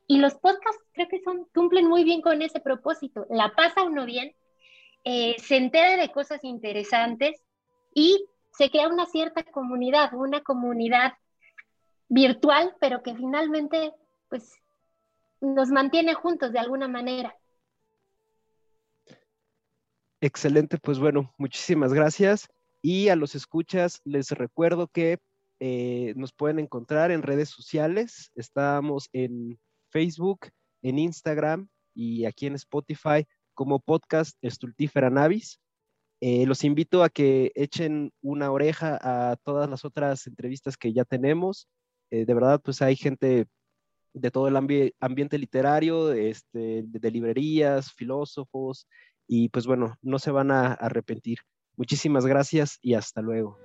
y 0.06 0.18
los 0.18 0.34
podcasts 0.34 0.82
creo 0.92 1.08
que 1.08 1.20
son, 1.22 1.46
cumplen 1.54 1.86
muy 1.86 2.04
bien 2.04 2.20
con 2.20 2.42
ese 2.42 2.60
propósito. 2.60 3.26
La 3.30 3.54
pasa 3.54 3.84
uno 3.84 4.04
bien, 4.04 4.34
eh, 5.04 5.36
se 5.38 5.56
entera 5.56 5.96
de 5.96 6.10
cosas 6.10 6.44
interesantes 6.44 7.42
y 7.94 8.26
se 8.52 8.70
crea 8.70 8.88
una 8.88 9.06
cierta 9.06 9.42
comunidad, 9.44 10.12
una 10.14 10.42
comunidad 10.42 11.14
virtual, 12.08 12.74
pero 12.80 13.02
que 13.02 13.14
finalmente 13.14 13.92
pues 14.28 14.52
nos 15.40 15.68
mantiene 15.70 16.14
juntos 16.14 16.52
de 16.52 16.58
alguna 16.58 16.88
manera. 16.88 17.34
Excelente, 20.20 20.78
pues 20.78 20.98
bueno, 20.98 21.34
muchísimas 21.36 21.92
gracias. 21.92 22.48
Y 22.87 23.09
a 23.09 23.16
los 23.16 23.35
escuchas 23.35 24.03
les 24.05 24.30
recuerdo 24.32 24.89
que 24.89 25.16
eh, 25.59 26.12
nos 26.16 26.35
pueden 26.35 26.59
encontrar 26.59 27.11
en 27.12 27.22
redes 27.22 27.49
sociales. 27.49 28.30
Estamos 28.35 29.09
en 29.14 29.59
Facebook, 29.89 30.51
en 30.82 30.99
Instagram 30.99 31.68
y 31.95 32.26
aquí 32.26 32.45
en 32.45 32.57
Spotify 32.57 33.26
como 33.55 33.80
podcast 33.80 34.37
Estultífera 34.43 35.09
Navis. 35.09 35.62
Eh, 36.20 36.45
los 36.45 36.62
invito 36.62 37.03
a 37.03 37.09
que 37.09 37.53
echen 37.55 38.12
una 38.20 38.53
oreja 38.53 38.99
a 39.01 39.37
todas 39.37 39.70
las 39.70 39.87
otras 39.87 40.26
entrevistas 40.26 40.76
que 40.76 40.93
ya 40.93 41.07
tenemos. 41.07 41.66
Eh, 42.11 42.26
de 42.26 42.35
verdad, 42.35 42.61
pues 42.62 42.82
hay 42.82 42.97
gente 42.97 43.47
de 44.12 44.30
todo 44.30 44.49
el 44.49 44.57
ambiente 45.01 45.39
literario, 45.39 46.12
este, 46.12 46.82
de, 46.87 47.11
librerías, 47.11 47.95
filósofos, 47.95 48.87
y 49.26 49.49
pues 49.49 49.66
bueno, 49.66 49.97
no 50.03 50.18
se 50.18 50.30
van 50.30 50.51
a 50.51 50.74
arrepentir. 50.74 51.39
Muchísimas 51.77 52.27
gracias 52.27 52.79
y 52.83 52.95
hasta 52.95 53.20
luego. 53.20 53.59